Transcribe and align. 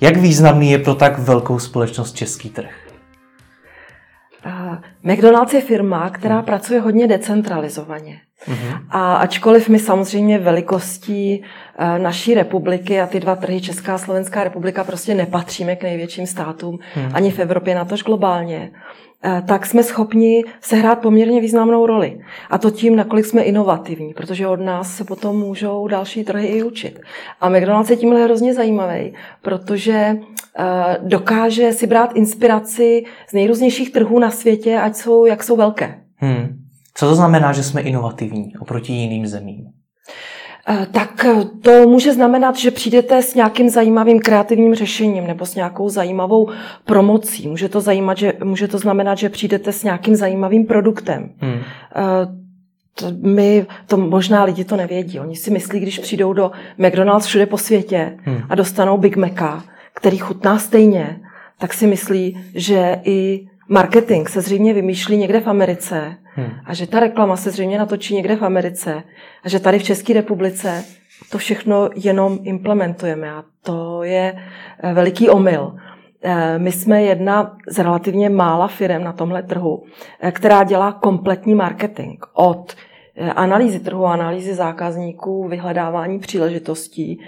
Jak 0.00 0.16
významný 0.16 0.70
je 0.70 0.78
pro 0.78 0.94
tak 0.94 1.18
velkou 1.18 1.58
společnost 1.58 2.16
český 2.16 2.50
trh? 2.50 2.84
McDonald's 5.02 5.54
je 5.54 5.60
firma, 5.60 6.10
která 6.10 6.42
pracuje 6.42 6.80
hodně 6.80 7.06
decentralizovaně. 7.06 8.20
Mm-hmm. 8.48 8.80
A 8.90 9.16
ačkoliv 9.16 9.68
my 9.68 9.78
samozřejmě 9.78 10.38
velikostí 10.38 11.42
naší 11.98 12.34
republiky 12.34 13.00
a 13.00 13.06
ty 13.06 13.20
dva 13.20 13.36
trhy, 13.36 13.60
Česká 13.60 13.94
a 13.94 13.98
Slovenská 13.98 14.44
republika, 14.44 14.84
prostě 14.84 15.14
nepatříme 15.14 15.76
k 15.76 15.82
největším 15.82 16.26
státům 16.26 16.78
mm. 16.96 17.10
ani 17.12 17.30
v 17.30 17.38
Evropě, 17.38 17.74
natož 17.74 18.02
globálně, 18.02 18.70
eh, 19.24 19.42
tak 19.46 19.66
jsme 19.66 19.82
schopni 19.82 20.44
sehrát 20.60 20.98
poměrně 20.98 21.40
významnou 21.40 21.86
roli. 21.86 22.20
A 22.50 22.58
to 22.58 22.70
tím, 22.70 22.96
nakolik 22.96 23.26
jsme 23.26 23.42
inovativní, 23.42 24.14
protože 24.14 24.46
od 24.46 24.60
nás 24.60 24.96
se 24.96 25.04
potom 25.04 25.38
můžou 25.38 25.88
další 25.88 26.24
trhy 26.24 26.46
i 26.46 26.62
učit. 26.62 27.00
A 27.40 27.48
McDonald's 27.48 27.90
je 27.90 27.96
tímhle 27.96 28.24
hrozně 28.24 28.54
zajímavý, 28.54 29.14
protože 29.42 30.16
eh, 30.58 30.98
dokáže 31.02 31.72
si 31.72 31.86
brát 31.86 32.16
inspiraci 32.16 33.04
z 33.28 33.32
nejrůznějších 33.32 33.92
trhů 33.92 34.18
na 34.18 34.30
světě, 34.30 34.78
ať 34.78 34.96
jsou, 34.96 35.26
jak 35.26 35.42
jsou 35.42 35.56
velké. 35.56 36.00
Hmm. 36.16 36.58
Co 36.94 37.08
to 37.08 37.14
znamená, 37.14 37.52
že 37.52 37.62
jsme 37.62 37.80
inovativní 37.80 38.52
oproti 38.60 38.92
jiným 38.92 39.26
zemím? 39.26 39.66
Eh, 40.68 40.86
tak 40.90 41.24
eh, 41.24 41.44
to 41.44 41.88
může 41.88 42.12
znamenat, 42.12 42.56
že 42.56 42.70
přijdete 42.70 43.22
s 43.22 43.34
nějakým 43.34 43.70
zajímavým 43.70 44.20
kreativním 44.20 44.74
řešením 44.74 45.26
nebo 45.26 45.46
s 45.46 45.54
nějakou 45.54 45.88
zajímavou 45.88 46.50
promocí. 46.84 47.48
Může 47.48 47.68
to, 47.68 47.80
zajímat, 47.80 48.18
že, 48.18 48.32
může 48.44 48.68
to 48.68 48.78
znamenat, 48.78 49.18
že 49.18 49.28
přijdete 49.28 49.72
s 49.72 49.84
nějakým 49.84 50.16
zajímavým 50.16 50.66
produktem. 50.66 51.30
Hmm. 51.38 51.52
Eh, 51.52 52.44
to, 52.94 53.06
my, 53.22 53.66
to 53.86 53.96
možná 53.96 54.44
lidi 54.44 54.64
to 54.64 54.76
nevědí. 54.76 55.20
Oni 55.20 55.36
si 55.36 55.50
myslí, 55.50 55.80
když 55.80 55.98
přijdou 55.98 56.32
do 56.32 56.50
McDonald's 56.78 57.26
všude 57.26 57.46
po 57.46 57.58
světě 57.58 58.18
hmm. 58.22 58.40
a 58.48 58.54
dostanou 58.54 58.98
Big 58.98 59.16
Maca, 59.16 59.64
který 59.94 60.18
chutná 60.18 60.58
stejně, 60.58 61.20
tak 61.58 61.74
si 61.74 61.86
myslí, 61.86 62.40
že 62.54 63.00
i 63.04 63.46
marketing 63.68 64.28
se 64.28 64.40
zřejmě 64.40 64.74
vymýšlí 64.74 65.16
někde 65.16 65.40
v 65.40 65.46
Americe 65.46 66.16
hmm. 66.34 66.50
a 66.64 66.74
že 66.74 66.86
ta 66.86 67.00
reklama 67.00 67.36
se 67.36 67.50
zřejmě 67.50 67.78
natočí 67.78 68.14
někde 68.14 68.36
v 68.36 68.44
Americe 68.44 69.02
a 69.44 69.48
že 69.48 69.60
tady 69.60 69.78
v 69.78 69.82
České 69.82 70.12
republice 70.12 70.84
to 71.30 71.38
všechno 71.38 71.90
jenom 71.94 72.38
implementujeme 72.42 73.30
a 73.30 73.44
to 73.62 74.02
je 74.02 74.36
eh, 74.82 74.94
veliký 74.94 75.28
omyl. 75.28 75.76
Eh, 76.22 76.58
my 76.58 76.72
jsme 76.72 77.02
jedna 77.02 77.56
z 77.68 77.78
relativně 77.78 78.30
mála 78.30 78.68
firm 78.68 79.04
na 79.04 79.12
tomhle 79.12 79.42
trhu, 79.42 79.84
eh, 80.20 80.32
která 80.32 80.64
dělá 80.64 80.92
kompletní 80.92 81.54
marketing 81.54 82.24
od 82.34 82.74
analýzy 83.36 83.80
trhu, 83.80 84.06
analýzy 84.06 84.54
zákazníků, 84.54 85.48
vyhledávání 85.48 86.18
příležitostí, 86.18 87.20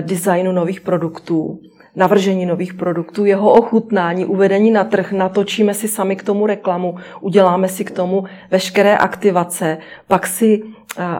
designu 0.00 0.52
nových 0.52 0.80
produktů, 0.80 1.60
navržení 1.98 2.46
nových 2.46 2.74
produktů, 2.74 3.24
jeho 3.24 3.52
ochutnání, 3.52 4.24
uvedení 4.24 4.70
na 4.70 4.84
trh, 4.84 5.12
natočíme 5.12 5.74
si 5.74 5.88
sami 5.88 6.16
k 6.16 6.22
tomu 6.22 6.46
reklamu, 6.46 6.94
uděláme 7.20 7.68
si 7.68 7.84
k 7.84 7.90
tomu 7.90 8.24
veškeré 8.50 8.96
aktivace, 8.96 9.78
pak 10.06 10.26
si, 10.26 10.62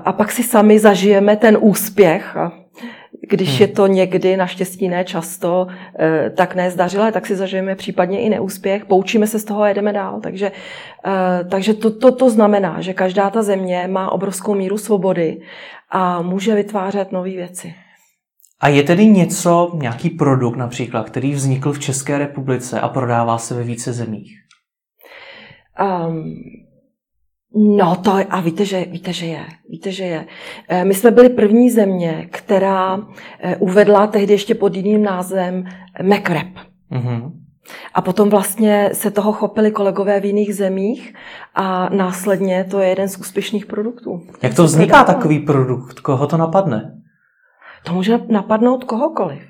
a 0.04 0.12
pak 0.12 0.32
si 0.32 0.42
sami 0.42 0.78
zažijeme 0.78 1.36
ten 1.36 1.58
úspěch. 1.60 2.36
Když 3.30 3.48
hmm. 3.48 3.60
je 3.60 3.68
to 3.68 3.86
někdy, 3.86 4.36
naštěstí 4.36 4.88
ne 4.88 5.04
často, 5.04 5.66
e, 5.98 6.30
tak 6.30 6.54
nezdařilé, 6.54 7.12
tak 7.12 7.26
si 7.26 7.36
zažijeme 7.36 7.74
případně 7.74 8.20
i 8.20 8.28
neúspěch, 8.28 8.84
poučíme 8.84 9.26
se 9.26 9.38
z 9.38 9.44
toho 9.44 9.62
a 9.62 9.68
jedeme 9.68 9.92
dál. 9.92 10.20
Takže, 10.20 10.52
e, 11.06 11.44
takže 11.44 11.74
to, 11.74 11.90
to, 11.90 12.12
to 12.12 12.30
znamená, 12.30 12.80
že 12.80 12.94
každá 12.94 13.30
ta 13.30 13.42
země 13.42 13.88
má 13.90 14.12
obrovskou 14.12 14.54
míru 14.54 14.78
svobody 14.78 15.40
a 15.90 16.22
může 16.22 16.54
vytvářet 16.54 17.12
nové 17.12 17.30
věci. 17.30 17.74
A 18.60 18.68
je 18.68 18.82
tedy 18.82 19.06
něco, 19.06 19.72
nějaký 19.74 20.10
produkt 20.10 20.56
například, 20.56 21.10
který 21.10 21.32
vznikl 21.32 21.72
v 21.72 21.78
České 21.78 22.18
republice 22.18 22.80
a 22.80 22.88
prodává 22.88 23.38
se 23.38 23.54
ve 23.54 23.62
více 23.62 23.92
zemích? 23.92 24.38
Um, 26.08 26.34
no 27.78 27.96
to, 27.96 28.18
a 28.30 28.40
víte 28.40 28.64
že, 28.64 28.84
víte, 28.84 29.12
že 29.12 29.26
je. 29.26 29.46
Víte, 29.70 29.92
že 29.92 30.04
je. 30.04 30.26
Eh, 30.68 30.84
my 30.84 30.94
jsme 30.94 31.10
byli 31.10 31.28
první 31.28 31.70
země, 31.70 32.28
která 32.30 33.00
eh, 33.40 33.56
uvedla 33.56 34.06
tehdy 34.06 34.32
ještě 34.32 34.54
pod 34.54 34.76
jiným 34.76 35.02
názvem 35.02 35.64
MacRap. 36.02 36.48
Mm-hmm. 36.92 37.32
A 37.94 38.02
potom 38.02 38.28
vlastně 38.28 38.90
se 38.92 39.10
toho 39.10 39.32
chopili 39.32 39.70
kolegové 39.70 40.20
v 40.20 40.24
jiných 40.24 40.54
zemích 40.54 41.14
a 41.54 41.88
následně 41.88 42.64
to 42.70 42.80
je 42.80 42.88
jeden 42.88 43.08
z 43.08 43.18
úspěšných 43.18 43.66
produktů. 43.66 44.22
Jak 44.42 44.54
to 44.54 44.64
vzniká 44.64 45.04
takový 45.04 45.38
produkt? 45.38 46.00
Koho 46.00 46.26
to 46.26 46.36
napadne? 46.36 46.94
To 47.82 47.94
může 47.94 48.20
napadnout 48.28 48.84
kohokoliv. 48.84 49.48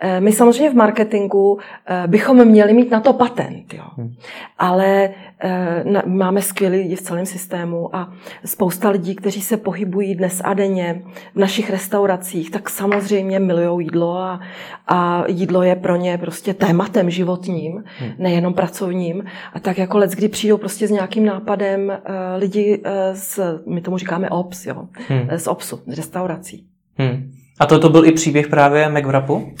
Eh, 0.00 0.20
my 0.20 0.32
samozřejmě 0.32 0.70
v 0.70 0.74
marketingu 0.74 1.58
eh, 1.86 2.02
bychom 2.06 2.44
měli 2.44 2.72
mít 2.72 2.90
na 2.90 3.00
to 3.00 3.12
patent, 3.12 3.74
jo. 3.74 3.84
Hmm. 3.96 4.14
ale 4.58 5.10
eh, 5.40 6.02
máme 6.06 6.42
skvělé 6.42 6.76
lidi 6.76 6.96
v 6.96 7.02
celém 7.02 7.26
systému 7.26 7.96
a 7.96 8.12
spousta 8.44 8.90
lidí, 8.90 9.14
kteří 9.14 9.42
se 9.42 9.56
pohybují 9.56 10.14
dnes 10.14 10.40
a 10.44 10.54
denně 10.54 11.02
v 11.34 11.38
našich 11.38 11.70
restauracích, 11.70 12.50
tak 12.50 12.70
samozřejmě 12.70 13.38
milují 13.38 13.86
jídlo 13.86 14.16
a, 14.16 14.40
a 14.86 15.24
jídlo 15.28 15.62
je 15.62 15.76
pro 15.76 15.96
ně 15.96 16.18
prostě 16.18 16.54
tématem 16.54 17.10
životním, 17.10 17.84
hmm. 17.98 18.12
nejenom 18.18 18.54
pracovním. 18.54 19.24
A 19.52 19.60
tak 19.60 19.78
jako 19.78 19.98
let, 19.98 20.10
kdy 20.10 20.28
přijdou 20.28 20.56
prostě 20.56 20.88
s 20.88 20.90
nějakým 20.90 21.24
nápadem 21.24 21.92
lidi 22.36 22.82
z, 23.12 23.40
my 23.66 23.80
tomu 23.80 23.98
říkáme 23.98 24.30
ops, 24.30 24.66
jo, 24.66 24.88
hmm. 25.08 25.28
z 25.36 25.46
obsu, 25.46 25.80
z 25.86 25.96
restaurací. 25.96 26.66
Hmm. 26.98 27.39
A 27.60 27.66
to, 27.66 27.78
to 27.78 27.88
byl 27.88 28.04
i 28.04 28.12
příběh 28.12 28.48
právě 28.48 28.88
McWrapu? 28.88 29.52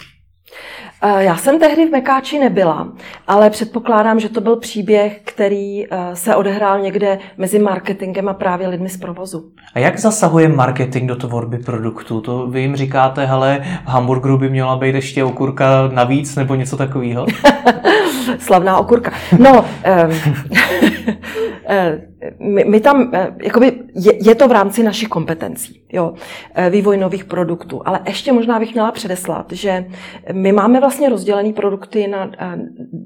Eh, 1.02 1.24
já 1.24 1.36
jsem 1.36 1.58
tehdy 1.58 1.86
v 1.86 1.90
Mekáči 1.90 2.38
nebyla, 2.38 2.92
ale 3.26 3.50
předpokládám, 3.50 4.20
že 4.20 4.28
to 4.28 4.40
byl 4.40 4.56
příběh, 4.56 5.20
který 5.24 5.86
eh, 5.86 6.16
se 6.16 6.36
odehrál 6.36 6.80
někde 6.80 7.18
mezi 7.38 7.58
marketingem 7.58 8.28
a 8.28 8.34
právě 8.34 8.68
lidmi 8.68 8.88
z 8.88 8.96
provozu. 8.96 9.52
A 9.74 9.78
jak 9.78 9.98
zasahuje 9.98 10.48
marketing 10.48 11.08
do 11.08 11.16
tvorby 11.16 11.58
produktu? 11.58 12.20
To 12.20 12.46
vy 12.46 12.60
jim 12.60 12.76
říkáte, 12.76 13.26
hele, 13.26 13.60
v 13.84 13.88
hamburgeru 13.88 14.38
by 14.38 14.50
měla 14.50 14.76
být 14.76 14.94
ještě 14.94 15.24
okurka 15.24 15.88
navíc 15.92 16.36
nebo 16.36 16.54
něco 16.54 16.76
takového? 16.76 17.26
Slavná 18.38 18.78
okurka. 18.78 19.12
No, 19.38 19.64
um, 19.64 20.20
my, 22.38 22.64
my 22.64 22.80
tam, 22.80 23.10
eh, 23.14 23.34
jakoby, 23.42 23.72
je, 23.94 24.28
je 24.28 24.34
to 24.34 24.48
v 24.48 24.52
rámci 24.52 24.82
našich 24.82 25.08
kompetencí, 25.08 25.82
jo, 25.92 26.14
eh, 26.54 26.70
vývoj 26.70 26.96
nových 26.96 27.24
produktů, 27.24 27.82
ale 27.84 28.00
ještě 28.06 28.32
možná 28.32 28.58
bych 28.58 28.72
měla 28.72 28.92
předeslat, 28.92 29.52
že 29.52 29.84
my 30.32 30.52
máme 30.52 30.80
vlastně 30.80 31.08
rozdělené 31.08 31.52
produkty 31.52 32.08
na 32.08 32.30
eh, 32.38 32.58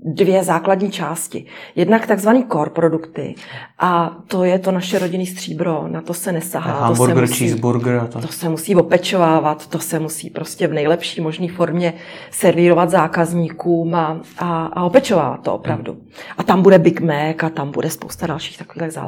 dvě 0.04 0.44
základní 0.44 0.90
části. 0.90 1.46
Jednak 1.76 2.06
takzvaný 2.06 2.46
core 2.52 2.70
produkty 2.70 3.34
a 3.78 4.16
to 4.28 4.44
je 4.44 4.58
to 4.58 4.72
naše 4.72 4.98
rodinný 4.98 5.26
stříbro, 5.26 5.88
na 5.88 6.00
to 6.00 6.14
se 6.14 6.32
nesahá. 6.32 6.86
Hamburger, 6.86 7.14
to 7.14 7.26
se 7.26 7.32
musí, 7.32 7.44
cheeseburger. 7.44 8.06
To. 8.06 8.20
to 8.20 8.28
se 8.28 8.48
musí 8.48 8.76
opečovávat, 8.76 9.66
to 9.66 9.78
se 9.78 9.98
musí 9.98 10.30
prostě 10.30 10.66
v 10.66 10.72
nejlepší 10.72 11.20
možné 11.20 11.48
formě 11.48 11.94
servírovat 12.30 12.90
zákazníkům 12.90 13.94
a, 13.94 14.20
a, 14.38 14.66
a 14.66 14.82
opečovávat 14.82 15.42
to 15.42 15.54
opravdu. 15.54 15.92
Hmm. 15.92 16.02
A 16.38 16.42
tam 16.42 16.62
bude 16.62 16.78
Big 16.78 17.00
Mac 17.00 17.36
a 17.42 17.48
tam 17.48 17.70
bude 17.70 17.90
spousta 17.90 18.26
dalších 18.26 18.58
takových 18.58 18.92
záležitostí. 18.92 19.03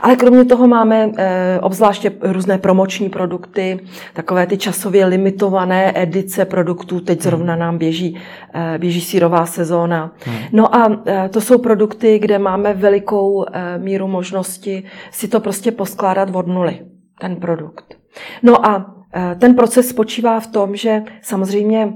Ale 0.00 0.16
kromě 0.16 0.44
toho 0.44 0.66
máme 0.66 1.10
e, 1.16 1.60
obzvláště 1.60 2.12
různé 2.20 2.58
promoční 2.58 3.08
produkty, 3.08 3.80
takové 4.14 4.46
ty 4.46 4.58
časově 4.58 5.06
limitované 5.06 6.02
edice 6.02 6.44
produktů. 6.44 7.00
Teď 7.00 7.22
zrovna 7.22 7.56
nám 7.56 7.78
běží, 7.78 8.20
e, 8.54 8.78
běží 8.78 9.00
sírová 9.00 9.46
sezóna. 9.46 10.12
Hmm. 10.24 10.36
No 10.52 10.74
a 10.74 11.02
e, 11.06 11.28
to 11.28 11.40
jsou 11.40 11.58
produkty, 11.58 12.18
kde 12.18 12.38
máme 12.38 12.74
velikou 12.74 13.44
míru 13.78 14.08
možnosti 14.08 14.84
si 15.10 15.28
to 15.28 15.40
prostě 15.40 15.72
poskládat 15.72 16.28
od 16.32 16.46
nuly, 16.46 16.80
ten 17.20 17.36
produkt. 17.36 18.00
No 18.42 18.66
a 18.66 18.94
eh, 19.14 19.36
ten 19.40 19.54
proces 19.54 19.88
spočívá 19.88 20.40
v 20.40 20.46
tom, 20.46 20.76
že 20.76 21.02
samozřejmě, 21.22 21.94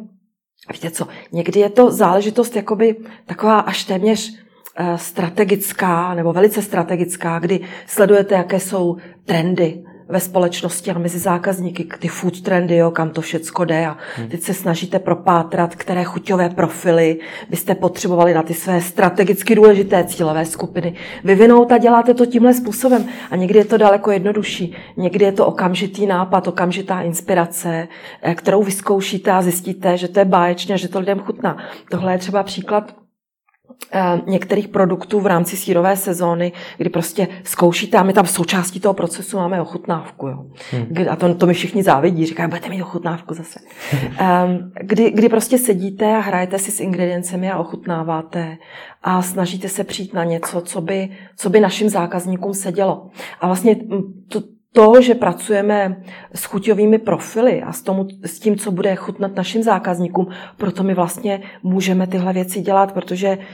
víte 0.72 0.90
co, 0.90 1.08
někdy 1.32 1.60
je 1.60 1.70
to 1.70 1.90
záležitost 1.90 2.56
jakoby 2.56 2.96
taková 3.26 3.60
až 3.60 3.84
téměř 3.84 4.38
eh, 4.38 4.43
strategická 4.96 6.14
nebo 6.14 6.32
velice 6.32 6.62
strategická, 6.62 7.38
kdy 7.38 7.60
sledujete, 7.86 8.34
jaké 8.34 8.60
jsou 8.60 8.96
trendy, 9.24 9.84
ve 10.08 10.20
společnosti 10.20 10.90
a 10.90 10.98
mezi 10.98 11.18
zákazníky, 11.18 11.88
ty 11.98 12.08
food 12.08 12.40
trendy, 12.40 12.76
jo, 12.76 12.90
kam 12.90 13.10
to 13.10 13.20
všecko 13.20 13.64
jde 13.64 13.86
a 13.86 13.96
hmm. 14.16 14.28
teď 14.28 14.42
se 14.42 14.54
snažíte 14.54 14.98
propátrat, 14.98 15.74
které 15.74 16.04
chuťové 16.04 16.48
profily 16.48 17.18
byste 17.50 17.74
potřebovali 17.74 18.34
na 18.34 18.42
ty 18.42 18.54
své 18.54 18.80
strategicky 18.80 19.54
důležité 19.54 20.04
cílové 20.04 20.44
skupiny 20.44 20.94
vyvinout 21.24 21.72
a 21.72 21.78
děláte 21.78 22.14
to 22.14 22.26
tímhle 22.26 22.54
způsobem. 22.54 23.04
A 23.30 23.36
někdy 23.36 23.58
je 23.58 23.64
to 23.64 23.76
daleko 23.76 24.10
jednodušší, 24.10 24.76
někdy 24.96 25.24
je 25.24 25.32
to 25.32 25.46
okamžitý 25.46 26.06
nápad, 26.06 26.48
okamžitá 26.48 27.00
inspirace, 27.00 27.88
eh, 28.22 28.34
kterou 28.34 28.62
vyzkoušíte 28.62 29.30
a 29.30 29.42
zjistíte, 29.42 29.96
že 29.96 30.08
to 30.08 30.18
je 30.18 30.24
báječně, 30.24 30.78
že 30.78 30.88
to 30.88 31.00
lidem 31.00 31.20
chutná. 31.20 31.56
Tohle 31.90 32.12
je 32.12 32.18
třeba 32.18 32.42
příklad 32.42 32.94
Eh, 32.94 33.03
některých 34.26 34.68
produktů 34.68 35.20
v 35.20 35.26
rámci 35.26 35.56
sírové 35.56 35.96
sezóny, 35.96 36.52
kdy 36.76 36.90
prostě 36.90 37.28
zkoušíte 37.44 37.98
a 37.98 38.02
my 38.02 38.12
tam 38.12 38.24
v 38.24 38.30
součástí 38.30 38.80
toho 38.80 38.94
procesu 38.94 39.36
máme 39.36 39.60
ochutnávku. 39.60 40.28
Jo. 40.28 40.46
Hmm. 40.70 41.06
A 41.10 41.16
to, 41.16 41.34
to 41.34 41.46
mi 41.46 41.54
všichni 41.54 41.82
závidí, 41.82 42.26
říkají, 42.26 42.48
budete 42.48 42.68
mít 42.68 42.82
ochutnávku 42.82 43.34
zase. 43.34 43.60
um, 43.92 44.72
kdy, 44.80 45.10
kdy 45.10 45.28
prostě 45.28 45.58
sedíte 45.58 46.16
a 46.16 46.20
hrajete 46.20 46.58
si 46.58 46.70
s 46.70 46.80
ingrediencemi 46.80 47.50
a 47.50 47.58
ochutnáváte 47.58 48.56
a 49.02 49.22
snažíte 49.22 49.68
se 49.68 49.84
přijít 49.84 50.14
na 50.14 50.24
něco, 50.24 50.60
co 50.60 50.80
by, 50.80 51.08
co 51.36 51.50
by 51.50 51.60
našim 51.60 51.88
zákazníkům 51.88 52.54
sedělo. 52.54 53.10
A 53.40 53.46
vlastně 53.46 53.76
to, 54.28 54.42
to, 54.74 55.00
že 55.00 55.14
pracujeme 55.14 56.02
s 56.34 56.44
chuťovými 56.44 56.98
profily 56.98 57.62
a 57.62 57.72
s, 57.72 57.82
tomu, 57.82 58.06
s 58.24 58.40
tím, 58.40 58.56
co 58.56 58.70
bude 58.70 58.94
chutnat 58.94 59.36
našim 59.36 59.62
zákazníkům, 59.62 60.28
proto 60.56 60.82
my 60.82 60.94
vlastně 60.94 61.42
můžeme 61.62 62.06
tyhle 62.06 62.32
věci 62.32 62.60
dělat, 62.60 62.92
protože 62.92 63.28
eh, 63.28 63.46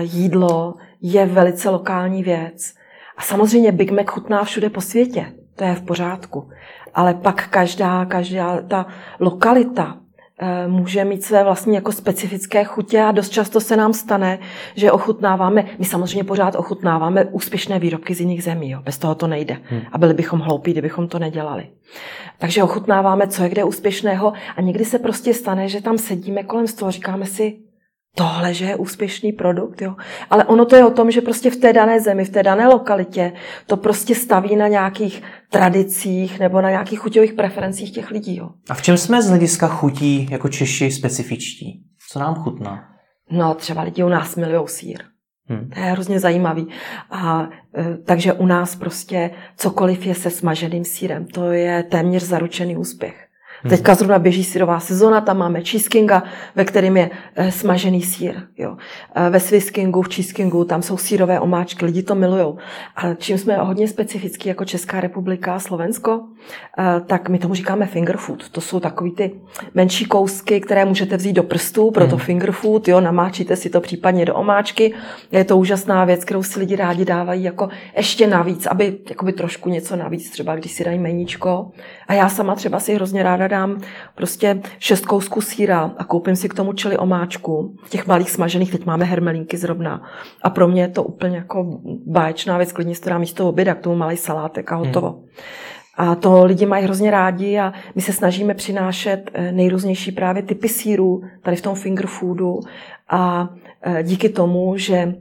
jídlo 0.00 0.74
je 1.00 1.26
velice 1.26 1.70
lokální 1.70 2.22
věc. 2.22 2.74
A 3.16 3.22
samozřejmě 3.22 3.72
Big 3.72 3.90
Mac 3.90 4.06
chutná 4.06 4.44
všude 4.44 4.70
po 4.70 4.80
světě, 4.80 5.32
to 5.56 5.64
je 5.64 5.74
v 5.74 5.82
pořádku. 5.82 6.48
Ale 6.94 7.14
pak 7.14 7.48
každá, 7.48 8.04
každá 8.04 8.60
ta 8.60 8.86
lokalita 9.20 10.02
Eh, 10.44 10.68
může 10.68 11.04
mít 11.04 11.24
své 11.24 11.44
vlastní 11.44 11.74
jako 11.74 11.92
specifické 11.92 12.64
chutě 12.64 13.00
a 13.00 13.12
dost 13.12 13.28
často 13.28 13.60
se 13.60 13.76
nám 13.76 13.92
stane, 13.92 14.38
že 14.74 14.92
ochutnáváme, 14.92 15.64
my 15.78 15.84
samozřejmě 15.84 16.24
pořád 16.24 16.54
ochutnáváme 16.54 17.24
úspěšné 17.24 17.78
výrobky 17.78 18.14
z 18.14 18.20
jiných 18.20 18.44
zemí, 18.44 18.70
jo. 18.70 18.80
bez 18.82 18.98
toho 18.98 19.14
to 19.14 19.26
nejde. 19.26 19.56
Hmm. 19.64 19.80
A 19.92 19.98
byli 19.98 20.14
bychom 20.14 20.40
hloupí, 20.40 20.72
kdybychom 20.72 21.08
to 21.08 21.18
nedělali. 21.18 21.66
Takže 22.38 22.62
ochutnáváme, 22.62 23.26
co 23.26 23.42
je 23.42 23.48
kde 23.48 23.64
úspěšného 23.64 24.32
a 24.56 24.60
někdy 24.60 24.84
se 24.84 24.98
prostě 24.98 25.34
stane, 25.34 25.68
že 25.68 25.82
tam 25.82 25.98
sedíme 25.98 26.42
kolem 26.42 26.66
toho, 26.78 26.90
říkáme 26.90 27.26
si, 27.26 27.58
tohle, 28.14 28.54
že 28.54 28.64
je 28.64 28.76
úspěšný 28.76 29.32
produkt, 29.32 29.82
jo. 29.82 29.94
Ale 30.30 30.44
ono 30.44 30.64
to 30.64 30.76
je 30.76 30.84
o 30.84 30.90
tom, 30.90 31.10
že 31.10 31.20
prostě 31.20 31.50
v 31.50 31.56
té 31.56 31.72
dané 31.72 32.00
zemi, 32.00 32.24
v 32.24 32.30
té 32.30 32.42
dané 32.42 32.68
lokalitě 32.68 33.32
to 33.66 33.76
prostě 33.76 34.14
staví 34.14 34.56
na 34.56 34.68
nějakých 34.68 35.22
tradicích 35.50 36.40
nebo 36.40 36.60
na 36.60 36.70
nějakých 36.70 36.98
chuťových 36.98 37.32
preferencích 37.32 37.92
těch 37.92 38.10
lidí, 38.10 38.36
jo. 38.36 38.50
A 38.70 38.74
v 38.74 38.82
čem 38.82 38.96
jsme 38.98 39.22
z 39.22 39.28
hlediska 39.28 39.68
chutí 39.68 40.28
jako 40.30 40.48
Češi 40.48 40.90
specifičtí? 40.90 41.82
Co 42.08 42.18
nám 42.18 42.34
chutná? 42.34 42.88
No, 43.30 43.54
třeba 43.54 43.82
lidi 43.82 44.04
u 44.04 44.08
nás 44.08 44.36
milují 44.36 44.68
sír. 44.68 45.02
Hmm. 45.48 45.70
To 45.74 45.80
je 45.80 45.86
hrozně 45.86 46.20
zajímavý. 46.20 46.66
A 47.10 47.48
e, 47.76 47.96
takže 47.96 48.32
u 48.32 48.46
nás 48.46 48.76
prostě 48.76 49.30
cokoliv 49.56 50.06
je 50.06 50.14
se 50.14 50.30
smaženým 50.30 50.84
sírem, 50.84 51.26
to 51.26 51.52
je 51.52 51.82
téměř 51.82 52.22
zaručený 52.22 52.76
úspěch. 52.76 53.28
Hmm. 53.62 53.70
Teďka 53.70 53.94
zrovna 53.94 54.18
běží 54.18 54.44
sírová 54.44 54.80
sezona, 54.80 55.20
tam 55.20 55.38
máme 55.38 55.60
cheesekinga, 55.60 56.22
ve 56.54 56.64
kterém 56.64 56.96
je 56.96 57.10
eh, 57.34 57.52
smažený 57.52 58.02
sír. 58.02 58.34
Jo. 58.58 58.76
Eh, 59.14 59.30
ve 59.30 59.40
Swisskingu, 59.40 60.02
v 60.02 60.14
cheesekingu, 60.14 60.64
tam 60.64 60.82
jsou 60.82 60.96
sírové 60.96 61.40
omáčky, 61.40 61.84
lidi 61.84 62.02
to 62.02 62.14
milují. 62.14 62.54
A 62.96 63.14
čím 63.14 63.38
jsme 63.38 63.56
hodně 63.56 63.88
specifický 63.88 64.48
jako 64.48 64.64
Česká 64.64 65.00
republika 65.00 65.54
a 65.54 65.58
Slovensko, 65.58 66.20
eh, 66.78 67.00
tak 67.06 67.28
my 67.28 67.38
tomu 67.38 67.54
říkáme 67.54 67.86
finger 67.86 68.16
food. 68.16 68.48
To 68.48 68.60
jsou 68.60 68.80
takový 68.80 69.10
ty 69.10 69.40
menší 69.74 70.04
kousky, 70.04 70.60
které 70.60 70.84
můžete 70.84 71.16
vzít 71.16 71.32
do 71.32 71.42
prstů, 71.42 71.90
proto 71.90 72.16
hmm. 72.16 72.24
finger 72.24 72.52
food, 72.52 72.88
jo, 72.88 73.00
namáčíte 73.00 73.56
si 73.56 73.70
to 73.70 73.80
případně 73.80 74.24
do 74.24 74.34
omáčky. 74.34 74.94
Je 75.32 75.44
to 75.44 75.56
úžasná 75.56 76.04
věc, 76.04 76.24
kterou 76.24 76.42
si 76.42 76.58
lidi 76.58 76.76
rádi 76.76 77.04
dávají 77.04 77.42
jako 77.42 77.68
ještě 77.96 78.26
navíc, 78.26 78.66
aby 78.66 78.98
jakoby 79.08 79.32
trošku 79.32 79.70
něco 79.70 79.96
navíc, 79.96 80.30
třeba 80.30 80.56
když 80.56 80.72
si 80.72 80.84
dají 80.84 80.98
meníčko. 80.98 81.70
A 82.08 82.14
já 82.14 82.28
sama 82.28 82.54
třeba 82.54 82.80
si 82.80 82.94
hrozně 82.94 83.22
ráda 83.22 83.51
dám 83.52 83.80
prostě 84.14 84.60
šest 84.78 85.06
kousků 85.06 85.40
síra 85.40 85.90
a 85.98 86.04
koupím 86.04 86.36
si 86.36 86.48
k 86.48 86.54
tomu 86.54 86.72
čili 86.72 86.98
omáčku. 86.98 87.76
Těch 87.88 88.06
malých 88.06 88.30
smažených, 88.30 88.72
teď 88.72 88.86
máme 88.86 89.04
hermelínky 89.04 89.56
zrovna. 89.56 90.02
A 90.42 90.50
pro 90.50 90.68
mě 90.68 90.82
je 90.82 90.88
to 90.88 91.02
úplně 91.02 91.36
jako 91.36 91.80
báječná 92.06 92.56
věc, 92.56 92.72
klidně 92.72 92.94
si 92.94 93.00
to 93.00 93.10
dám 93.10 93.20
místo 93.20 93.48
oběda, 93.48 93.74
k 93.74 93.80
tomu 93.80 93.96
malý 93.96 94.16
salátek 94.16 94.72
a 94.72 94.76
hotovo. 94.76 95.08
Hmm. 95.08 95.28
A 95.96 96.14
to 96.14 96.44
lidi 96.44 96.66
mají 96.66 96.84
hrozně 96.84 97.10
rádi 97.10 97.58
a 97.58 97.72
my 97.94 98.02
se 98.02 98.12
snažíme 98.12 98.54
přinášet 98.54 99.30
eh, 99.34 99.52
nejrůznější 99.52 100.12
právě 100.12 100.42
typy 100.42 100.68
sírů 100.68 101.22
tady 101.42 101.56
v 101.56 101.62
tom 101.62 101.74
finger 101.74 102.06
foodu 102.06 102.60
a 103.08 103.48
eh, 103.82 104.02
díky 104.02 104.28
tomu, 104.28 104.76
že 104.76 105.14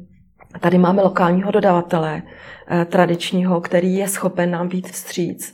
tady 0.60 0.77
máme 0.77 1.01
lokálního 1.01 1.51
dodavatele 1.51 2.22
eh, 2.68 2.86
tradičního, 2.86 3.62
který 3.62 3.95
je 3.95 4.07
schopen 4.07 4.51
nám 4.51 4.68
být 4.68 4.88
vstříc, 4.88 5.54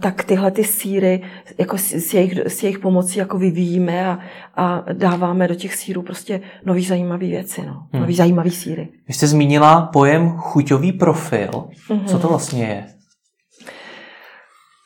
tak 0.00 0.24
tyhle 0.24 0.50
ty 0.50 0.64
síry 0.64 1.22
jako 1.58 1.78
s, 1.78 2.14
jejich, 2.14 2.38
s 2.46 2.62
jejich 2.62 2.78
pomocí 2.78 3.18
jako 3.18 3.38
vyvíjíme 3.38 4.06
a, 4.06 4.18
a 4.54 4.84
dáváme 4.92 5.48
do 5.48 5.54
těch 5.54 5.74
sírů 5.74 6.02
prostě 6.02 6.40
nový 6.64 6.84
zajímavý 6.84 7.30
věci, 7.30 7.62
no. 7.66 7.86
Hmm. 7.92 8.02
nový 8.02 8.14
zajímavý 8.14 8.50
síry. 8.50 8.88
Vy 9.08 9.14
jste 9.14 9.26
zmínila 9.26 9.82
pojem 9.92 10.30
chuťový 10.30 10.92
profil. 10.92 11.50
Mm-hmm. 11.50 12.04
Co 12.04 12.18
to 12.18 12.28
vlastně 12.28 12.64
je? 12.64 12.86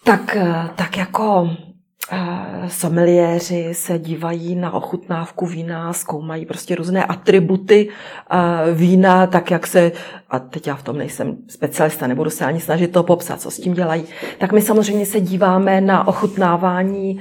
Tak, 0.05 0.37
eh, 0.37 0.71
tak 0.77 0.97
jako 0.97 1.50
someliéři 2.69 3.69
se 3.72 3.99
dívají 3.99 4.54
na 4.54 4.75
ochutnávku 4.75 5.46
vína, 5.46 5.93
zkoumají 5.93 6.46
prostě 6.46 6.75
různé 6.75 7.04
atributy 7.04 7.88
vína, 8.75 9.26
tak 9.26 9.50
jak 9.50 9.66
se, 9.66 9.93
a 10.31 10.38
teď 10.38 10.66
já 10.66 10.75
v 10.75 10.82
tom 10.82 10.99
nejsem 10.99 11.37
specialista, 11.49 12.06
nebudu 12.06 12.31
se 12.31 12.44
ani 12.44 12.60
snažit 12.60 12.93
to 12.93 13.02
popsat, 13.02 13.40
co 13.40 13.50
s 13.50 13.56
tím 13.56 13.75
dělají, 13.75 14.04
tak 14.38 14.52
my 14.52 14.62
samozřejmě 14.62 15.06
se 15.06 15.20
díváme 15.20 15.81
na 15.81 16.08
ochutnávání 16.08 17.20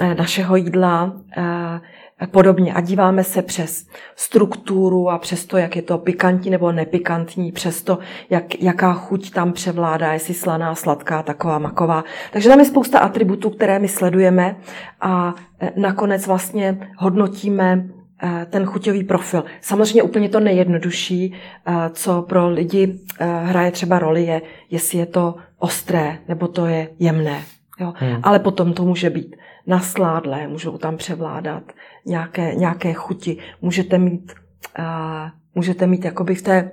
e, 0.00 0.14
našeho 0.14 0.56
jídla 0.56 1.12
e, 1.36 1.42
podobně 2.30 2.74
a 2.74 2.80
díváme 2.80 3.24
se 3.24 3.42
přes 3.42 3.86
strukturu 4.16 5.10
a 5.10 5.18
přes 5.18 5.46
to, 5.46 5.56
jak 5.56 5.76
je 5.76 5.82
to 5.82 5.98
pikantní 5.98 6.50
nebo 6.50 6.72
nepikantní, 6.72 7.52
přes 7.52 7.82
to, 7.82 7.98
jak, 8.30 8.62
jaká 8.62 8.92
chuť 8.92 9.30
tam 9.30 9.52
převládá, 9.52 10.12
jestli 10.12 10.34
slaná, 10.34 10.74
sladká, 10.74 11.22
taková, 11.22 11.58
maková. 11.58 12.04
Takže 12.32 12.48
tam 12.48 12.58
je 12.58 12.64
spousta 12.64 12.98
atributů, 12.98 13.50
které 13.50 13.78
my 13.78 13.88
sledujeme 13.88 14.56
a 15.00 15.34
e, 15.60 15.72
nakonec 15.76 16.26
vlastně 16.26 16.88
hodnotíme 16.96 17.84
e, 18.22 18.46
ten 18.50 18.64
chuťový 18.64 19.04
profil. 19.04 19.44
Samozřejmě 19.60 20.02
úplně 20.02 20.28
to 20.28 20.40
nejjednodušší, 20.40 21.34
e, 21.34 21.90
co 21.90 22.22
pro 22.22 22.48
lidi 22.48 22.98
hraje 23.44 23.70
třeba 23.70 23.98
roli, 23.98 24.24
je, 24.24 24.42
jestli 24.70 24.98
je 24.98 25.06
to 25.06 25.34
ostré 25.58 26.18
nebo 26.28 26.48
to 26.48 26.66
je 26.66 26.88
jemné. 26.98 27.42
Jo? 27.80 27.92
Hmm. 27.96 28.20
Ale 28.22 28.38
potom 28.38 28.72
to 28.72 28.84
může 28.84 29.10
být 29.10 29.36
nasládlé, 29.66 30.48
můžou 30.48 30.78
tam 30.78 30.96
převládat 30.96 31.62
nějaké, 32.06 32.54
nějaké 32.54 32.92
chuti. 32.92 33.36
Můžete 33.62 33.98
mít, 33.98 34.32
uh, 34.78 34.84
můžete 35.54 35.86
mít 35.86 36.04
jakoby 36.04 36.34
v 36.34 36.42
té, 36.42 36.70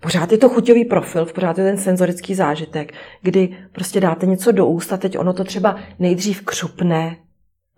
pořád 0.00 0.32
je 0.32 0.38
to 0.38 0.48
chuťový 0.48 0.84
profil, 0.84 1.26
pořád 1.26 1.58
je 1.58 1.64
ten 1.64 1.78
senzorický 1.78 2.34
zážitek, 2.34 2.92
kdy 3.22 3.56
prostě 3.72 4.00
dáte 4.00 4.26
něco 4.26 4.52
do 4.52 4.66
úst 4.66 4.92
a 4.92 4.96
teď 4.96 5.18
ono 5.18 5.32
to 5.32 5.44
třeba 5.44 5.76
nejdřív 5.98 6.42
křupne, 6.44 7.16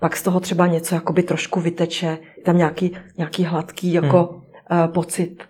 pak 0.01 0.17
z 0.17 0.23
toho 0.23 0.41
třeba 0.41 0.67
něco 0.67 0.95
jakoby 0.95 1.23
trošku 1.23 1.61
vyteče, 1.61 2.19
tam 2.45 2.57
nějaký, 2.57 2.97
nějaký 3.19 3.45
hladký 3.45 3.93
jako 3.93 4.43
hmm. 4.71 4.81
uh, 4.81 4.93
pocit 4.93 5.43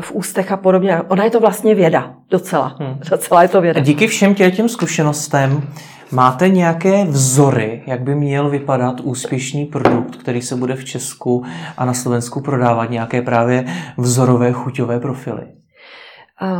v 0.00 0.12
ústech 0.12 0.52
a 0.52 0.56
podobně. 0.56 1.02
Ona 1.08 1.24
je 1.24 1.30
to 1.30 1.40
vlastně 1.40 1.74
věda, 1.74 2.14
docela. 2.30 2.76
Hmm. 2.80 3.00
Docela 3.10 3.42
je 3.42 3.48
to 3.48 3.60
věda. 3.60 3.80
Díky 3.80 4.06
všem 4.06 4.34
těm 4.34 4.68
zkušenostem 4.68 5.62
Máte 6.12 6.48
nějaké 6.48 7.04
vzory, 7.04 7.82
jak 7.86 8.02
by 8.02 8.14
měl 8.14 8.50
vypadat 8.50 9.00
úspěšný 9.00 9.66
produkt, 9.66 10.16
který 10.16 10.42
se 10.42 10.56
bude 10.56 10.76
v 10.76 10.84
Česku 10.84 11.44
a 11.76 11.84
na 11.84 11.94
Slovensku 11.94 12.40
prodávat? 12.40 12.90
Nějaké 12.90 13.22
právě 13.22 13.64
vzorové 13.96 14.52
chuťové 14.52 15.00
profily? 15.00 15.46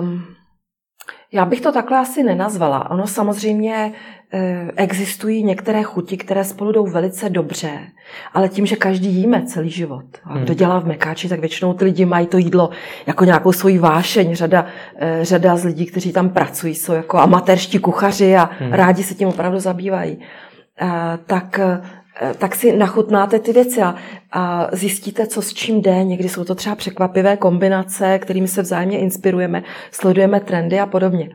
Um, 0.00 0.22
já 1.32 1.44
bych 1.44 1.60
to 1.60 1.72
takhle 1.72 1.98
asi 1.98 2.22
nenazvala. 2.22 2.90
Ono 2.90 3.06
samozřejmě 3.06 3.92
Eh, 4.32 4.70
existují 4.76 5.44
některé 5.44 5.82
chuti, 5.82 6.16
které 6.16 6.44
spolu 6.44 6.72
jdou 6.72 6.86
velice 6.86 7.30
dobře, 7.30 7.70
ale 8.34 8.48
tím, 8.48 8.66
že 8.66 8.76
každý 8.76 9.08
jíme 9.08 9.42
celý 9.46 9.70
život. 9.70 10.04
A 10.24 10.32
kdo 10.32 10.46
hmm. 10.46 10.54
dělá 10.54 10.78
v 10.78 10.86
Mekáči, 10.86 11.28
tak 11.28 11.40
většinou 11.40 11.74
ty 11.74 11.84
lidi 11.84 12.04
mají 12.04 12.26
to 12.26 12.38
jídlo 12.38 12.70
jako 13.06 13.24
nějakou 13.24 13.52
svoji 13.52 13.78
vášeň. 13.78 14.34
Řada, 14.34 14.66
eh, 14.96 15.18
řada 15.22 15.56
z 15.56 15.64
lidí, 15.64 15.86
kteří 15.86 16.12
tam 16.12 16.28
pracují, 16.28 16.74
jsou 16.74 16.92
jako 16.92 17.18
amatérští 17.18 17.78
kuchaři 17.78 18.36
a 18.36 18.50
hmm. 18.58 18.72
rádi 18.72 19.02
se 19.02 19.14
tím 19.14 19.28
opravdu 19.28 19.58
zabývají. 19.58 20.18
tak 21.26 21.60
tak 22.38 22.54
si 22.54 22.76
nachutnáte 22.76 23.38
ty 23.38 23.52
věci 23.52 23.82
a, 23.82 23.94
a 24.32 24.68
zjistíte, 24.72 25.26
co 25.26 25.42
s 25.42 25.52
čím 25.54 25.82
jde. 25.82 26.04
Někdy 26.04 26.28
jsou 26.28 26.44
to 26.44 26.54
třeba 26.54 26.76
překvapivé 26.76 27.36
kombinace, 27.36 28.18
kterými 28.18 28.48
se 28.48 28.62
vzájemně 28.62 28.98
inspirujeme, 28.98 29.62
sledujeme 29.90 30.40
trendy 30.40 30.80
a 30.80 30.86
podobně. 30.86 31.30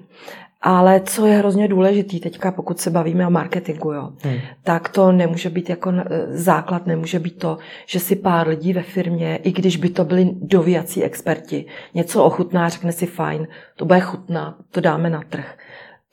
Ale 0.61 1.01
co 1.05 1.25
je 1.25 1.37
hrozně 1.37 1.67
důležitý 1.67 2.19
teďka, 2.19 2.51
pokud 2.51 2.79
se 2.79 2.89
bavíme 2.89 3.27
o 3.27 3.29
marketingu, 3.29 3.91
jo, 3.91 4.09
hmm. 4.23 4.37
tak 4.63 4.89
to 4.89 5.11
nemůže 5.11 5.49
být 5.49 5.69
jako 5.69 5.93
základ, 6.29 6.87
nemůže 6.87 7.19
být 7.19 7.37
to, 7.37 7.57
že 7.85 7.99
si 7.99 8.15
pár 8.15 8.47
lidí 8.47 8.73
ve 8.73 8.81
firmě, 8.81 9.35
i 9.35 9.51
když 9.51 9.77
by 9.77 9.89
to 9.89 10.05
byli 10.05 10.29
dovíjací 10.33 11.03
experti, 11.03 11.65
něco 11.93 12.23
ochutná, 12.23 12.69
řekne 12.69 12.91
si 12.91 13.05
fajn, 13.05 13.47
to 13.75 13.85
bude 13.85 13.99
chutná, 13.99 14.57
to 14.71 14.81
dáme 14.81 15.09
na 15.09 15.21
trh 15.29 15.57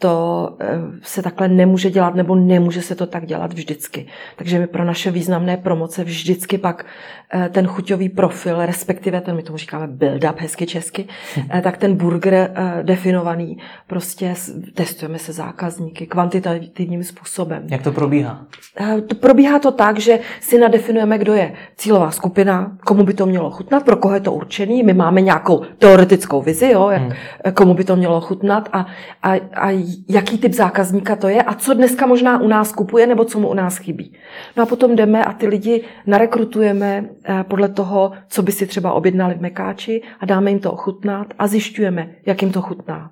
to 0.03 0.57
eh, 0.61 0.67
se 1.03 1.23
takhle 1.23 1.49
nemůže 1.49 1.91
dělat 1.91 2.15
nebo 2.15 2.35
nemůže 2.35 2.83
se 2.83 2.95
to 2.95 3.07
tak 3.07 3.27
dělat 3.27 3.53
vždycky. 3.53 4.07
Takže 4.37 4.59
my 4.59 4.67
pro 4.67 4.85
naše 4.85 5.11
významné 5.11 5.57
promoce 5.57 6.05
vždycky 6.05 6.59
pak 6.59 6.87
eh, 7.33 7.49
ten 7.49 7.67
chuťový 7.67 8.09
profil, 8.09 8.67
respektive 8.67 9.21
ten, 9.21 9.37
my 9.37 9.43
tomu 9.43 9.59
říkáme 9.59 9.87
build-up 9.87 10.35
hezky 10.39 10.67
česky, 10.67 11.07
hm. 11.37 11.61
tak 11.63 11.77
ten 11.77 11.97
burger 11.97 12.51
definovaný, 12.83 13.59
prostě 13.87 14.35
testujeme 14.75 15.19
se 15.19 15.33
zákazníky 15.33 16.07
kvantitativním 16.07 17.05
způsobem. 17.05 17.63
Jak 17.71 17.83
to 17.83 17.93
probíhá? 17.93 18.47
To 19.07 19.15
probíhá 19.15 19.59
to 19.59 19.73
tak, 19.73 19.99
že 19.99 20.19
si 20.41 20.59
nadefinujeme, 20.59 21.19
kdo 21.19 21.33
je 21.33 21.53
cílová 21.77 22.11
skupina, 22.11 22.73
komu 22.87 23.05
by 23.05 23.15
to 23.15 23.27
mělo 23.27 23.51
chutnat, 23.51 23.85
pro 23.85 23.97
koho 23.97 24.15
je 24.15 24.21
to 24.21 24.33
určený. 24.33 24.83
My 24.83 24.95
máme 24.95 25.21
nějakou 25.21 25.63
teoretickou 25.79 26.43
vizi, 26.43 26.71
jo, 26.73 26.89
jak, 26.91 27.03
hmm. 27.03 27.13
komu 27.55 27.75
by 27.75 27.85
to 27.85 27.97
mělo 27.97 28.21
chutnat 28.21 28.69
a, 28.73 28.87
a, 29.23 29.33
a 29.55 29.71
jaký 30.09 30.39
typ 30.39 30.53
zákazníka 30.53 31.17
to 31.17 31.29
je 31.29 31.43
a 31.43 31.55
co 31.55 31.75
dneska 31.75 32.07
možná 32.07 32.41
u 32.41 32.49
nás 32.49 32.73
kupuje 32.73 33.07
nebo 33.07 33.25
co 33.25 33.41
mu 33.41 33.49
u 33.49 33.55
nás 33.55 33.77
chybí. 33.77 34.13
No 34.57 34.63
a 34.63 34.67
potom 34.67 34.97
jdeme 34.97 35.25
a 35.25 35.33
ty 35.33 35.47
lidi 35.47 35.85
narekrutujeme 36.07 37.05
eh, 37.25 37.45
podle 37.49 37.69
toho, 37.69 38.13
co 38.29 38.43
by 38.43 38.53
si 38.53 38.67
třeba 38.67 38.93
objednali 38.93 39.35
v 39.35 39.41
Mekáči 39.41 40.03
a 40.21 40.27
dáme 40.27 40.51
jim 40.51 40.61
to 40.61 40.73
ochutnat 40.73 41.27
a 41.39 41.47
zjišťujeme, 41.47 42.11
jak 42.27 42.43
jim 42.43 42.53
to 42.53 42.63
chutná. 42.63 43.11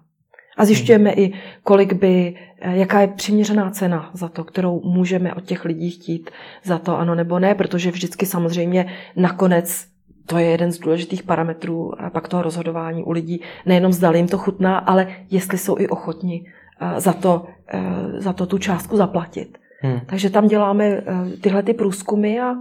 A 0.56 0.64
zjišťujeme 0.64 1.12
i, 1.12 1.32
kolik 1.62 1.92
by, 1.92 2.34
eh, 2.60 2.76
jaká 2.76 3.00
je 3.00 3.08
přiměřená 3.08 3.70
cena 3.70 4.10
za 4.12 4.28
to, 4.28 4.44
kterou 4.44 4.80
můžeme 4.84 5.34
od 5.34 5.44
těch 5.44 5.64
lidí 5.64 5.90
chtít 5.90 6.30
za 6.64 6.78
to 6.78 6.98
ano 6.98 7.14
nebo 7.14 7.38
ne, 7.38 7.54
protože 7.54 7.90
vždycky 7.90 8.26
samozřejmě 8.26 8.86
nakonec 9.16 9.90
to 10.30 10.38
je 10.38 10.46
jeden 10.46 10.72
z 10.72 10.78
důležitých 10.78 11.22
parametrů 11.22 12.00
a 12.00 12.10
pak 12.10 12.28
toho 12.28 12.42
rozhodování 12.42 13.02
u 13.02 13.10
lidí. 13.10 13.40
Nejenom 13.66 13.92
zdali 13.92 14.18
jim 14.18 14.28
to 14.28 14.38
chutná, 14.38 14.78
ale 14.78 15.06
jestli 15.30 15.58
jsou 15.58 15.78
i 15.78 15.88
ochotni 15.88 16.46
za 16.96 17.12
to, 17.12 17.46
e, 17.68 17.80
za 18.20 18.32
to 18.32 18.46
tu 18.46 18.58
částku 18.58 18.96
zaplatit. 18.96 19.58
Hmm. 19.82 20.00
Takže 20.06 20.30
tam 20.30 20.46
děláme 20.46 20.84
e, 20.84 21.02
tyhle 21.40 21.62
ty 21.62 21.74
průzkumy 21.74 22.40
a, 22.40 22.56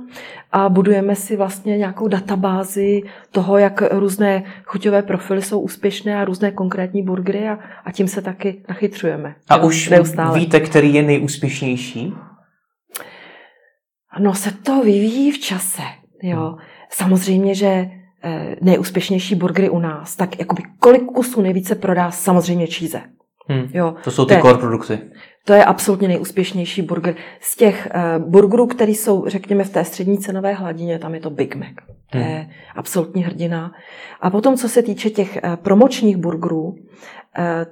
a 0.51 0.69
budujeme 0.69 1.15
si 1.15 1.35
vlastně 1.35 1.77
nějakou 1.77 2.07
databázi 2.07 3.01
toho, 3.31 3.57
jak 3.57 3.81
různé 3.91 4.43
chuťové 4.63 5.01
profily 5.01 5.41
jsou 5.41 5.59
úspěšné 5.59 6.21
a 6.21 6.25
různé 6.25 6.51
konkrétní 6.51 7.03
burgery 7.03 7.49
a, 7.49 7.59
a 7.85 7.91
tím 7.91 8.07
se 8.07 8.21
taky 8.21 8.63
nachytřujeme. 8.69 9.35
A 9.49 9.57
jo, 9.57 9.67
už 9.67 9.89
neustále. 9.89 10.39
víte, 10.39 10.59
který 10.59 10.93
je 10.93 11.03
nejúspěšnější? 11.03 12.13
No 14.19 14.33
se 14.33 14.51
to 14.51 14.81
vyvíjí 14.81 15.31
v 15.31 15.39
čase. 15.39 15.81
Jo. 16.23 16.39
Hmm. 16.39 16.57
Samozřejmě, 16.89 17.55
že 17.55 17.89
nejúspěšnější 18.61 19.35
burgery 19.35 19.69
u 19.69 19.79
nás, 19.79 20.15
tak 20.15 20.39
jakoby 20.39 20.63
kolik 20.79 21.05
kusů 21.05 21.41
nejvíce 21.41 21.75
prodá 21.75 22.11
samozřejmě 22.11 22.67
číze. 22.67 23.01
Hmm. 23.49 23.67
Jo, 23.73 23.95
to 24.03 24.11
jsou 24.11 24.25
ty 24.25 24.35
to 24.35 24.41
core 24.41 24.57
produkty. 24.57 24.99
To 25.45 25.53
je 25.53 25.65
absolutně 25.65 26.07
nejúspěšnější 26.07 26.81
burger. 26.81 27.15
Z 27.39 27.55
těch 27.55 27.87
uh, 28.17 28.25
burgerů, 28.29 28.67
které 28.67 28.91
jsou, 28.91 29.27
řekněme, 29.27 29.63
v 29.63 29.69
té 29.69 29.85
střední 29.85 30.17
cenové 30.17 30.53
hladině, 30.53 30.99
tam 30.99 31.13
je 31.13 31.19
to 31.19 31.29
Big 31.29 31.55
Mac. 31.55 31.69
To 32.11 32.17
hmm. 32.17 32.27
je 32.27 32.49
absolutní 32.75 33.23
hrdina. 33.23 33.71
A 34.21 34.29
potom, 34.29 34.57
co 34.57 34.69
se 34.69 34.81
týče 34.81 35.09
těch 35.09 35.39
uh, 35.43 35.55
promočních 35.55 36.17
burgerů, 36.17 36.63
uh, 36.63 36.75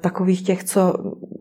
takových 0.01 0.41
těch, 0.41 0.63
co 0.63 0.93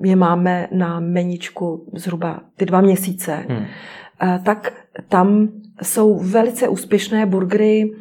je 0.04 0.16
máme 0.16 0.68
na 0.72 1.00
meničku 1.00 1.88
zhruba 1.94 2.40
ty 2.56 2.66
dva 2.66 2.80
měsíce, 2.80 3.44
hmm. 3.48 3.58
uh, 3.58 4.44
tak 4.44 4.72
tam 5.08 5.48
jsou 5.82 6.18
velice 6.18 6.68
úspěšné 6.68 7.26
burgery, 7.26 7.92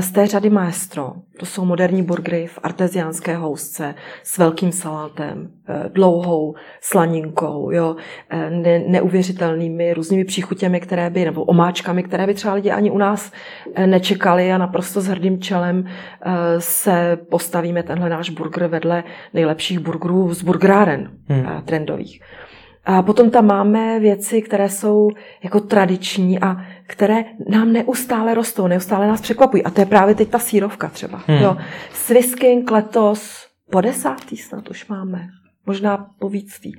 z 0.00 0.10
té 0.10 0.26
řady 0.26 0.50
Maestro. 0.50 1.12
To 1.38 1.46
jsou 1.46 1.64
moderní 1.64 2.02
burgery 2.02 2.46
v 2.46 2.58
arteziánské 2.62 3.36
housce 3.36 3.94
s 4.22 4.38
velkým 4.38 4.72
salátem, 4.72 5.50
eh, 5.68 5.90
dlouhou 5.94 6.54
slaninkou, 6.80 7.70
jo, 7.70 7.96
eh, 8.30 8.50
ne, 8.50 8.78
neuvěřitelnými 8.78 9.94
různými 9.94 10.24
příchutěmi, 10.24 10.80
které 10.80 11.10
by, 11.10 11.24
nebo 11.24 11.44
omáčkami, 11.44 12.02
které 12.02 12.26
by 12.26 12.34
třeba 12.34 12.54
lidi 12.54 12.70
ani 12.70 12.90
u 12.90 12.98
nás 12.98 13.32
nečekali 13.86 14.52
a 14.52 14.58
naprosto 14.58 15.00
s 15.00 15.06
hrdým 15.06 15.40
čelem 15.40 15.84
se 16.58 17.18
postavíme 17.30 17.82
tenhle 17.82 18.08
náš 18.08 18.30
burger 18.30 18.66
vedle 18.66 19.04
nejlepších 19.34 19.78
burgerů 19.78 20.34
z 20.34 20.42
burgeráren 20.42 21.10
hmm. 21.28 21.62
trendových. 21.64 22.20
A 22.88 23.02
potom 23.02 23.30
tam 23.30 23.46
máme 23.46 24.00
věci, 24.00 24.42
které 24.42 24.68
jsou 24.68 25.10
jako 25.42 25.60
tradiční 25.60 26.40
a 26.40 26.56
které 26.86 27.24
nám 27.48 27.72
neustále 27.72 28.34
rostou, 28.34 28.66
neustále 28.66 29.08
nás 29.08 29.20
překvapují. 29.20 29.64
A 29.64 29.70
to 29.70 29.80
je 29.80 29.86
právě 29.86 30.14
teď 30.14 30.28
ta 30.28 30.38
sírovka 30.38 30.88
třeba. 30.88 31.20
Hmm. 31.26 31.38
Jo. 31.38 31.56
Swisking 31.92 32.70
letos 32.70 33.46
po 33.70 33.80
desátý 33.80 34.36
snad 34.36 34.70
už 34.70 34.88
máme. 34.88 35.28
Možná 35.66 36.06
po 36.18 36.28
víctý. 36.28 36.72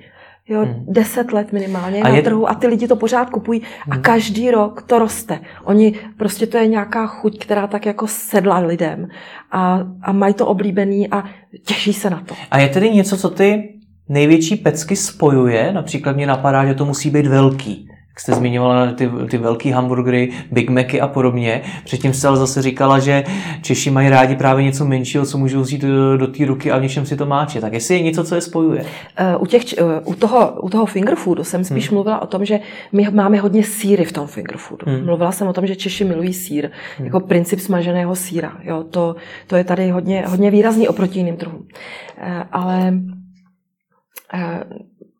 Jo, 0.48 0.60
hmm. 0.60 0.84
deset 0.88 1.32
let 1.32 1.52
minimálně 1.52 2.02
a 2.02 2.08
na 2.08 2.16
je... 2.16 2.22
trhu 2.22 2.50
a 2.50 2.54
ty 2.54 2.66
lidi 2.66 2.88
to 2.88 2.96
pořád 2.96 3.30
kupují 3.30 3.62
a 3.90 3.94
hmm. 3.94 4.02
každý 4.02 4.50
rok 4.50 4.82
to 4.82 4.98
roste. 4.98 5.40
Oni, 5.64 5.98
prostě 6.16 6.46
to 6.46 6.56
je 6.58 6.66
nějaká 6.66 7.06
chuť, 7.06 7.38
která 7.38 7.66
tak 7.66 7.86
jako 7.86 8.06
sedla 8.06 8.58
lidem 8.58 9.08
a, 9.50 9.80
a 10.02 10.12
mají 10.12 10.34
to 10.34 10.46
oblíbený 10.46 11.10
a 11.10 11.24
těší 11.64 11.92
se 11.92 12.10
na 12.10 12.22
to. 12.26 12.34
A 12.50 12.58
je 12.58 12.68
tedy 12.68 12.90
něco, 12.90 13.16
co 13.16 13.30
ty 13.30 13.79
největší 14.10 14.56
pecky 14.56 14.96
spojuje? 14.96 15.72
Například 15.72 16.16
mě 16.16 16.26
napadá, 16.26 16.66
že 16.66 16.74
to 16.74 16.84
musí 16.84 17.10
být 17.10 17.26
velký 17.26 17.90
jak 18.10 18.20
jste 18.20 18.34
zmiňovala 18.34 18.92
ty, 18.92 19.10
ty 19.30 19.38
velký 19.38 19.70
hamburgery, 19.70 20.30
Big 20.50 20.70
Macy 20.70 21.00
a 21.00 21.08
podobně. 21.08 21.62
Předtím 21.84 22.14
jste 22.14 22.28
ale 22.28 22.36
zase 22.36 22.62
říkala, 22.62 22.98
že 22.98 23.24
Češi 23.62 23.90
mají 23.90 24.08
rádi 24.08 24.36
právě 24.36 24.64
něco 24.64 24.84
menšího, 24.84 25.26
co 25.26 25.38
můžou 25.38 25.60
vzít 25.60 25.80
do, 25.80 26.16
do 26.16 26.26
té 26.26 26.46
ruky 26.46 26.70
a 26.70 26.78
v 26.78 26.82
něčem 26.82 27.06
si 27.06 27.16
to 27.16 27.26
máče. 27.26 27.60
Tak 27.60 27.72
jestli 27.72 27.94
je 27.94 28.02
něco, 28.02 28.24
co 28.24 28.34
je 28.34 28.40
spojuje? 28.40 28.80
Uh, 28.80 29.42
u, 29.42 29.46
těch, 29.46 29.62
uh, 29.82 30.12
u, 30.12 30.14
toho, 30.14 30.52
u 30.62 30.68
toho 30.68 30.86
finger 30.86 31.16
foodu 31.16 31.44
jsem 31.44 31.64
spíš 31.64 31.88
hmm. 31.88 31.94
mluvila 31.94 32.22
o 32.22 32.26
tom, 32.26 32.44
že 32.44 32.60
my 32.92 33.08
máme 33.10 33.38
hodně 33.40 33.64
síry 33.64 34.04
v 34.04 34.12
tom 34.12 34.26
finger 34.26 34.56
foodu. 34.56 34.84
Hmm. 34.86 35.04
Mluvila 35.04 35.32
jsem 35.32 35.48
o 35.48 35.52
tom, 35.52 35.66
že 35.66 35.76
Češi 35.76 36.04
milují 36.04 36.32
sír, 36.32 36.70
hmm. 36.98 37.06
jako 37.06 37.20
princip 37.20 37.60
smaženého 37.60 38.16
síra. 38.16 38.52
Jo, 38.62 38.84
to, 38.90 39.16
to 39.46 39.56
je 39.56 39.64
tady 39.64 39.90
hodně, 39.90 40.24
hodně 40.28 40.50
výrazný 40.50 40.88
oproti 40.88 41.18
jiným 41.18 41.36
druhům. 41.36 41.60
Uh, 41.60 42.42
ale 42.52 42.92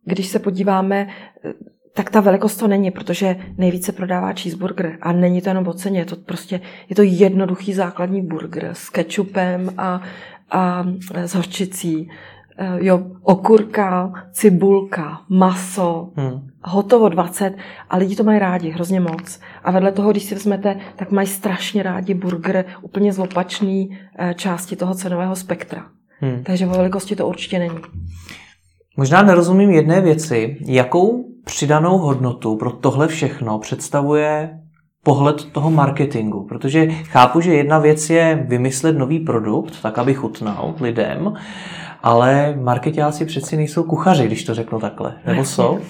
když 0.04 0.26
se 0.26 0.38
podíváme, 0.38 1.08
tak 1.94 2.10
ta 2.10 2.20
velikost 2.20 2.56
to 2.56 2.68
není, 2.68 2.90
protože 2.90 3.36
nejvíce 3.58 3.92
prodává 3.92 4.32
cheeseburger 4.32 4.98
a 5.00 5.12
není 5.12 5.42
to 5.42 5.48
jenom 5.48 5.68
o 5.68 5.72
ceně, 5.72 5.98
je 5.98 6.04
to 6.04 6.16
prostě 6.16 6.60
je 6.88 6.96
to 6.96 7.02
jednoduchý 7.02 7.72
základní 7.72 8.22
burger 8.22 8.68
s 8.72 8.88
kečupem 8.88 9.70
a, 9.78 10.02
a 10.50 10.84
s 11.14 11.34
hořčicí. 11.34 12.10
E, 12.58 12.84
jo, 12.84 13.02
okurka, 13.22 14.12
cibulka, 14.32 15.20
maso, 15.28 16.12
hmm. 16.16 16.48
hotovo 16.62 17.08
20 17.08 17.54
a 17.90 17.96
lidi 17.96 18.16
to 18.16 18.24
mají 18.24 18.38
rádi 18.38 18.70
hrozně 18.70 19.00
moc. 19.00 19.40
A 19.64 19.70
vedle 19.70 19.92
toho, 19.92 20.10
když 20.10 20.22
si 20.22 20.34
vezmete, 20.34 20.76
tak 20.96 21.10
mají 21.10 21.26
strašně 21.26 21.82
rádi 21.82 22.14
burger 22.14 22.64
úplně 22.82 23.12
z 23.12 23.18
opačné 23.18 23.86
e, 24.18 24.34
části 24.34 24.76
toho 24.76 24.94
cenového 24.94 25.36
spektra. 25.36 25.86
Hmm. 26.20 26.44
Takže 26.44 26.66
o 26.66 26.70
velikosti 26.70 27.16
to 27.16 27.28
určitě 27.28 27.58
není. 27.58 27.78
Možná 28.96 29.22
nerozumím 29.22 29.70
jedné 29.70 30.00
věci. 30.00 30.56
Jakou 30.60 31.24
přidanou 31.44 31.98
hodnotu 31.98 32.56
pro 32.56 32.70
tohle 32.70 33.08
všechno 33.08 33.58
představuje 33.58 34.60
pohled 35.04 35.52
toho 35.52 35.70
marketingu, 35.70 36.46
protože 36.48 36.86
chápu, 36.86 37.40
že 37.40 37.54
jedna 37.54 37.78
věc 37.78 38.10
je 38.10 38.44
vymyslet 38.48 38.98
nový 38.98 39.18
produkt, 39.20 39.82
tak 39.82 39.98
aby 39.98 40.14
chutnal 40.14 40.74
lidem, 40.80 41.34
ale 42.02 42.54
marketáci 42.60 43.24
přeci 43.24 43.56
nejsou 43.56 43.82
kuchaři, 43.82 44.26
když 44.26 44.44
to 44.44 44.54
řeknu 44.54 44.80
takhle. 44.80 45.14
Nebo 45.26 45.44
jsou? 45.44 45.80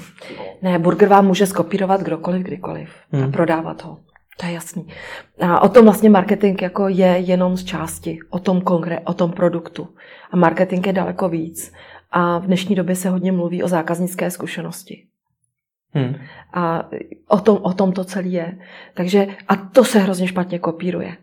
Ne, 0.62 0.78
burger 0.78 1.08
vám 1.08 1.26
může 1.26 1.46
skopírovat 1.46 2.00
kdokoliv, 2.00 2.42
kdykoliv 2.42 2.88
hmm. 3.12 3.24
a 3.24 3.28
prodávat 3.28 3.84
ho. 3.84 3.98
To 4.40 4.46
je 4.46 4.52
jasný. 4.52 4.86
A 5.40 5.60
o 5.60 5.68
tom 5.68 5.84
vlastně 5.84 6.10
marketing 6.10 6.62
jako 6.62 6.88
je 6.88 7.06
jenom 7.06 7.56
z 7.56 7.64
části, 7.64 8.18
o 8.30 8.38
tom, 8.38 8.60
kongre, 8.60 9.00
o 9.00 9.14
tom 9.14 9.32
produktu. 9.32 9.88
A 10.30 10.36
marketing 10.36 10.86
je 10.86 10.92
daleko 10.92 11.28
víc. 11.28 11.72
A 12.10 12.38
v 12.38 12.46
dnešní 12.46 12.76
době 12.76 12.96
se 12.96 13.10
hodně 13.10 13.32
mluví 13.32 13.62
o 13.62 13.68
zákaznické 13.68 14.30
zkušenosti. 14.30 15.04
Hmm. 15.92 16.14
A 16.54 16.88
o 17.28 17.38
tom, 17.38 17.58
o 17.62 17.72
tom 17.72 17.92
to 17.92 18.04
celé 18.04 18.28
je. 18.28 18.58
Takže, 18.94 19.26
a 19.48 19.56
to 19.56 19.84
se 19.84 19.98
hrozně 19.98 20.26
špatně 20.26 20.58
kopíruje. 20.58 21.16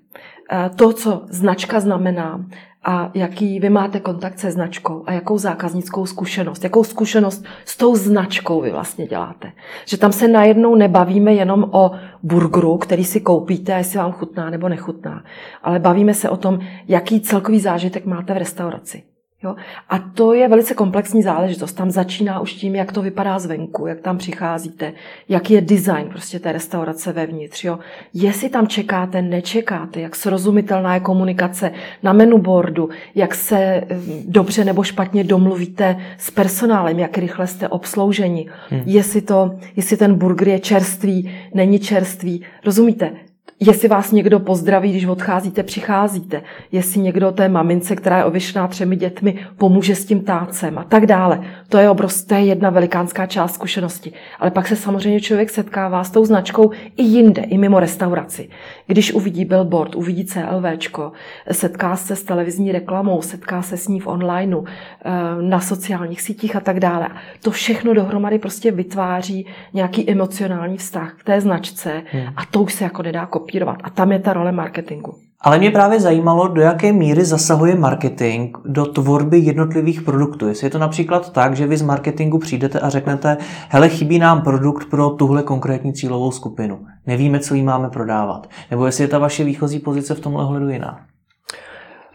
To, 0.76 0.94
co 0.94 1.26
značka 1.30 1.80
znamená 1.80 2.46
a 2.84 3.12
jaký 3.14 3.60
vy 3.60 3.70
máte 3.70 4.00
kontakt 4.00 4.40
se 4.40 4.52
značkou 4.52 5.04
a 5.08 5.12
jakou 5.12 5.38
zákaznickou 5.38 6.06
zkušenost, 6.06 6.64
jakou 6.64 6.84
zkušenost 6.84 7.46
s 7.66 7.78
tou 7.78 7.96
značkou 7.96 8.62
vy 8.62 8.72
vlastně 8.72 9.08
děláte. 9.08 9.52
Že 9.86 9.98
tam 9.98 10.12
se 10.12 10.28
najednou 10.28 10.76
nebavíme 10.76 11.34
jenom 11.34 11.70
o 11.72 11.92
burgeru, 12.24 12.78
který 12.78 13.04
si 13.06 13.22
koupíte 13.22 13.74
a 13.74 13.78
jestli 13.78 14.00
vám 14.00 14.12
chutná 14.12 14.50
nebo 14.50 14.70
nechutná, 14.70 15.24
ale 15.64 15.80
bavíme 15.80 16.14
se 16.14 16.30
o 16.30 16.38
tom, 16.38 16.60
jaký 16.88 17.22
celkový 17.22 17.60
zážitek 17.60 18.06
máte 18.06 18.34
v 18.34 18.38
restauraci. 18.38 19.04
Jo? 19.44 19.56
A 19.90 20.00
to 20.00 20.34
je 20.34 20.48
velice 20.48 20.74
komplexní 20.74 21.24
záležitost. 21.24 21.74
Tam 21.74 21.92
začíná 21.92 22.40
už 22.40 22.54
tím, 22.54 22.76
jak 22.76 22.92
to 22.92 23.02
vypadá 23.02 23.40
zvenku, 23.40 23.88
jak 23.88 24.00
tam 24.00 24.18
přicházíte, 24.18 24.94
jak 25.30 25.52
je 25.52 25.62
design 25.62 26.10
prostě 26.10 26.40
té 26.40 26.52
restaurace 26.52 27.14
vevnitř. 27.14 27.64
Jo? 27.64 27.80
Jestli 28.14 28.50
tam 28.50 28.68
čekáte, 28.68 29.22
nečekáte, 29.22 30.02
jak 30.02 30.16
srozumitelná 30.16 30.94
je 30.94 31.00
komunikace 31.00 31.72
na 32.04 32.14
boardu, 32.38 32.90
jak 33.16 33.36
se 33.36 33.58
eh, 33.58 33.86
dobře 34.26 34.66
nebo 34.66 34.84
špatně 34.84 35.24
domluvíte 35.24 35.98
s 36.18 36.32
personálem, 36.32 37.00
jak 37.00 37.18
rychle 37.18 37.48
jste 37.48 37.68
obslouženi, 37.68 38.50
hmm. 38.70 38.82
jestli, 38.86 39.22
to, 39.22 39.60
jestli 39.76 39.98
ten 39.98 40.16
burger 40.16 40.48
je 40.48 40.60
čerstvý, 40.60 41.32
není 41.54 41.80
čerstvý. 41.80 42.42
Rozumíte? 42.66 43.27
Jestli 43.60 43.88
vás 43.88 44.12
někdo 44.12 44.40
pozdraví, 44.40 44.92
když 44.92 45.06
odcházíte, 45.06 45.64
přicházíte, 45.64 46.42
jestli 46.72 47.02
někdo 47.02 47.32
té 47.32 47.50
mamince, 47.50 47.96
která 47.96 48.18
je 48.18 48.26
ověšená 48.26 48.68
třemi 48.68 48.96
dětmi, 48.96 49.36
pomůže 49.58 49.96
s 49.96 50.06
tím 50.06 50.22
tácem 50.22 50.78
a 50.78 50.84
tak 50.84 51.06
dále. 51.06 51.42
To 51.70 51.78
je 51.78 51.90
obrovské, 51.90 52.28
to 52.28 52.36
je 52.36 52.46
jedna 52.46 52.70
velikánská 52.70 53.26
část 53.26 53.54
zkušenosti. 53.54 54.14
Ale 54.40 54.52
pak 54.52 54.68
se 54.68 54.76
samozřejmě 54.76 55.22
člověk 55.22 55.50
setkává 55.50 56.04
s 56.04 56.12
tou 56.12 56.26
značkou 56.26 56.72
i 56.98 57.04
jinde, 57.04 57.42
i 57.42 57.58
mimo 57.58 57.80
restauraci. 57.80 58.50
Když 58.88 59.14
uvidí 59.14 59.46
billboard, 59.46 59.96
uvidí 59.96 60.26
CLVčko, 60.26 61.12
setká 61.52 61.96
se 61.96 62.16
s 62.16 62.24
televizní 62.24 62.72
reklamou, 62.72 63.22
setká 63.22 63.62
se 63.62 63.78
s 63.78 63.88
ní 63.88 64.00
v 64.00 64.08
onlineu, 64.08 64.64
eh, 64.66 65.12
na 65.42 65.60
sociálních 65.60 66.22
sítích 66.22 66.56
a 66.56 66.60
tak 66.60 66.80
dále. 66.80 67.10
To 67.42 67.52
všechno 67.52 67.94
dohromady 67.94 68.40
prostě 68.40 68.72
vytváří 68.72 69.46
nějaký 69.74 70.10
emocionální 70.12 70.78
vztah 70.78 71.14
k 71.18 71.24
té 71.24 71.42
značce 71.42 72.02
hmm. 72.12 72.24
a 72.36 72.46
to 72.52 72.62
už 72.62 72.74
se 72.74 72.84
jako 72.84 73.02
nedá 73.04 73.26
kopírovat 73.26 73.47
kopírovat. 73.48 73.78
A 73.84 73.90
tam 73.90 74.12
je 74.12 74.20
ta 74.20 74.34
role 74.34 74.52
marketingu. 74.52 75.14
Ale 75.42 75.60
mě 75.60 75.72
právě 75.72 76.00
zajímalo, 76.00 76.48
do 76.48 76.62
jaké 76.62 76.94
míry 76.94 77.26
zasahuje 77.26 77.76
marketing 77.76 78.58
do 78.66 78.86
tvorby 78.86 79.40
jednotlivých 79.40 80.02
produktů. 80.02 80.48
Jestli 80.48 80.68
je 80.68 80.72
to 80.72 80.78
například 80.78 81.34
tak, 81.34 81.56
že 81.56 81.68
vy 81.68 81.78
z 81.78 81.82
marketingu 81.82 82.40
přijdete 82.40 82.80
a 82.80 82.90
řeknete, 82.90 83.38
hele, 83.70 83.90
chybí 83.90 84.20
nám 84.20 84.42
produkt 84.42 84.90
pro 84.90 85.10
tuhle 85.10 85.44
konkrétní 85.44 85.94
cílovou 85.94 86.32
skupinu. 86.32 86.80
Nevíme, 87.06 87.40
co 87.40 87.56
jí 87.56 87.64
máme 87.64 87.90
prodávat. 87.90 88.50
Nebo 88.72 88.86
jestli 88.86 89.04
je 89.04 89.08
ta 89.08 89.20
vaše 89.20 89.44
výchozí 89.44 89.80
pozice 89.80 90.14
v 90.14 90.20
tomhle 90.20 90.44
ohledu 90.44 90.70
jiná. 90.70 91.00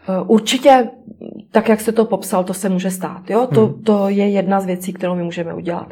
Eh, 0.09 0.23
určitě, 0.27 0.91
tak 1.51 1.69
jak 1.69 1.81
se 1.81 1.93
to 1.93 2.05
popsal, 2.05 2.45
to 2.45 2.55
se 2.55 2.69
může 2.69 2.91
stát. 2.91 3.31
Jo? 3.31 3.49
To, 3.55 3.67
hmm. 3.67 3.83
to 3.83 4.09
je 4.09 4.29
jedna 4.29 4.61
z 4.61 4.67
věcí, 4.67 4.93
kterou 4.93 5.15
my 5.15 5.23
můžeme 5.23 5.55
udělat. 5.55 5.91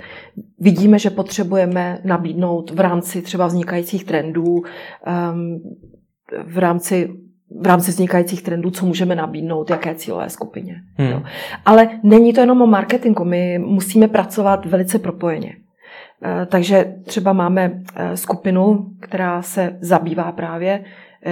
Vidíme, 0.59 0.99
že 0.99 1.11
potřebujeme 1.11 1.99
nabídnout 2.05 2.71
v 2.71 2.81
rámci 2.81 3.23
třeba 3.23 3.47
vznikajících 3.47 4.05
trendů, 4.05 4.45
um, 4.55 5.61
v 6.47 6.59
rámci 6.59 7.11
v 7.61 7.67
rámci 7.67 7.90
vznikajících 7.90 8.43
trendů, 8.43 8.71
co 8.71 8.87
můžeme 8.87 9.14
nabídnout, 9.14 9.71
jaké 9.71 9.95
cílové 9.95 10.31
skupině. 10.31 10.75
Hmm. 10.95 11.09
Jo. 11.09 11.23
Ale 11.67 11.88
není 12.02 12.33
to 12.33 12.40
jenom 12.40 12.62
o 12.62 12.67
marketingu, 12.67 13.25
my 13.25 13.59
musíme 13.59 14.09
pracovat 14.09 14.67
velice 14.67 14.99
propojeně. 14.99 15.57
Eh, 16.25 16.47
takže 16.47 16.95
třeba 17.05 17.33
máme 17.33 17.83
eh, 17.97 18.17
skupinu, 18.17 18.87
která 19.00 19.43
se 19.43 19.79
zabývá 19.81 20.33
právě 20.33 20.85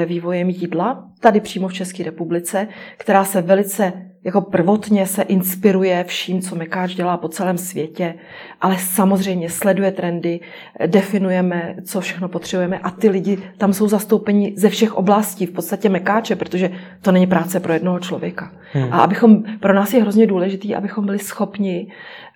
vývojem 0.07 0.51
jídla, 0.51 1.09
tady 1.21 1.41
přímo 1.41 1.69
v 1.69 1.73
České 1.73 2.05
republice, 2.05 2.69
která 2.97 3.25
se 3.25 3.43
velice 3.43 3.93
jako 4.25 4.41
prvotně 4.41 5.07
se 5.07 5.23
inspiruje 5.23 6.05
vším, 6.05 6.41
co 6.41 6.57
Mekáč 6.57 6.95
dělá 6.95 7.17
po 7.17 7.29
celém 7.29 7.59
světě, 7.59 8.15
ale 8.61 8.77
samozřejmě 8.79 9.51
sleduje 9.51 9.93
trendy, 9.93 10.41
definujeme, 10.87 11.77
co 11.85 12.01
všechno 12.01 12.29
potřebujeme 12.29 12.79
a 12.79 12.91
ty 12.91 13.09
lidi 13.09 13.39
tam 13.59 13.73
jsou 13.73 13.89
zastoupeni 13.89 14.55
ze 14.57 14.69
všech 14.69 14.95
oblastí, 14.95 15.47
v 15.47 15.51
podstatě 15.51 15.89
Mekáče, 15.89 16.37
protože 16.37 16.71
to 17.03 17.13
není 17.13 17.27
práce 17.27 17.61
pro 17.61 17.73
jednoho 17.73 18.01
člověka. 18.01 18.53
Hmm. 18.73 18.93
A 18.93 18.99
abychom, 19.01 19.43
pro 19.61 19.75
nás 19.75 19.95
je 19.95 20.03
hrozně 20.03 20.27
důležitý, 20.27 20.75
abychom 20.75 21.07
byli 21.07 21.19
schopni 21.19 21.87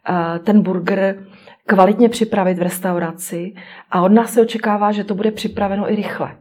uh, 0.08 0.44
ten 0.44 0.62
burger 0.62 1.16
kvalitně 1.66 2.08
připravit 2.08 2.58
v 2.58 2.62
restauraci 2.62 3.52
a 3.90 4.02
od 4.02 4.12
nás 4.12 4.32
se 4.32 4.42
očekává, 4.42 4.92
že 4.92 5.04
to 5.04 5.14
bude 5.14 5.30
připraveno 5.30 5.92
i 5.92 5.96
rychle. 5.96 6.36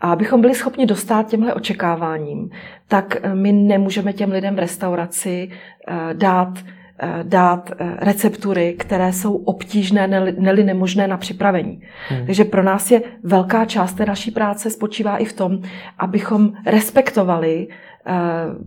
A 0.00 0.12
abychom 0.12 0.40
byli 0.40 0.54
schopni 0.54 0.86
dostat 0.86 1.28
těmhle 1.28 1.54
očekáváním, 1.54 2.50
tak 2.88 3.16
eh, 3.22 3.34
my 3.34 3.52
nemůžeme 3.52 4.12
těm 4.12 4.30
lidem 4.30 4.56
v 4.56 4.58
restauraci 4.58 5.50
eh, 5.88 5.94
dát 6.12 6.58
eh, 6.98 7.20
dát 7.22 7.70
receptury, 7.78 8.74
které 8.78 9.12
jsou 9.12 9.36
obtížné, 9.36 10.08
neli 10.38 10.64
nemožné 10.64 11.08
na 11.08 11.16
připravení. 11.16 11.82
Hmm. 12.08 12.26
Takže 12.26 12.44
pro 12.44 12.62
nás 12.62 12.90
je 12.90 13.02
velká 13.22 13.64
část 13.64 13.94
té 13.94 14.06
naší 14.06 14.30
práce 14.30 14.70
spočívá 14.70 15.16
i 15.16 15.24
v 15.24 15.32
tom, 15.32 15.60
abychom 15.98 16.52
respektovali 16.66 17.68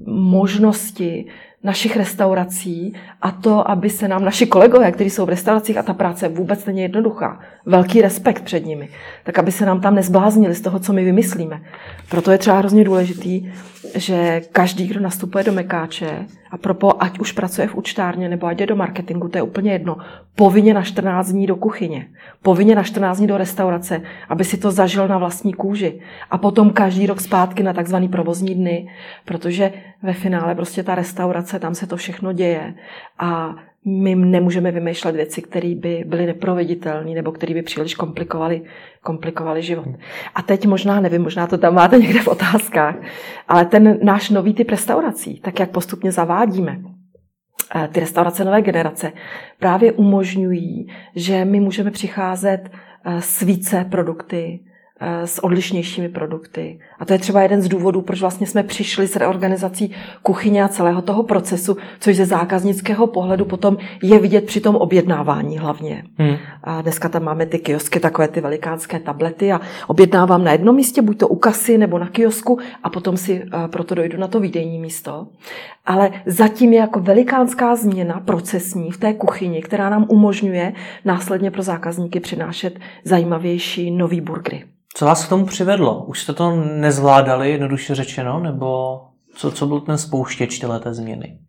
možnosti 0.06 1.26
našich 1.63 1.98
restaurací 1.98 2.93
a 3.22 3.32
to, 3.32 3.72
aby 3.72 3.89
se 3.89 4.08
nám 4.08 4.26
naši 4.26 4.48
kolegové, 4.48 4.91
kteří 4.91 5.10
jsou 5.10 5.26
v 5.26 5.30
restauracích 5.30 5.78
a 5.78 5.84
ta 5.84 5.93
práce 5.93 6.28
vůbec 6.28 6.65
není 6.65 6.82
jednoduchá, 6.82 7.39
velký 7.65 8.02
respekt 8.02 8.43
před 8.43 8.65
nimi, 8.65 8.89
tak 9.24 9.39
aby 9.39 9.52
se 9.52 9.65
nám 9.65 9.82
tam 9.82 9.95
nezbláznili 9.95 10.56
z 10.56 10.62
toho, 10.62 10.80
co 10.80 10.93
my 10.93 11.04
vymyslíme. 11.04 11.62
Proto 12.10 12.32
je 12.32 12.38
třeba 12.38 12.58
hrozně 12.58 12.84
důležitý, 12.84 13.52
že 13.95 14.41
každý, 14.52 14.88
kdo 14.88 15.00
nastupuje 15.00 15.43
do 15.43 15.52
Mekáče, 15.52 16.26
a 16.52 16.58
propo, 16.58 17.04
ať 17.04 17.19
už 17.19 17.32
pracuje 17.32 17.67
v 17.67 17.76
účtárně 17.76 18.30
nebo 18.30 18.48
ať 18.48 18.60
je 18.60 18.67
do 18.67 18.76
marketingu, 18.76 19.28
to 19.28 19.38
je 19.38 19.41
úplně 19.41 19.72
jedno, 19.72 19.98
povinně 20.36 20.74
na 20.74 20.82
14 20.82 21.32
dní 21.32 21.48
do 21.48 21.56
kuchyně, 21.56 22.08
povinně 22.41 22.76
na 22.76 22.84
14 22.84 23.17
dní 23.17 23.28
do 23.28 23.38
restaurace, 23.38 24.02
aby 24.30 24.43
si 24.43 24.58
to 24.58 24.72
zažil 24.72 25.08
na 25.08 25.17
vlastní 25.17 25.54
kůži. 25.54 26.02
A 26.32 26.38
potom 26.38 26.69
každý 26.69 27.08
rok 27.08 27.22
zpátky 27.22 27.63
na 27.63 27.74
takzvaný 27.74 28.08
provozní 28.08 28.56
dny, 28.56 28.89
protože 29.26 29.72
ve 30.04 30.13
finále 30.13 30.56
prostě 30.56 30.84
ta 30.84 30.95
restaurace, 30.95 31.48
tam 31.57 31.75
se 31.75 31.88
to 31.88 31.97
všechno 31.97 32.33
děje. 32.33 32.73
A 33.19 33.55
my 33.85 34.15
nemůžeme 34.15 34.71
vymýšlet 34.71 35.15
věci, 35.15 35.41
které 35.41 35.75
by 35.75 36.03
byly 36.07 36.25
neproveditelné 36.25 37.12
nebo 37.12 37.31
které 37.31 37.53
by 37.53 37.62
příliš 37.62 37.95
komplikovaly, 37.95 38.62
komplikovaly 39.01 39.62
život. 39.62 39.88
A 40.35 40.41
teď 40.41 40.65
možná, 40.65 40.99
nevím, 40.99 41.21
možná 41.21 41.47
to 41.47 41.57
tam 41.57 41.73
máte 41.73 41.97
někde 41.97 42.21
v 42.21 42.27
otázkách, 42.27 42.95
ale 43.47 43.65
ten 43.65 43.99
náš 44.03 44.29
nový 44.29 44.53
typ 44.53 44.69
restaurací, 44.69 45.39
tak 45.39 45.59
jak 45.59 45.69
postupně 45.69 46.12
zavádíme, 46.12 46.79
eh, 47.75 47.88
ty 47.91 47.99
restaurace 47.99 48.45
nové 48.45 48.62
generace 48.62 49.12
právě 49.59 49.91
umožňují, 49.91 50.88
že 51.15 51.45
my 51.45 51.59
můžeme 51.59 51.91
přicházet 51.91 52.69
eh, 52.69 53.21
s 53.21 53.41
více 53.41 53.85
produkty, 53.91 54.59
s 55.01 55.43
odlišnějšími 55.43 56.09
produkty. 56.09 56.79
A 56.99 57.05
to 57.05 57.13
je 57.13 57.19
třeba 57.19 57.41
jeden 57.41 57.62
z 57.62 57.67
důvodů, 57.67 58.01
proč 58.01 58.21
vlastně 58.21 58.47
jsme 58.47 58.63
přišli 58.63 59.07
s 59.07 59.15
reorganizací 59.15 59.91
kuchyně 60.23 60.63
a 60.63 60.67
celého 60.67 61.01
toho 61.01 61.23
procesu, 61.23 61.77
což 61.99 62.15
ze 62.15 62.25
zákaznického 62.25 63.07
pohledu 63.07 63.45
potom 63.45 63.77
je 64.03 64.19
vidět 64.19 64.45
při 64.45 64.62
tom 64.62 64.75
objednávání 64.75 65.57
hlavně. 65.57 66.03
Hmm. 66.17 66.35
A 66.63 66.81
dneska 66.81 67.09
tam 67.09 67.23
máme 67.23 67.45
ty 67.45 67.59
kiosky, 67.59 67.99
takové 67.99 68.27
ty 68.27 68.41
velikánské 68.41 68.99
tablety 68.99 69.51
a 69.51 69.62
objednávám 69.88 70.43
na 70.43 70.51
jednom 70.51 70.75
místě, 70.75 71.01
buď 71.01 71.17
to 71.17 71.27
u 71.27 71.35
kasy 71.35 71.77
nebo 71.77 71.99
na 71.99 72.07
kiosku 72.07 72.59
a 72.83 72.89
potom 72.89 73.17
si 73.17 73.43
eh, 73.43 73.67
proto 73.67 73.95
dojdu 73.95 74.17
na 74.17 74.27
to 74.27 74.39
výdejní 74.39 74.79
místo. 74.79 75.27
Ale 75.85 76.12
zatím 76.25 76.73
je 76.73 76.79
jako 76.79 76.99
velikánská 76.99 77.75
změna 77.75 78.19
procesní 78.19 78.91
v 78.91 78.97
té 78.97 79.13
kuchyni, 79.13 79.62
která 79.62 79.89
nám 79.89 80.05
umožňuje 80.09 80.73
následně 81.05 81.51
pro 81.51 81.62
zákazníky 81.62 82.19
přinášet 82.19 82.79
zajímavější 83.03 83.91
nový 83.91 84.21
burgery. 84.21 84.63
Co 84.99 85.05
vás 85.05 85.25
k 85.25 85.29
tomu 85.29 85.45
přivedlo? 85.45 86.03
Už 86.03 86.21
jste 86.21 86.33
to 86.33 86.55
nezvládali, 86.55 87.51
jednoduše 87.51 87.95
řečeno, 87.95 88.39
nebo 88.39 88.99
co, 89.35 89.51
co 89.51 89.67
byl 89.67 89.79
ten 89.79 89.97
spouštěč 89.97 90.59
té 90.59 90.93
změny? 90.93 91.39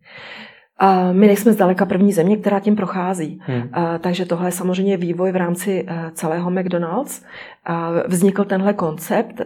My 1.11 1.27
nejsme 1.27 1.53
zdaleka 1.53 1.85
první 1.85 2.13
země, 2.13 2.37
která 2.37 2.59
tím 2.59 2.75
prochází. 2.75 3.41
Hmm. 3.45 3.69
Takže 3.99 4.25
tohle 4.25 4.47
je 4.47 4.51
samozřejmě 4.51 4.97
vývoj 4.97 5.31
v 5.31 5.35
rámci 5.35 5.85
eh, 5.87 6.11
celého 6.13 6.51
McDonald's. 6.51 7.23
Vznikl 8.07 8.43
tenhle 8.43 8.73
koncept, 8.73 9.41
eh, 9.41 9.45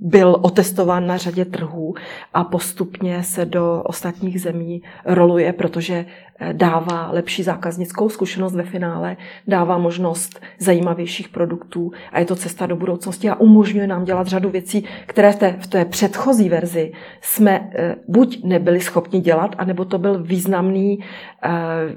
byl 0.00 0.36
otestován 0.42 1.06
na 1.06 1.16
řadě 1.16 1.44
trhů 1.44 1.94
a 2.34 2.44
postupně 2.44 3.22
se 3.22 3.44
do 3.44 3.82
ostatních 3.84 4.40
zemí 4.40 4.82
roluje, 5.04 5.52
protože 5.52 6.06
eh, 6.38 6.52
dává 6.52 7.10
lepší 7.10 7.42
zákaznickou 7.42 8.08
zkušenost 8.08 8.54
ve 8.54 8.62
finále, 8.62 9.16
dává 9.48 9.78
možnost 9.78 10.40
zajímavějších 10.58 11.28
produktů 11.28 11.92
a 12.12 12.18
je 12.18 12.24
to 12.24 12.36
cesta 12.36 12.66
do 12.66 12.76
budoucnosti 12.76 13.30
a 13.30 13.34
umožňuje 13.34 13.86
nám 13.86 14.04
dělat 14.04 14.26
řadu 14.26 14.50
věcí, 14.50 14.84
které 15.06 15.32
v 15.32 15.36
té, 15.36 15.56
v 15.60 15.66
té 15.66 15.84
předchozí 15.84 16.48
verzi 16.48 16.92
jsme 17.20 17.70
eh, 17.74 17.96
buď 18.08 18.44
nebyli 18.44 18.80
schopni 18.80 19.20
dělat, 19.20 19.54
anebo 19.58 19.84
to 19.84 19.98
byl 19.98 20.22
významný, 20.22 20.98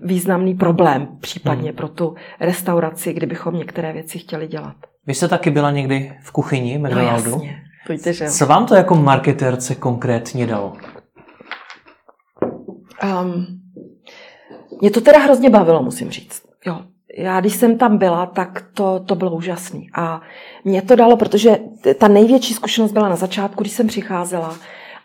významný 0.04 0.56
problém 0.56 1.08
případně 1.20 1.70
hmm. 1.70 1.76
pro 1.76 1.88
tu 1.88 2.16
restauraci, 2.40 3.14
kdybychom 3.14 3.56
některé 3.56 3.94
věci 3.94 4.20
chtěli 4.20 4.48
dělat. 4.48 4.76
Vy 5.08 5.14
jste 5.14 5.28
taky 5.28 5.52
byla 5.52 5.72
někdy 5.72 6.14
v 6.22 6.32
kuchyni 6.32 6.78
McDonaldu? 6.78 7.30
No 7.30 7.36
jasně. 7.36 7.62
Pojďte, 7.88 8.14
že 8.14 8.30
Co 8.30 8.46
vám 8.46 8.66
to 8.66 8.76
jako 8.76 8.96
marketérce 8.96 9.76
konkrétně 9.76 10.48
dalo? 10.48 10.74
Um, 13.04 13.46
mě 14.82 14.92
to 14.92 15.02
teda 15.02 15.20
hrozně 15.20 15.50
bavilo, 15.50 15.84
musím 15.84 16.10
říct. 16.10 16.44
Jo, 16.66 16.80
já 17.18 17.40
když 17.40 17.56
jsem 17.56 17.78
tam 17.78 17.98
byla, 17.98 18.26
tak 18.26 18.66
to, 18.74 19.00
to 19.00 19.16
bylo 19.16 19.36
úžasné. 19.36 19.80
A 19.94 20.22
mě 20.64 20.82
to 20.82 20.96
dalo, 20.96 21.18
protože 21.18 21.60
ta 22.00 22.08
největší 22.08 22.54
zkušenost 22.54 22.92
byla 22.92 23.10
na 23.10 23.16
začátku, 23.16 23.64
když 23.64 23.74
jsem 23.74 23.88
přicházela 23.88 24.56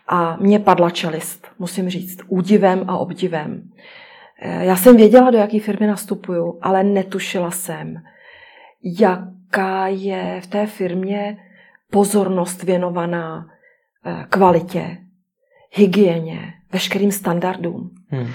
a 0.07 0.37
mě 0.39 0.59
padla 0.59 0.89
čelist, 0.89 1.47
musím 1.59 1.89
říct, 1.89 2.19
údivem 2.27 2.83
a 2.87 2.97
obdivem. 2.97 3.63
Eh, 4.41 4.65
já 4.65 4.75
jsem 4.75 4.97
věděla, 4.97 5.31
do 5.31 5.37
jaké 5.37 5.59
firmy 5.59 5.87
nastupuju, 5.87 6.59
ale 6.61 6.83
netušila 6.83 7.51
jsem, 7.51 8.01
jaká 9.51 9.87
je 9.87 10.41
v 10.41 10.47
té 10.47 10.67
firmě 10.67 11.37
pozornost 11.91 12.63
věnovaná 12.63 13.47
eh, 14.05 14.25
kvalitě, 14.29 14.97
hygieně, 15.73 16.53
veškerým 16.71 17.11
standardům. 17.11 17.89
Hmm. 18.07 18.27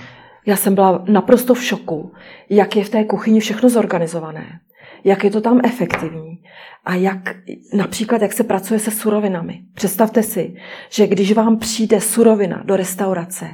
Já 0.46 0.57
jsem 0.57 0.74
byla 0.74 1.05
naprosto 1.09 1.55
v 1.55 1.64
šoku, 1.64 2.12
jak 2.50 2.76
je 2.76 2.85
v 2.85 2.90
té 2.90 3.05
kuchyni 3.05 3.40
všechno 3.40 3.68
zorganizované, 3.68 4.61
jak 5.05 5.25
je 5.25 5.31
to 5.31 5.41
tam 5.41 5.61
efektivní 5.65 6.39
a 6.85 6.95
jak 6.95 7.37
například, 7.75 8.23
jak 8.23 8.33
se 8.33 8.45
pracuje 8.45 8.81
se 8.81 8.91
surovinami. 8.91 9.61
Představte 9.75 10.23
si, 10.23 10.55
že 10.91 11.07
když 11.07 11.33
vám 11.33 11.59
přijde 11.59 12.01
surovina 12.01 12.63
do 12.65 12.77
restaurace, 12.77 13.49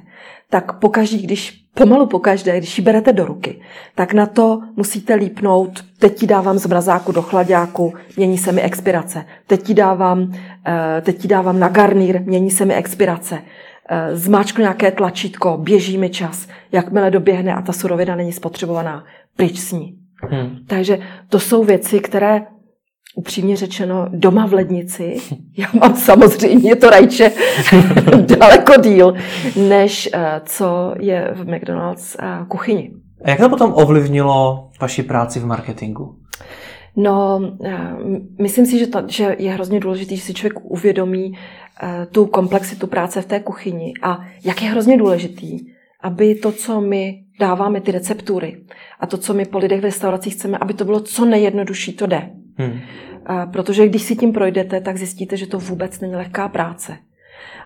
tak 0.51 0.79
pokaždý, 0.79 1.23
když 1.23 1.65
pomalu 1.75 2.07
pokaždé, 2.07 2.59
když 2.59 2.79
ji 2.79 2.85
berete 2.85 3.13
do 3.13 3.25
ruky, 3.25 3.61
tak 3.95 4.13
na 4.13 4.27
to 4.27 4.61
musíte 4.77 5.15
lípnout, 5.15 5.85
teď 5.99 6.19
ti 6.19 6.27
dávám 6.27 6.59
z 6.59 6.67
mrazáku 6.67 7.13
do 7.13 7.23
chladáku, 7.23 7.95
mění 8.17 8.39
se 8.39 8.53
mi 8.53 8.63
expirace. 8.63 9.25
Teď 9.47 9.63
ti 9.63 9.75
dávám, 9.75 10.33
eh, 10.67 11.01
teď 11.01 11.19
ti 11.19 11.29
dávám 11.29 11.61
na 11.61 11.69
garnír, 11.69 12.23
mění 12.23 12.51
se 12.51 12.65
mi 12.65 12.75
expirace. 12.75 13.39
Eh, 13.89 14.17
zmáčknu 14.17 14.63
nějaké 14.63 14.91
tlačítko, 14.91 15.57
běží 15.57 15.99
mi 15.99 16.11
čas, 16.11 16.49
jakmile 16.73 17.11
doběhne 17.11 17.55
a 17.55 17.63
ta 17.63 17.73
surovina 17.73 18.17
není 18.17 18.33
spotřebovaná, 18.33 19.05
pryč 19.37 19.59
s 19.59 19.73
ní. 19.73 20.02
Hmm. 20.31 20.57
Takže 20.67 20.99
to 21.29 21.41
jsou 21.41 21.65
věci, 21.65 22.01
které 22.01 22.47
upřímně 23.17 23.57
řečeno 23.57 24.07
doma 24.09 24.47
v 24.47 24.53
lednici, 24.53 25.17
já 25.59 25.67
mám 25.81 25.97
samozřejmě 25.97 26.77
to 26.77 26.91
rajče 26.91 27.33
daleko 28.39 28.81
díl, 28.81 29.15
než 29.69 30.09
eh, 30.15 30.41
co 30.45 30.95
je 31.01 31.31
v 31.35 31.55
McDonald's 31.55 32.17
eh, 32.19 32.45
kuchyni. 32.49 32.91
A 33.25 33.31
jak 33.31 33.41
to 33.41 33.49
potom 33.49 33.73
ovlivnilo 33.75 34.71
vaši 34.81 35.03
práci 35.03 35.41
v 35.41 35.47
marketingu? 35.47 36.17
No, 36.97 37.41
myslím 38.41 38.67
si, 38.67 38.79
že, 38.79 38.87
to, 38.87 39.03
že 39.09 39.37
je 39.39 39.53
hrozně 39.53 39.81
důležité, 39.81 40.17
že 40.17 40.23
si 40.23 40.35
člověk 40.35 40.59
uvědomí, 40.63 41.35
Eh, 41.81 42.07
tu 42.07 42.27
komplexitu 42.27 42.87
práce 42.87 43.23
v 43.23 43.27
té 43.27 43.41
kuchyni 43.41 43.93
a 44.03 44.21
jak 44.45 44.63
je 44.63 44.71
hrozně 44.71 44.99
důležitý, 44.99 45.59
aby 46.01 46.35
to, 46.35 46.53
co 46.53 46.81
my 46.81 47.25
dáváme, 47.41 47.81
ty 47.81 47.93
receptury 47.93 48.57
a 49.01 49.07
to, 49.07 49.19
co 49.19 49.35
my 49.35 49.45
po 49.45 49.59
lidech 49.59 49.81
v 49.81 49.85
restauracích 49.85 50.35
chceme, 50.35 50.59
aby 50.59 50.75
to 50.75 50.85
bylo 50.85 51.01
co 51.01 51.25
nejjednodušší, 51.25 51.93
to 51.93 52.07
jde. 52.07 52.31
Hmm. 52.57 52.81
A 53.27 53.47
protože 53.47 53.89
když 53.89 54.03
si 54.03 54.17
tím 54.17 54.33
projdete, 54.33 54.81
tak 54.81 54.97
zjistíte, 54.97 55.37
že 55.37 55.47
to 55.47 55.59
vůbec 55.59 56.01
není 56.01 56.17
lehká 56.17 56.49
práce. 56.49 56.97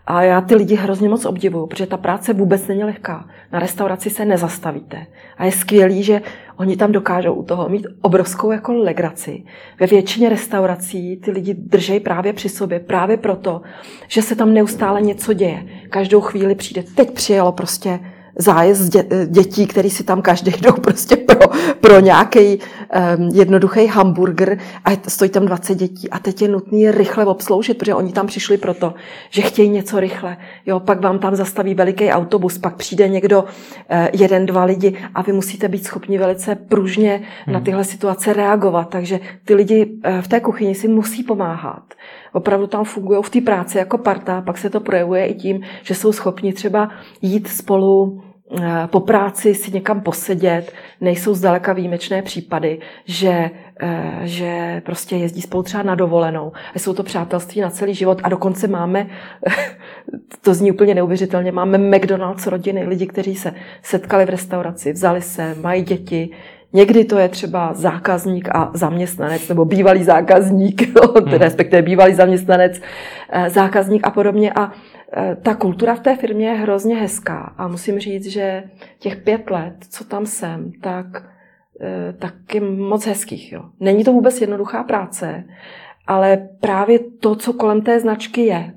A 0.06 0.22
já 0.22 0.40
ty 0.40 0.54
lidi 0.54 0.74
hrozně 0.74 1.08
moc 1.08 1.24
obdivuju, 1.24 1.66
protože 1.66 1.86
ta 1.86 1.96
práce 1.96 2.32
vůbec 2.32 2.66
není 2.66 2.84
lehká. 2.84 3.28
Na 3.52 3.58
restauraci 3.58 4.10
se 4.10 4.24
nezastavíte. 4.24 5.06
A 5.36 5.44
je 5.44 5.52
skvělý, 5.52 6.02
že 6.02 6.22
oni 6.56 6.76
tam 6.76 6.92
dokážou 6.92 7.34
u 7.34 7.42
toho 7.42 7.68
mít 7.68 7.86
obrovskou 8.02 8.50
jako 8.50 8.72
legraci. 8.72 9.44
Ve 9.80 9.86
většině 9.86 10.28
restaurací 10.28 11.16
ty 11.16 11.30
lidi 11.30 11.54
držejí 11.54 12.00
právě 12.00 12.32
při 12.32 12.48
sobě, 12.48 12.80
právě 12.80 13.16
proto, 13.16 13.62
že 14.08 14.22
se 14.22 14.36
tam 14.36 14.54
neustále 14.54 15.02
něco 15.02 15.32
děje. 15.32 15.66
Každou 15.90 16.20
chvíli 16.20 16.54
přijde, 16.54 16.82
teď 16.82 17.10
přijelo 17.10 17.52
prostě 17.52 18.00
zájezd 18.36 18.92
dě, 18.92 19.06
dětí, 19.26 19.66
který 19.66 19.90
si 19.90 20.04
tam 20.04 20.22
každý 20.22 20.50
jdou 20.60 20.72
prostě 20.72 21.16
pro, 21.16 21.48
pro 21.80 22.00
nějaký 22.00 22.58
um, 22.58 23.28
jednoduchý 23.34 23.86
hamburger 23.86 24.58
a 24.84 24.90
stojí 25.08 25.30
tam 25.30 25.46
20 25.46 25.74
dětí 25.74 26.10
a 26.10 26.18
teď 26.18 26.42
je 26.42 26.48
nutný 26.48 26.90
rychle 26.90 27.24
obsloužit, 27.24 27.78
protože 27.78 27.94
oni 27.94 28.12
tam 28.12 28.26
přišli 28.26 28.58
proto, 28.58 28.94
že 29.30 29.42
chtějí 29.42 29.68
něco 29.68 30.00
rychle. 30.00 30.36
Jo, 30.66 30.80
pak 30.80 31.00
vám 31.00 31.18
tam 31.18 31.36
zastaví 31.36 31.74
veliký 31.74 32.10
autobus, 32.10 32.58
pak 32.58 32.76
přijde 32.76 33.08
někdo, 33.08 33.42
uh, 33.42 33.48
jeden, 34.12 34.46
dva 34.46 34.64
lidi 34.64 34.94
a 35.14 35.22
vy 35.22 35.32
musíte 35.32 35.68
být 35.68 35.84
schopni 35.84 36.18
velice 36.18 36.54
pružně 36.54 37.22
hmm. 37.44 37.54
na 37.54 37.60
tyhle 37.60 37.84
situace 37.84 38.32
reagovat. 38.32 38.88
Takže 38.88 39.20
ty 39.44 39.54
lidi 39.54 39.86
uh, 39.86 40.20
v 40.20 40.28
té 40.28 40.40
kuchyni 40.40 40.74
si 40.74 40.88
musí 40.88 41.22
pomáhat 41.22 41.82
opravdu 42.32 42.66
tam 42.66 42.84
fungují 42.84 43.22
v 43.22 43.30
té 43.30 43.40
práci 43.40 43.78
jako 43.78 43.98
parta, 43.98 44.40
pak 44.40 44.58
se 44.58 44.70
to 44.70 44.80
projevuje 44.80 45.26
i 45.26 45.34
tím, 45.34 45.60
že 45.82 45.94
jsou 45.94 46.12
schopni 46.12 46.52
třeba 46.52 46.90
jít 47.22 47.48
spolu 47.48 48.22
Eh, 48.25 48.25
po 48.86 49.00
práci 49.00 49.54
si 49.54 49.72
někam 49.72 50.00
posedět, 50.00 50.72
nejsou 51.00 51.34
zdaleka 51.34 51.72
výjimečné 51.72 52.22
případy, 52.22 52.78
že, 53.04 53.50
eh, 53.80 54.20
že 54.22 54.82
prostě 54.84 55.16
jezdí 55.16 55.42
spolu 55.42 55.62
třeba 55.62 55.82
na 55.82 55.94
dovolenou. 55.94 56.52
A 56.74 56.78
jsou 56.78 56.94
to 56.94 57.02
přátelství 57.02 57.60
na 57.60 57.70
celý 57.70 57.94
život 57.94 58.20
a 58.22 58.28
dokonce 58.28 58.68
máme, 58.68 59.06
to 60.40 60.54
zní 60.54 60.72
úplně 60.72 60.94
neuvěřitelně, 60.94 61.52
máme 61.52 61.78
McDonald's 61.78 62.46
rodiny, 62.46 62.84
lidi, 62.86 63.06
kteří 63.06 63.34
se 63.34 63.54
setkali 63.82 64.24
v 64.24 64.30
restauraci, 64.30 64.92
vzali 64.92 65.22
se, 65.22 65.54
mají 65.60 65.82
děti, 65.82 66.30
Někdy 66.72 67.04
to 67.04 67.18
je 67.18 67.28
třeba 67.28 67.74
zákazník 67.74 68.48
a 68.54 68.70
zaměstnanec, 68.74 69.48
nebo 69.48 69.64
bývalý 69.64 70.04
zákazník, 70.04 70.98
hmm. 71.24 71.32
respektive 71.32 71.82
bývalý 71.82 72.14
zaměstnanec, 72.14 72.80
eh, 73.30 73.50
zákazník 73.50 74.06
a 74.06 74.10
podobně. 74.10 74.52
A 74.52 74.72
Eh, 74.72 74.95
ta 75.42 75.54
kultura 75.54 75.94
v 75.94 76.00
té 76.00 76.16
firmě 76.16 76.48
je 76.48 76.54
hrozně 76.54 76.96
hezká 76.96 77.54
a 77.58 77.68
musím 77.68 77.98
říct, 77.98 78.26
že 78.26 78.64
těch 78.98 79.16
pět 79.16 79.50
let, 79.50 79.74
co 79.90 80.04
tam 80.04 80.26
jsem, 80.26 80.72
tak, 80.82 81.06
eh, 81.80 82.12
tak 82.18 82.54
je 82.54 82.60
moc 82.60 83.06
hezkých. 83.06 83.52
Jo. 83.52 83.62
Není 83.80 84.04
to 84.04 84.12
vůbec 84.12 84.40
jednoduchá 84.40 84.82
práce, 84.82 85.44
ale 86.06 86.48
právě 86.60 86.98
to, 86.98 87.36
co 87.36 87.52
kolem 87.52 87.82
té 87.82 88.00
značky 88.00 88.40
je, 88.40 88.72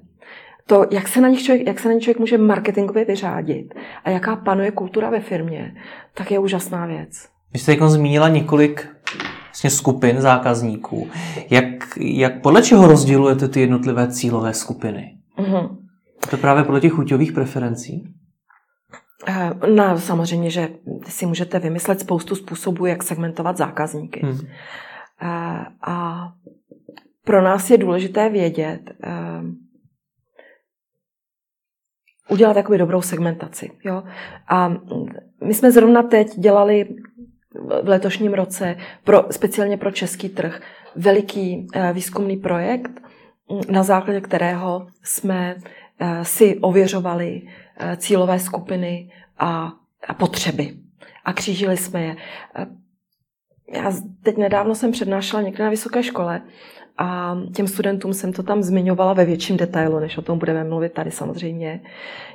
to, 0.65 0.85
jak 0.91 1.07
se 1.07 1.21
na 1.21 1.29
nich 1.29 1.43
člověk, 1.43 1.67
jak 1.67 1.79
se 1.79 1.87
na 1.87 1.93
nich 1.93 2.03
člověk 2.03 2.19
může 2.19 2.37
marketingově 2.37 3.05
vyřádit 3.05 3.73
a 4.05 4.09
jaká 4.09 4.35
panuje 4.35 4.71
kultura 4.71 5.09
ve 5.09 5.19
firmě, 5.19 5.75
tak 6.13 6.31
je 6.31 6.39
úžasná 6.39 6.85
věc. 6.85 7.09
Vy 7.53 7.59
jste 7.59 7.71
jako 7.71 7.89
zmínila 7.89 8.29
několik 8.29 8.87
vlastně 9.45 9.69
skupin 9.69 10.21
zákazníků. 10.21 11.07
Jak, 11.49 11.65
jak 11.99 12.41
podle 12.41 12.61
čeho 12.61 12.87
rozdělujete 12.87 13.47
ty 13.47 13.61
jednotlivé 13.61 14.07
cílové 14.07 14.53
skupiny? 14.53 15.15
Uh-huh. 15.37 15.78
To 16.31 16.37
právě 16.37 16.63
podle 16.63 16.81
těch 16.81 16.91
chuťových 16.91 17.31
preferencí? 17.31 18.13
Eh, 19.27 19.51
no, 19.75 19.99
samozřejmě, 19.99 20.49
že 20.49 20.69
si 21.07 21.25
můžete 21.25 21.59
vymyslet 21.59 21.99
spoustu 21.99 22.35
způsobů, 22.35 22.85
jak 22.85 23.03
segmentovat 23.03 23.57
zákazníky. 23.57 24.19
Hmm. 24.19 24.39
Eh, 25.21 25.65
a 25.87 26.27
pro 27.25 27.41
nás 27.41 27.69
je 27.69 27.77
důležité 27.77 28.29
vědět, 28.29 28.81
eh, 29.03 29.41
udělat 32.29 32.53
takovou 32.53 32.77
dobrou 32.77 33.01
segmentaci. 33.01 33.71
Jo? 33.83 34.03
A 34.47 34.73
my 35.43 35.53
jsme 35.53 35.71
zrovna 35.71 36.03
teď 36.03 36.39
dělali 36.39 36.89
v 37.83 37.87
letošním 37.87 38.33
roce 38.33 38.75
pro, 39.03 39.25
speciálně 39.31 39.77
pro 39.77 39.91
český 39.91 40.29
trh 40.29 40.61
veliký 40.95 41.67
výzkumný 41.93 42.37
projekt, 42.37 42.91
na 43.69 43.83
základě 43.83 44.21
kterého 44.21 44.87
jsme 45.03 45.55
si 46.23 46.57
ověřovali 46.57 47.41
eh, 47.77 47.97
cílové 47.97 48.39
skupiny 48.39 49.11
a, 49.37 49.73
a 50.07 50.13
potřeby. 50.13 50.73
A 51.25 51.33
křížili 51.33 51.77
jsme 51.77 52.03
je. 52.03 52.15
Eh, 52.55 52.67
já 53.73 53.93
teď 54.23 54.37
nedávno 54.37 54.75
jsem 54.75 54.91
přednášela 54.91 55.41
někde 55.41 55.63
na 55.63 55.69
vysoké 55.69 56.03
škole 56.03 56.41
a 56.97 57.37
těm 57.55 57.67
studentům 57.67 58.13
jsem 58.13 58.33
to 58.33 58.43
tam 58.43 58.63
zmiňovala 58.63 59.13
ve 59.13 59.25
větším 59.25 59.57
detailu, 59.57 59.99
než 59.99 60.17
o 60.17 60.21
tom 60.21 60.39
budeme 60.39 60.63
mluvit 60.63 60.93
tady 60.93 61.11
samozřejmě, 61.11 61.81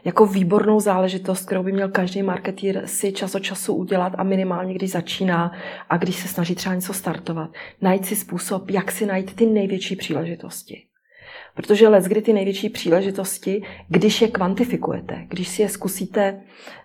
jako 0.05 0.27
výbornou 0.27 0.81
záležitost, 0.81 1.47
kterou 1.47 1.63
by 1.63 1.73
měl 1.73 1.89
každý 1.89 2.23
marketýr 2.23 2.83
si 2.87 3.13
čas 3.13 3.35
od 3.35 3.41
času 3.41 3.75
udělat 3.75 4.13
a 4.19 4.23
minimálně, 4.23 4.75
když 4.75 4.91
začíná 4.91 5.53
a 5.91 5.97
když 5.97 6.17
se 6.17 6.29
snaží 6.29 6.55
třeba 6.55 6.75
něco 6.75 6.93
startovat, 6.93 7.51
najít 7.81 8.07
si 8.07 8.17
způsob, 8.17 8.71
jak 8.71 8.93
si 8.93 9.07
najít 9.07 9.37
ty 9.37 9.47
největší 9.47 9.97
příležitosti. 9.97 10.87
Protože 11.55 11.89
les, 11.89 12.05
kdy 12.05 12.23
ty 12.23 12.33
největší 12.33 12.69
příležitosti, 12.69 13.63
když 13.89 14.23
je 14.23 14.29
kvantifikujete, 14.29 15.27
když 15.29 15.49
si 15.49 15.63
je 15.63 15.69
zkusíte 15.69 16.41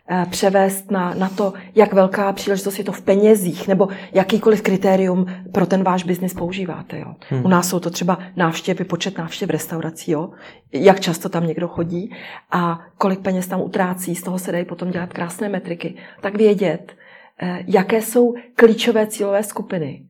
eh, 0.09 0.25
převést 0.29 0.91
na, 0.91 1.13
na 1.13 1.29
to, 1.29 1.53
jak 1.75 1.93
velká 1.93 2.33
příležitost 2.33 2.77
je 2.77 2.83
to 2.83 2.91
v 2.91 3.01
penězích, 3.01 3.67
nebo 3.67 3.87
jakýkoliv 4.13 4.61
kritérium 4.61 5.25
pro 5.51 5.65
ten 5.65 5.83
váš 5.83 6.03
biznis 6.03 6.33
používáte. 6.33 6.99
Jo. 6.99 7.15
Hmm. 7.29 7.45
U 7.45 7.47
nás 7.47 7.69
jsou 7.69 7.79
to 7.79 7.89
třeba 7.89 8.19
návštěvy, 8.35 8.83
počet 8.83 9.17
návštěv 9.17 9.49
restaurací, 9.49 10.11
jo. 10.11 10.29
jak 10.73 10.99
často 10.99 11.29
tam 11.29 11.47
někdo 11.47 11.67
chodí 11.67 12.15
a 12.51 12.79
kolik 12.97 13.19
peněz 13.19 13.47
tam 13.47 13.61
utrácí, 13.61 14.15
z 14.15 14.23
toho 14.23 14.39
se 14.39 14.51
dají 14.51 14.65
potom 14.65 14.91
dělat 14.91 15.13
krásné 15.13 15.49
metriky. 15.49 15.95
Tak 16.21 16.37
vědět, 16.37 16.95
eh, 17.41 17.63
jaké 17.67 18.01
jsou 18.01 18.33
klíčové 18.55 19.07
cílové 19.07 19.43
skupiny 19.43 20.08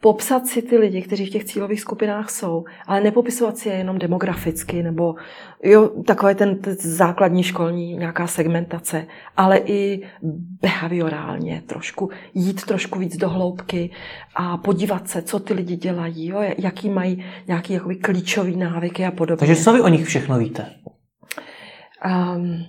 popsat 0.00 0.46
si 0.46 0.62
ty 0.62 0.78
lidi, 0.78 1.02
kteří 1.02 1.26
v 1.26 1.30
těch 1.30 1.44
cílových 1.44 1.80
skupinách 1.80 2.30
jsou, 2.30 2.64
ale 2.86 3.00
nepopisovat 3.00 3.58
si 3.58 3.68
je 3.68 3.74
jenom 3.74 3.98
demograficky, 3.98 4.82
nebo 4.82 5.14
jo, 5.62 5.88
takové 5.88 6.34
ten, 6.34 6.58
ten 6.58 6.76
základní 6.78 7.42
školní 7.42 7.96
nějaká 7.96 8.26
segmentace, 8.26 9.06
ale 9.36 9.58
i 9.58 10.08
behaviorálně 10.62 11.62
trošku, 11.66 12.10
jít 12.34 12.64
trošku 12.64 12.98
víc 12.98 13.16
do 13.16 13.28
hloubky 13.28 13.90
a 14.34 14.56
podívat 14.56 15.08
se, 15.08 15.22
co 15.22 15.38
ty 15.38 15.54
lidi 15.54 15.76
dělají, 15.76 16.26
jo, 16.26 16.40
jaký 16.58 16.88
mají 16.88 17.24
nějaký 17.46 17.72
jakoby 17.72 17.96
klíčový 17.96 18.56
návyky 18.56 19.06
a 19.06 19.10
podobně. 19.10 19.46
Takže 19.46 19.62
co 19.62 19.72
vy 19.72 19.80
o 19.80 19.88
nich 19.88 20.06
všechno 20.06 20.38
víte? 20.38 20.66
Um, 22.04 22.64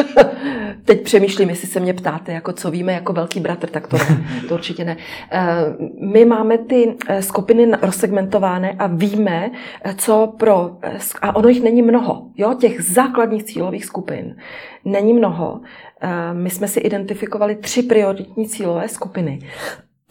Teď 0.84 1.02
přemýšlím, 1.02 1.48
jestli 1.48 1.68
se 1.68 1.80
mě 1.80 1.94
ptáte, 1.94 2.32
jako 2.32 2.52
co 2.52 2.70
víme 2.70 2.92
jako 2.92 3.12
velký 3.12 3.40
bratr, 3.40 3.68
tak 3.68 3.86
to, 3.86 3.96
to 4.48 4.54
určitě 4.54 4.84
ne. 4.84 4.96
Eh, 5.30 5.46
my 6.00 6.24
máme 6.24 6.58
ty 6.58 6.96
eh, 7.08 7.22
skupiny 7.22 7.70
rozsegmentované 7.82 8.72
a 8.78 8.86
víme, 8.86 9.50
eh, 9.84 9.94
co 9.98 10.34
pro, 10.38 10.76
a 11.22 11.36
ono 11.36 11.48
jich 11.48 11.62
není 11.62 11.82
mnoho, 11.82 12.26
jo, 12.36 12.54
těch 12.54 12.82
základních 12.82 13.44
cílových 13.44 13.84
skupin 13.84 14.36
není 14.84 15.12
mnoho. 15.12 15.60
My 16.32 16.50
jsme 16.50 16.68
si 16.68 16.80
identifikovali 16.80 17.56
tři 17.56 17.82
prioritní 17.82 18.48
cílové 18.48 18.88
skupiny. 18.88 19.38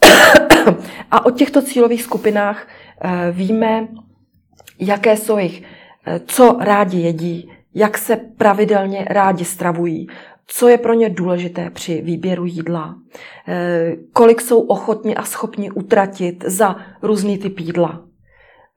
A 1.10 1.26
o 1.26 1.30
těchto 1.30 1.62
cílových 1.62 2.02
skupinách 2.02 2.68
víme, 3.32 3.88
jaké 4.78 5.16
jsou 5.16 5.38
jich, 5.38 5.62
co 6.26 6.56
rádi 6.60 7.00
jedí, 7.00 7.50
jak 7.74 7.98
se 7.98 8.16
pravidelně 8.16 9.06
rádi 9.10 9.44
stravují, 9.44 10.06
co 10.46 10.68
je 10.68 10.78
pro 10.78 10.94
ně 10.94 11.10
důležité 11.10 11.70
při 11.70 12.02
výběru 12.02 12.44
jídla, 12.44 12.94
eh, 13.48 13.96
kolik 14.12 14.40
jsou 14.40 14.60
ochotni 14.60 15.14
a 15.14 15.22
schopni 15.22 15.70
utratit 15.70 16.44
za 16.46 16.76
různý 17.02 17.38
typ 17.38 17.58
jídla 17.58 18.02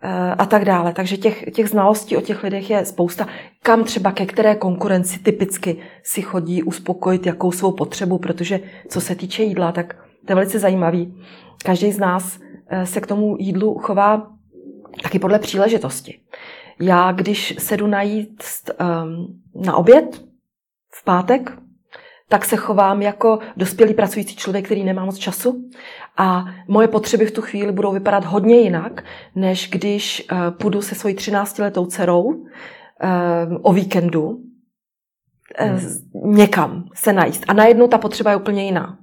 eh, 0.02 0.36
a 0.38 0.46
tak 0.46 0.66
dále. 0.66 0.94
Takže 0.94 1.18
těch, 1.18 1.46
těch 1.54 1.70
znalostí 1.70 2.18
o 2.18 2.22
těch 2.22 2.44
lidech 2.44 2.70
je 2.70 2.86
spousta. 2.86 3.28
Kam 3.64 3.84
třeba 3.84 4.12
ke 4.12 4.26
které 4.26 4.56
konkurenci 4.56 5.20
typicky 5.20 5.78
si 6.04 6.22
chodí 6.22 6.64
uspokojit 6.64 7.26
jakou 7.26 7.52
svou 7.52 7.72
potřebu, 7.72 8.18
protože 8.18 8.60
co 8.90 9.02
se 9.02 9.16
týče 9.16 9.44
jídla, 9.44 9.72
tak 9.72 9.94
to 10.26 10.32
je 10.32 10.36
velice 10.36 10.60
zajímavý. 10.60 11.22
Každý 11.66 11.92
z 11.92 12.00
nás 12.00 12.40
eh, 12.68 12.86
se 12.86 13.02
k 13.02 13.08
tomu 13.08 13.36
jídlu 13.40 13.78
chová 13.78 14.28
taky 15.04 15.20
podle 15.20 15.40
příležitosti. 15.40 16.20
Já, 16.80 17.12
když 17.12 17.56
sedu 17.60 17.88
najít 17.88 18.44
um, 18.80 19.42
na 19.66 19.76
oběd 19.76 20.26
v 20.94 21.04
pátek, 21.04 21.58
tak 22.30 22.46
se 22.46 22.56
chovám 22.56 23.02
jako 23.02 23.40
dospělý 23.58 23.94
pracující 23.94 24.36
člověk, 24.36 24.66
který 24.66 24.84
nemá 24.84 25.06
moc 25.06 25.18
času. 25.18 25.70
A 26.18 26.46
moje 26.68 26.88
potřeby 26.88 27.26
v 27.26 27.32
tu 27.32 27.42
chvíli 27.42 27.72
budou 27.72 27.92
vypadat 27.92 28.26
hodně 28.26 28.56
jinak, 28.56 29.04
než 29.36 29.70
když 29.70 30.28
uh, 30.32 30.38
půjdu 30.58 30.82
se 30.82 30.96
svojí 30.96 31.16
13-letou 31.16 31.86
dcerou 31.86 32.24
uh, 32.24 32.44
o 33.62 33.74
víkendu 33.74 34.30
uh, 34.30 34.38
hmm. 35.60 36.36
někam 36.36 36.84
se 36.94 37.14
najíst. 37.14 37.44
A 37.48 37.54
najednou 37.54 37.88
ta 37.88 37.98
potřeba 37.98 38.32
je 38.32 38.38
úplně 38.38 38.66
jiná. 38.66 38.98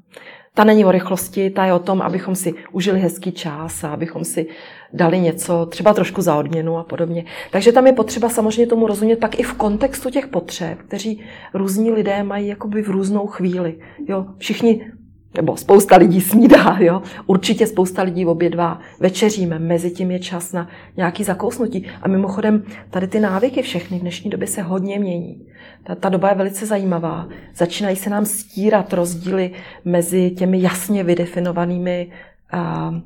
Ta 0.54 0.64
není 0.64 0.84
o 0.84 0.90
rychlosti, 0.90 1.50
ta 1.50 1.64
je 1.64 1.72
o 1.72 1.78
tom, 1.78 2.02
abychom 2.02 2.34
si 2.34 2.54
užili 2.72 3.00
hezký 3.00 3.32
čas 3.32 3.84
a 3.84 3.88
abychom 3.88 4.24
si 4.24 4.46
dali 4.92 5.20
něco, 5.20 5.66
třeba 5.66 5.94
trošku 5.94 6.22
za 6.22 6.36
odměnu 6.36 6.78
a 6.78 6.84
podobně. 6.84 7.24
Takže 7.50 7.72
tam 7.72 7.86
je 7.86 7.92
potřeba 7.92 8.28
samozřejmě 8.28 8.66
tomu 8.66 8.86
rozumět 8.86 9.16
pak 9.16 9.40
i 9.40 9.42
v 9.42 9.54
kontextu 9.54 10.10
těch 10.10 10.26
potřeb, 10.26 10.78
kteří 10.78 11.24
různí 11.54 11.90
lidé 11.90 12.22
mají 12.22 12.48
jakoby 12.48 12.82
v 12.82 12.88
různou 12.88 13.26
chvíli. 13.26 13.78
Jo, 14.08 14.26
všichni 14.38 14.92
nebo 15.36 15.56
spousta 15.56 15.96
lidí 15.96 16.20
snídá, 16.20 16.76
jo? 16.80 17.02
určitě 17.26 17.66
spousta 17.66 18.02
lidí 18.02 18.26
obědvá, 18.26 18.80
večeříme, 19.00 19.58
mezi 19.58 19.90
tím 19.90 20.10
je 20.10 20.18
čas 20.18 20.52
na 20.52 20.68
nějaký 20.96 21.24
zakousnutí. 21.24 21.86
A 22.02 22.08
mimochodem, 22.08 22.62
tady 22.90 23.06
ty 23.06 23.20
návyky 23.20 23.62
všechny 23.62 23.98
v 23.98 24.00
dnešní 24.00 24.30
době 24.30 24.46
se 24.46 24.62
hodně 24.62 24.98
mění. 24.98 25.46
Ta, 25.84 25.94
ta 25.94 26.08
doba 26.08 26.28
je 26.28 26.34
velice 26.34 26.66
zajímavá. 26.66 27.28
Začínají 27.54 27.96
se 27.96 28.10
nám 28.10 28.24
stírat 28.24 28.92
rozdíly 28.92 29.52
mezi 29.84 30.30
těmi 30.30 30.62
jasně 30.62 31.04
vydefinovanými 31.04 32.12
uh, 32.54 32.98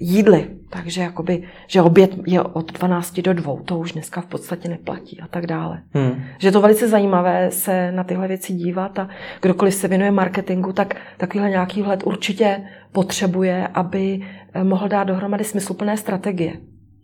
jídly. 0.00 0.48
Takže 0.70 1.02
jakoby, 1.02 1.42
že 1.66 1.82
oběd 1.82 2.10
je 2.26 2.42
od 2.42 2.72
12 2.72 3.20
do 3.20 3.34
2, 3.34 3.56
to 3.64 3.78
už 3.78 3.92
dneska 3.92 4.20
v 4.20 4.26
podstatě 4.26 4.68
neplatí 4.68 5.20
a 5.20 5.26
tak 5.26 5.46
dále. 5.46 5.82
Hmm. 5.94 6.22
Že 6.38 6.48
je 6.48 6.52
to 6.52 6.60
velice 6.60 6.88
zajímavé 6.88 7.50
se 7.50 7.92
na 7.92 8.04
tyhle 8.04 8.28
věci 8.28 8.52
dívat 8.52 8.98
a 8.98 9.08
kdokoliv 9.42 9.74
se 9.74 9.88
věnuje 9.88 10.10
marketingu, 10.10 10.72
tak 10.72 10.96
takovýhle 11.16 11.50
nějaký 11.50 11.82
vhled 11.82 12.02
určitě 12.06 12.62
potřebuje, 12.92 13.68
aby 13.74 14.20
eh, 14.52 14.64
mohl 14.64 14.88
dát 14.88 15.04
dohromady 15.04 15.44
smysluplné 15.44 15.96
strategie. 15.96 16.52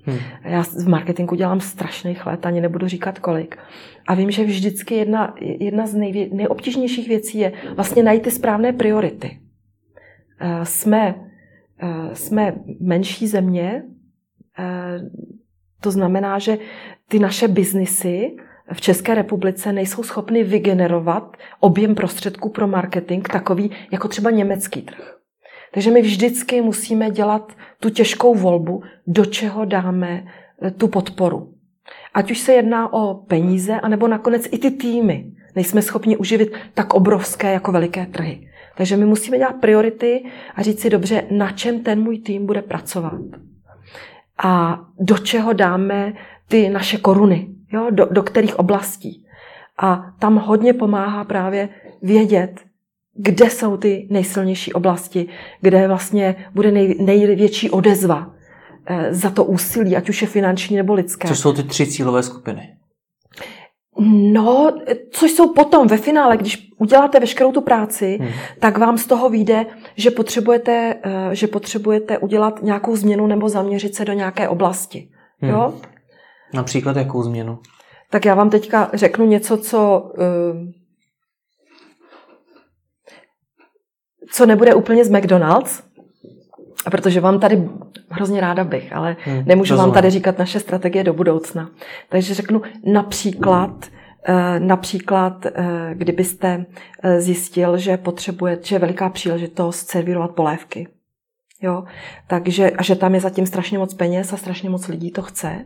Hmm. 0.06 0.18
Já 0.44 0.62
v 0.62 0.88
marketingu 0.88 1.34
dělám 1.34 1.60
strašných 1.60 2.26
let, 2.26 2.46
ani 2.46 2.60
nebudu 2.60 2.88
říkat 2.88 3.18
kolik. 3.18 3.58
A 4.08 4.14
vím, 4.14 4.30
že 4.30 4.44
vždycky 4.44 4.94
jedna, 4.94 5.34
jedna 5.40 5.86
z 5.86 5.94
nejvě, 5.94 6.28
nejobtížnějších 6.32 7.08
věcí 7.08 7.38
je 7.38 7.52
vlastně 7.74 8.02
najít 8.02 8.22
ty 8.22 8.30
správné 8.30 8.72
priority. 8.72 9.38
Eh, 10.40 10.64
jsme 10.64 11.14
Eh, 11.82 12.14
jsme 12.14 12.54
menší 12.80 13.26
země, 13.26 13.82
eh, 14.58 15.00
to 15.80 15.90
znamená, 15.90 16.38
že 16.38 16.58
ty 17.08 17.18
naše 17.18 17.48
biznisy 17.48 18.36
v 18.72 18.80
České 18.80 19.14
republice 19.14 19.72
nejsou 19.72 20.02
schopny 20.02 20.44
vygenerovat 20.44 21.36
objem 21.60 21.94
prostředků 21.94 22.48
pro 22.48 22.66
marketing 22.66 23.28
takový 23.28 23.70
jako 23.90 24.08
třeba 24.08 24.30
německý 24.30 24.82
trh. 24.82 25.15
Takže 25.72 25.90
my 25.90 26.02
vždycky 26.02 26.62
musíme 26.62 27.10
dělat 27.10 27.52
tu 27.80 27.90
těžkou 27.90 28.34
volbu, 28.34 28.82
do 29.06 29.24
čeho 29.24 29.64
dáme 29.64 30.24
eh, 30.62 30.70
tu 30.70 30.88
podporu. 30.88 31.52
Ať 32.14 32.30
už 32.30 32.38
se 32.38 32.52
jedná 32.52 32.92
o 32.92 33.14
peníze, 33.14 33.80
anebo 33.80 34.08
nakonec 34.08 34.48
i 34.50 34.58
ty 34.58 34.70
týmy. 34.70 35.32
Nejsme 35.56 35.82
schopni 35.82 36.16
uživit 36.16 36.52
tak 36.74 36.94
obrovské 36.94 37.52
jako 37.52 37.72
veliké 37.72 38.06
trhy. 38.06 38.48
Takže 38.76 38.96
my 38.96 39.04
musíme 39.04 39.38
dělat 39.38 39.56
priority 39.60 40.24
a 40.54 40.62
říct 40.62 40.80
si 40.80 40.90
dobře, 40.90 41.24
na 41.30 41.52
čem 41.52 41.80
ten 41.80 42.02
můj 42.02 42.18
tým 42.18 42.46
bude 42.46 42.62
pracovat. 42.62 43.20
A 44.38 44.80
do 45.00 45.18
čeho 45.18 45.52
dáme 45.52 46.12
ty 46.48 46.68
naše 46.68 46.98
koruny, 46.98 47.48
jo? 47.72 47.86
Do, 47.90 48.06
do 48.10 48.22
kterých 48.22 48.58
oblastí. 48.58 49.26
A 49.78 50.12
tam 50.18 50.36
hodně 50.36 50.72
pomáhá 50.72 51.24
právě 51.24 51.68
vědět, 52.02 52.60
kde 53.16 53.50
jsou 53.50 53.76
ty 53.76 54.06
nejsilnější 54.10 54.72
oblasti, 54.72 55.28
kde 55.60 55.88
vlastně 55.88 56.34
bude 56.54 56.70
nej, 56.70 56.96
největší 57.00 57.70
odezva 57.70 58.34
eh, 58.86 59.14
za 59.14 59.30
to 59.30 59.44
úsilí, 59.44 59.96
ať 59.96 60.08
už 60.08 60.22
je 60.22 60.28
finanční 60.28 60.76
nebo 60.76 60.94
lidské. 60.94 61.28
Co 61.28 61.36
jsou 61.36 61.52
ty 61.52 61.62
tři 61.62 61.86
cílové 61.86 62.22
skupiny? 62.22 62.76
No, 64.32 64.72
což 65.10 65.32
jsou 65.32 65.52
potom 65.52 65.88
ve 65.88 65.96
finále, 65.96 66.36
když 66.36 66.68
uděláte 66.78 67.20
veškerou 67.20 67.52
tu 67.52 67.60
práci, 67.60 68.18
hmm. 68.20 68.30
tak 68.60 68.78
vám 68.78 68.98
z 68.98 69.06
toho 69.06 69.30
vyjde, 69.30 69.66
že 69.96 70.10
potřebujete, 70.10 70.96
eh, 71.02 71.34
že 71.34 71.46
potřebujete 71.46 72.18
udělat 72.18 72.62
nějakou 72.62 72.96
změnu 72.96 73.26
nebo 73.26 73.48
zaměřit 73.48 73.94
se 73.94 74.04
do 74.04 74.12
nějaké 74.12 74.48
oblasti. 74.48 75.08
Hmm. 75.40 75.50
Jo? 75.50 75.74
Například 76.54 76.96
jakou 76.96 77.22
změnu? 77.22 77.58
Tak 78.10 78.24
já 78.24 78.34
vám 78.34 78.50
teďka 78.50 78.90
řeknu 78.94 79.26
něco, 79.26 79.56
co, 79.56 80.10
eh, 80.18 80.86
co 84.32 84.46
nebude 84.46 84.74
úplně 84.74 85.04
z 85.04 85.10
McDonald's, 85.10 85.82
protože 86.90 87.20
vám 87.20 87.40
tady 87.40 87.68
hrozně 88.08 88.40
ráda 88.40 88.64
bych, 88.64 88.92
ale 88.92 89.16
hmm, 89.24 89.42
nemůžu 89.46 89.70
rozumím. 89.74 89.88
vám 89.88 89.94
tady 89.94 90.10
říkat 90.10 90.38
naše 90.38 90.60
strategie 90.60 91.04
do 91.04 91.12
budoucna. 91.12 91.70
Takže 92.08 92.34
řeknu 92.34 92.62
například, 92.92 93.86
eh, 94.28 94.60
například, 94.60 95.46
eh, 95.46 95.90
kdybyste 95.94 96.66
eh, 97.02 97.20
zjistil, 97.20 97.78
že 97.78 97.96
potřebuje, 97.96 98.58
že 98.62 98.74
je 98.74 98.78
veliká 98.78 99.08
příležitost 99.08 99.90
servírovat 99.90 100.30
polévky. 100.30 100.88
Jo? 101.62 101.84
Takže, 102.26 102.70
a 102.70 102.82
že 102.82 102.96
tam 102.96 103.14
je 103.14 103.20
zatím 103.20 103.46
strašně 103.46 103.78
moc 103.78 103.94
peněz 103.94 104.32
a 104.32 104.36
strašně 104.36 104.70
moc 104.70 104.88
lidí 104.88 105.10
to 105.10 105.22
chce, 105.22 105.64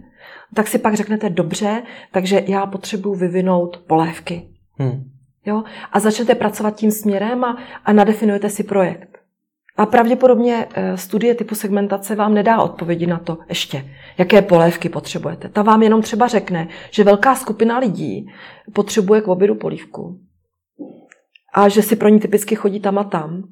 tak 0.54 0.68
si 0.68 0.78
pak 0.78 0.94
řeknete, 0.94 1.30
dobře, 1.30 1.82
takže 2.12 2.42
já 2.46 2.66
potřebuji 2.66 3.14
vyvinout 3.14 3.76
polévky. 3.86 4.48
Hmm. 4.78 5.19
Jo? 5.46 5.62
A 5.92 6.00
začnete 6.00 6.34
pracovat 6.34 6.76
tím 6.76 6.90
směrem 6.90 7.44
a, 7.44 7.58
a 7.84 7.92
nadefinujete 7.92 8.50
si 8.50 8.62
projekt. 8.64 9.18
A 9.76 9.86
pravděpodobně 9.86 10.68
eh, 10.74 10.96
studie 10.96 11.34
typu 11.34 11.54
segmentace 11.54 12.14
vám 12.14 12.34
nedá 12.34 12.62
odpovědi 12.62 13.06
na 13.06 13.18
to 13.18 13.38
ještě, 13.48 13.90
jaké 14.18 14.42
polévky 14.42 14.88
potřebujete. 14.88 15.48
Ta 15.48 15.62
vám 15.62 15.82
jenom 15.82 16.02
třeba 16.02 16.28
řekne, 16.28 16.68
že 16.90 17.04
velká 17.04 17.34
skupina 17.34 17.78
lidí 17.78 18.32
potřebuje 18.72 19.20
k 19.20 19.28
obědu 19.28 19.54
polívku 19.54 20.20
a 21.54 21.68
že 21.68 21.82
si 21.82 21.96
pro 21.96 22.08
ní 22.08 22.20
typicky 22.20 22.54
chodí 22.54 22.80
tam 22.80 22.98
a 22.98 23.04
tam. 23.04 23.42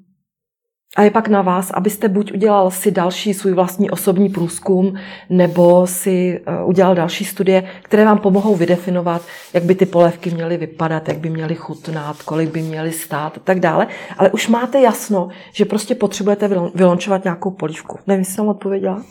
A 0.99 1.03
je 1.03 1.11
pak 1.11 1.29
na 1.29 1.43
vás, 1.43 1.71
abyste 1.71 2.09
buď 2.09 2.33
udělal 2.33 2.71
si 2.71 2.91
další 2.91 3.35
svůj 3.35 3.53
vlastní 3.53 3.91
osobní 3.91 4.29
průzkum, 4.29 4.95
nebo 5.31 5.87
si 5.87 6.41
eh, 6.47 6.65
udělal 6.65 6.95
další 6.95 7.25
studie, 7.25 7.65
které 7.83 8.05
vám 8.05 8.19
pomohou 8.19 8.57
vydefinovat, 8.57 9.23
jak 9.55 9.65
by 9.65 9.75
ty 9.75 9.87
polévky 9.87 10.31
měly 10.31 10.57
vypadat, 10.57 11.09
jak 11.09 11.19
by 11.19 11.31
měly 11.31 11.55
chutnat, 11.55 12.23
kolik 12.23 12.51
by 12.51 12.63
měly 12.63 12.93
stát 12.93 13.37
a 13.37 13.41
tak 13.41 13.61
dále. 13.61 13.87
Ale 14.19 14.31
už 14.31 14.49
máte 14.49 14.81
jasno, 14.81 15.29
že 15.53 15.65
prostě 15.65 15.95
potřebujete 15.95 16.51
vylončovat 16.75 17.25
nějakou 17.25 17.51
polívku. 17.51 17.99
Nevím, 18.07 18.21
jestli 18.21 18.35
jsem 18.35 18.49
odpověděla. 18.49 19.03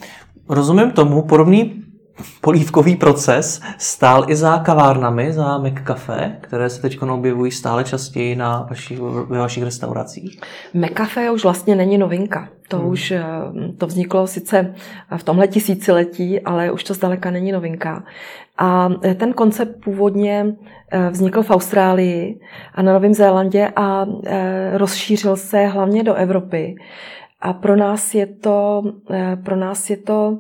Rozumím 0.50 0.92
tomu. 0.92 1.22
Podobný 1.22 1.84
polívkový 2.42 2.96
proces 2.96 3.62
stál 3.78 4.26
i 4.28 4.36
za 4.36 4.58
kavárnami, 4.58 5.34
za 5.34 5.58
McCafe, 5.58 6.38
které 6.42 6.70
se 6.70 6.82
teď 6.82 7.02
objevují 7.02 7.52
stále 7.52 7.84
častěji 7.84 8.36
na 8.36 8.68
vašich, 8.70 9.00
ve 9.00 9.40
vašich 9.40 9.64
restauracích? 9.64 10.42
McCafe 10.74 11.32
už 11.32 11.44
vlastně 11.44 11.76
není 11.76 11.98
novinka. 11.98 12.50
To 12.68 12.78
hmm. 12.78 12.90
už 12.90 13.12
eh, 13.12 13.24
to 13.78 13.88
vzniklo 13.88 14.28
sice 14.28 14.76
v 15.18 15.24
tomhle 15.24 15.48
tisíciletí, 15.48 16.40
ale 16.40 16.72
už 16.72 16.84
to 16.84 16.94
zdaleka 16.94 17.32
není 17.32 17.52
novinka. 17.52 18.04
A 18.58 18.90
eh, 19.04 19.16
ten 19.16 19.34
koncept 19.34 19.84
původně 19.84 20.56
eh, 20.92 21.10
vznikl 21.10 21.44
v 21.44 21.52
Austrálii 21.52 22.40
a 22.74 22.82
na 22.82 22.94
Novém 22.94 23.14
Zélandě 23.14 23.72
a 23.76 24.06
rozšířil 24.74 25.36
se 25.36 25.66
hlavně 25.66 26.04
do 26.04 26.14
Evropy. 26.14 26.76
A 27.42 27.54
pro 27.54 27.76
nás 27.76 28.14
je 28.14 28.26
to, 28.26 28.84
pro 29.44 29.56
nás 29.56 29.90
je 29.90 29.98
to 29.98 30.38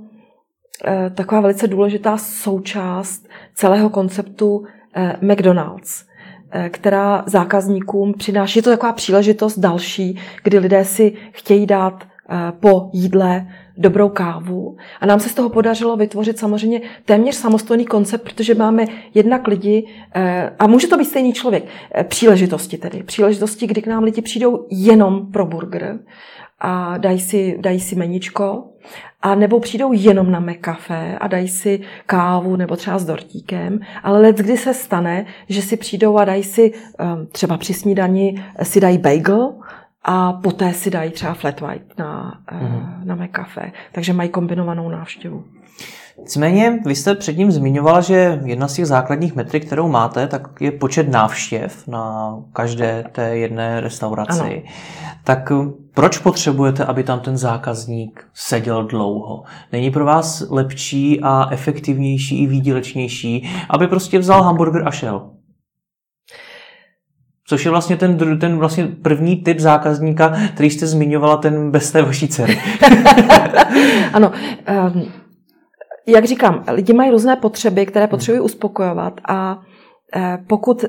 taková 1.15 1.41
velice 1.41 1.67
důležitá 1.67 2.17
součást 2.17 3.27
celého 3.53 3.89
konceptu 3.89 4.63
eh, 4.95 5.15
McDonald's, 5.21 6.05
eh, 6.51 6.69
která 6.69 7.23
zákazníkům 7.25 8.13
přináší. 8.13 8.59
Je 8.59 8.63
to 8.63 8.69
taková 8.69 8.93
příležitost 8.93 9.59
další, 9.59 10.19
kdy 10.43 10.59
lidé 10.59 10.85
si 10.85 11.13
chtějí 11.31 11.65
dát 11.65 12.03
po 12.59 12.89
jídle 12.93 13.47
dobrou 13.77 14.09
kávu. 14.09 14.77
A 15.01 15.05
nám 15.05 15.19
se 15.19 15.29
z 15.29 15.33
toho 15.33 15.49
podařilo 15.49 15.97
vytvořit 15.97 16.39
samozřejmě 16.39 16.81
téměř 17.05 17.35
samostatný 17.35 17.85
koncept, 17.85 18.23
protože 18.23 18.55
máme 18.55 18.85
jednak 19.13 19.47
lidi, 19.47 19.87
a 20.59 20.67
může 20.67 20.87
to 20.87 20.97
být 20.97 21.05
stejný 21.05 21.33
člověk, 21.33 21.65
příležitosti 22.03 22.77
tedy. 22.77 23.03
Příležitosti, 23.03 23.67
kdy 23.67 23.81
k 23.81 23.87
nám 23.87 24.03
lidi 24.03 24.21
přijdou 24.21 24.65
jenom 24.69 25.31
pro 25.31 25.45
burger 25.45 25.99
a 26.60 26.98
dají 26.98 27.20
si, 27.20 27.58
dají 27.62 27.80
si 27.80 27.96
meničko, 27.96 28.63
a 29.22 29.36
nebo 29.36 29.60
přijdou 29.60 29.93
jenom 29.93 30.32
na 30.32 30.39
McCafe 30.39 31.17
a 31.17 31.28
dají 31.28 31.48
si 31.48 31.82
kávu 32.06 32.56
nebo 32.56 32.76
třeba 32.76 33.00
s 33.00 33.06
dortíkem, 33.06 33.80
ale 34.04 34.22
let 34.22 34.38
kdy 34.38 34.58
se 34.58 34.74
stane, 34.74 35.26
že 35.50 35.62
si 35.62 35.78
přijdou 35.78 36.17
a 36.17 36.26
dají 36.26 36.43
si 36.43 36.74
um, 36.74 37.28
třeba 37.28 37.58
při 37.58 37.74
snídani 37.74 38.43
si 38.63 38.80
dají 38.80 38.98
bagel 38.98 39.54
a 40.04 40.34
poté 40.34 40.74
si 40.74 40.89
dají 40.89 41.12
třeba 41.12 41.34
flat 41.34 41.62
white 41.62 41.98
na, 41.98 42.39
mm. 42.52 43.02
na 43.04 43.15
McCafe. 43.15 43.72
Takže 43.91 44.13
mají 44.13 44.30
kombinovanou 44.30 44.89
návštěvu. 44.89 45.43
Nicméně, 46.19 46.80
vy 46.86 46.95
jste 46.95 47.15
předtím 47.15 47.51
zmiňoval, 47.51 48.01
že 48.01 48.41
jedna 48.45 48.67
z 48.67 48.73
těch 48.73 48.88
základních 48.88 49.36
metrik, 49.36 49.65
kterou 49.65 49.88
máte, 49.88 50.27
tak 50.27 50.62
je 50.62 50.71
počet 50.71 51.10
návštěv 51.10 51.88
na 51.88 52.36
každé 52.53 53.03
té 53.12 53.38
jedné 53.38 53.82
restauraci. 53.82 54.41
Ano. 54.41 54.62
Tak 55.23 55.51
proč 55.93 56.17
potřebujete, 56.17 56.86
aby 56.86 57.03
tam 57.03 57.19
ten 57.19 57.38
zákazník 57.38 58.27
seděl 58.34 58.84
dlouho? 58.84 59.43
Není 59.71 59.91
pro 59.91 60.06
vás 60.06 60.43
lepší 60.49 61.21
a 61.21 61.47
efektivnější 61.51 62.43
i 62.43 62.47
výdělečnější, 62.47 63.49
aby 63.69 63.88
prostě 63.88 64.19
vzal 64.19 64.43
hamburger 64.43 64.88
a 64.88 64.91
šel? 64.91 65.30
Což 67.49 67.65
je 67.65 67.71
vlastně 67.71 67.97
ten, 67.97 68.39
ten 68.39 68.58
vlastně 68.58 68.88
první 68.88 69.36
typ 69.36 69.60
zákazníka, 69.60 70.38
který 70.53 70.69
jste 70.69 70.88
zmiňovala, 70.88 71.38
ten 71.38 71.71
bez 71.71 71.91
té 71.91 72.01
vaší 72.01 72.27
dcery. 72.27 72.60
ano. 74.13 74.32
Um, 74.93 75.26
jak 76.08 76.26
říkám, 76.26 76.63
lidi 76.67 76.93
mají 76.93 77.12
různé 77.12 77.36
potřeby, 77.36 77.86
které 77.86 78.08
potřebují 78.08 78.41
uspokojovat 78.41 79.22
a 79.30 79.62
Eh, 80.15 80.38
pokud 80.48 80.86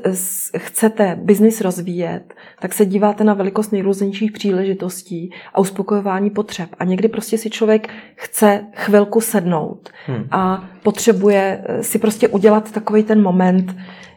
chcete 0.56 1.18
biznis 1.22 1.60
rozvíjet, 1.60 2.34
tak 2.60 2.74
se 2.74 2.86
díváte 2.86 3.24
na 3.24 3.34
velikost 3.34 3.70
nejrůznějších 3.70 4.32
příležitostí 4.32 5.30
a 5.54 5.60
uspokojování 5.60 6.30
potřeb. 6.30 6.68
A 6.78 6.84
někdy 6.84 7.08
prostě 7.08 7.38
si 7.38 7.50
člověk 7.50 7.88
chce 8.14 8.66
chvilku 8.74 9.20
sednout 9.20 9.90
hmm. 10.06 10.24
a 10.30 10.68
potřebuje 10.82 11.64
eh, 11.64 11.82
si 11.82 11.98
prostě 11.98 12.28
udělat 12.28 12.72
takový 12.72 13.02
ten 13.02 13.22
moment 13.22 13.76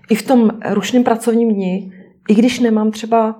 i 0.09 0.15
v 0.15 0.27
tom 0.27 0.51
rušném 0.69 1.03
pracovním 1.03 1.53
dni, 1.53 1.91
i 2.29 2.35
když 2.35 2.59
nemám 2.59 2.91
třeba 2.91 3.35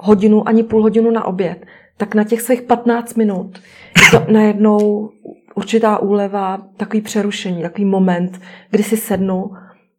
hodinu 0.00 0.48
ani 0.48 0.62
půl 0.62 0.82
hodinu 0.82 1.10
na 1.10 1.24
oběd, 1.24 1.66
tak 1.96 2.14
na 2.14 2.24
těch 2.24 2.42
svých 2.42 2.62
15 2.62 3.14
minut 3.14 3.58
je 4.04 4.18
to 4.18 4.32
najednou 4.32 5.10
určitá 5.54 5.98
úleva, 5.98 6.58
takový 6.76 7.00
přerušení, 7.00 7.62
takový 7.62 7.84
moment, 7.84 8.40
kdy 8.70 8.82
si 8.82 8.96
sednu 8.96 9.50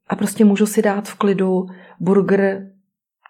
a 0.07 0.15
prostě 0.15 0.45
můžu 0.45 0.65
si 0.65 0.81
dát 0.81 1.07
v 1.07 1.15
klidu 1.15 1.65
burger 1.99 2.73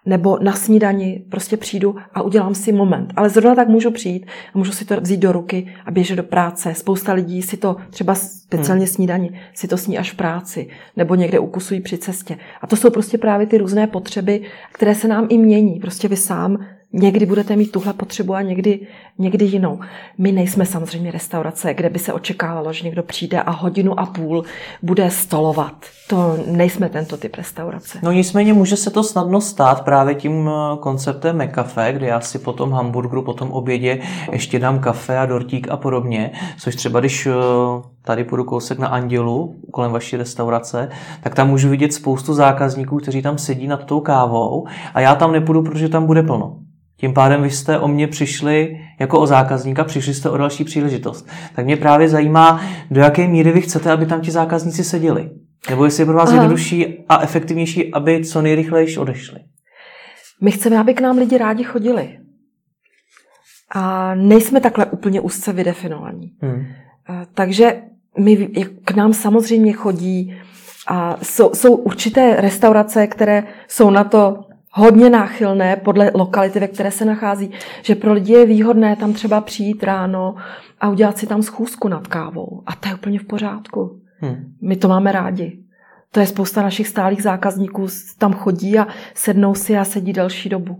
nebo 0.06 0.38
na 0.42 0.52
snídani 0.52 1.24
prostě 1.30 1.56
přijdu 1.56 1.96
a 2.14 2.22
udělám 2.22 2.54
si 2.54 2.72
moment. 2.72 3.12
Ale 3.16 3.30
zrovna 3.30 3.54
tak 3.54 3.68
můžu 3.68 3.90
přijít 3.90 4.26
a 4.54 4.58
můžu 4.58 4.72
si 4.72 4.84
to 4.84 5.00
vzít 5.00 5.20
do 5.20 5.32
ruky 5.32 5.74
a 5.86 5.90
běžet 5.90 6.16
do 6.16 6.22
práce. 6.22 6.74
Spousta 6.74 7.12
lidí 7.12 7.42
si 7.42 7.56
to 7.56 7.76
třeba 7.90 8.14
speciálně 8.14 8.84
hmm. 8.84 8.94
snídani, 8.94 9.40
si 9.54 9.68
to 9.68 9.76
sní 9.76 9.98
až 9.98 10.12
v 10.12 10.16
práci 10.16 10.68
nebo 10.96 11.14
někde 11.14 11.38
ukusují 11.38 11.80
při 11.80 11.98
cestě. 11.98 12.36
A 12.60 12.66
to 12.66 12.76
jsou 12.76 12.90
prostě 12.90 13.18
právě 13.18 13.46
ty 13.46 13.58
různé 13.58 13.86
potřeby, 13.86 14.42
které 14.72 14.94
se 14.94 15.08
nám 15.08 15.26
i 15.28 15.38
mění. 15.38 15.80
Prostě 15.80 16.08
vy 16.08 16.16
sám 16.16 16.58
Někdy 16.96 17.26
budete 17.26 17.56
mít 17.56 17.72
tuhle 17.72 17.92
potřebu 17.92 18.34
a 18.34 18.42
někdy, 18.42 18.80
někdy 19.18 19.44
jinou. 19.44 19.80
My 20.18 20.32
nejsme 20.32 20.66
samozřejmě 20.66 21.10
restaurace, 21.10 21.74
kde 21.74 21.90
by 21.90 21.98
se 21.98 22.12
očekávalo, 22.12 22.72
že 22.72 22.84
někdo 22.84 23.02
přijde 23.02 23.42
a 23.42 23.50
hodinu 23.50 24.00
a 24.00 24.06
půl 24.06 24.44
bude 24.82 25.10
stolovat. 25.10 25.74
To 26.08 26.38
nejsme 26.46 26.88
tento 26.88 27.16
typ 27.16 27.34
restaurace. 27.34 27.98
No 28.02 28.12
nicméně 28.12 28.52
může 28.52 28.76
se 28.76 28.90
to 28.90 29.02
snadno 29.02 29.40
stát 29.40 29.84
právě 29.84 30.14
tím 30.14 30.50
eh, 30.50 30.76
konceptem 30.80 31.42
McCafe, 31.44 31.92
kde 31.92 32.06
já 32.06 32.20
si 32.20 32.38
po 32.38 32.52
tom 32.52 32.72
hamburgeru, 32.72 33.22
po 33.22 33.32
tom 33.32 33.50
obědě 33.50 34.00
ještě 34.32 34.58
dám 34.58 34.78
kafe 34.78 35.18
a 35.18 35.26
dortík 35.26 35.68
a 35.68 35.76
podobně, 35.76 36.30
což 36.58 36.76
třeba 36.76 37.00
když 37.00 37.26
eh, 37.26 37.32
tady 38.02 38.24
půjdu 38.24 38.44
kousek 38.44 38.78
na 38.78 38.88
Andělu, 38.88 39.54
kolem 39.70 39.92
vaší 39.92 40.16
restaurace, 40.16 40.88
tak 41.22 41.34
tam 41.34 41.48
můžu 41.48 41.68
vidět 41.68 41.92
spoustu 41.92 42.34
zákazníků, 42.34 42.96
kteří 42.96 43.22
tam 43.22 43.38
sedí 43.38 43.66
nad 43.66 43.84
tou 43.84 44.00
kávou 44.00 44.66
a 44.94 45.00
já 45.00 45.14
tam 45.14 45.32
nepůjdu, 45.32 45.62
protože 45.62 45.88
tam 45.88 46.06
bude 46.06 46.22
plno. 46.22 46.56
Tím 47.04 47.14
pádem 47.14 47.42
vy 47.42 47.50
jste 47.50 47.78
o 47.78 47.88
mě 47.88 48.08
přišli 48.08 48.80
jako 49.00 49.20
o 49.20 49.26
zákazníka, 49.26 49.84
přišli 49.84 50.14
jste 50.14 50.30
o 50.30 50.36
další 50.36 50.64
příležitost. 50.64 51.28
Tak 51.54 51.64
mě 51.64 51.76
právě 51.76 52.08
zajímá, 52.08 52.60
do 52.90 53.00
jaké 53.00 53.28
míry 53.28 53.52
vy 53.52 53.60
chcete, 53.60 53.92
aby 53.92 54.06
tam 54.06 54.20
ti 54.20 54.30
zákazníci 54.30 54.84
seděli. 54.84 55.30
Nebo 55.70 55.84
jestli 55.84 56.02
je 56.02 56.06
pro 56.06 56.14
vás 56.14 56.28
Aha. 56.28 56.36
jednodušší 56.36 57.04
a 57.08 57.22
efektivnější, 57.22 57.92
aby 57.92 58.24
co 58.24 58.42
nejrychleji 58.42 58.96
odešli. 58.96 59.40
My 60.40 60.50
chceme, 60.50 60.78
aby 60.78 60.94
k 60.94 61.00
nám 61.00 61.18
lidi 61.18 61.38
rádi 61.38 61.64
chodili. 61.64 62.18
A 63.74 64.14
nejsme 64.14 64.60
takhle 64.60 64.86
úplně 64.86 65.20
úzce 65.20 65.52
vydefinovaní. 65.52 66.32
Hmm. 66.40 66.64
Takže 67.34 67.82
my, 68.18 68.36
k 68.84 68.90
nám 68.90 69.12
samozřejmě 69.12 69.72
chodí 69.72 70.36
a 70.88 71.16
jsou, 71.22 71.54
jsou 71.54 71.74
určité 71.74 72.36
restaurace, 72.40 73.06
které 73.06 73.42
jsou 73.68 73.90
na 73.90 74.04
to 74.04 74.53
hodně 74.74 75.10
náchylné 75.10 75.76
podle 75.76 76.10
lokality, 76.14 76.60
ve 76.60 76.68
které 76.68 76.90
se 76.90 77.04
nachází, 77.04 77.50
že 77.82 77.94
pro 77.94 78.12
lidi 78.12 78.32
je 78.32 78.46
výhodné 78.46 78.96
tam 78.96 79.12
třeba 79.12 79.40
přijít 79.40 79.82
ráno 79.82 80.34
a 80.80 80.88
udělat 80.88 81.18
si 81.18 81.26
tam 81.26 81.42
schůzku 81.42 81.88
nad 81.88 82.06
kávou. 82.06 82.62
A 82.66 82.74
to 82.74 82.88
je 82.88 82.94
úplně 82.94 83.18
v 83.18 83.24
pořádku. 83.24 84.00
Hmm. 84.18 84.36
My 84.62 84.76
to 84.76 84.88
máme 84.88 85.12
rádi. 85.12 85.58
To 86.10 86.20
je 86.20 86.26
spousta 86.26 86.62
našich 86.62 86.88
stálých 86.88 87.22
zákazníků, 87.22 87.86
tam 88.18 88.32
chodí 88.32 88.78
a 88.78 88.86
sednou 89.14 89.54
si 89.54 89.78
a 89.78 89.84
sedí 89.84 90.12
delší 90.12 90.48
dobu. 90.48 90.76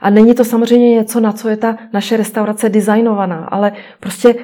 A 0.00 0.10
není 0.10 0.34
to 0.34 0.44
samozřejmě 0.44 0.90
něco, 0.90 1.20
na 1.20 1.32
co 1.32 1.48
je 1.48 1.56
ta 1.56 1.76
naše 1.92 2.16
restaurace 2.16 2.68
designovaná, 2.68 3.44
ale 3.44 3.72
prostě 4.00 4.34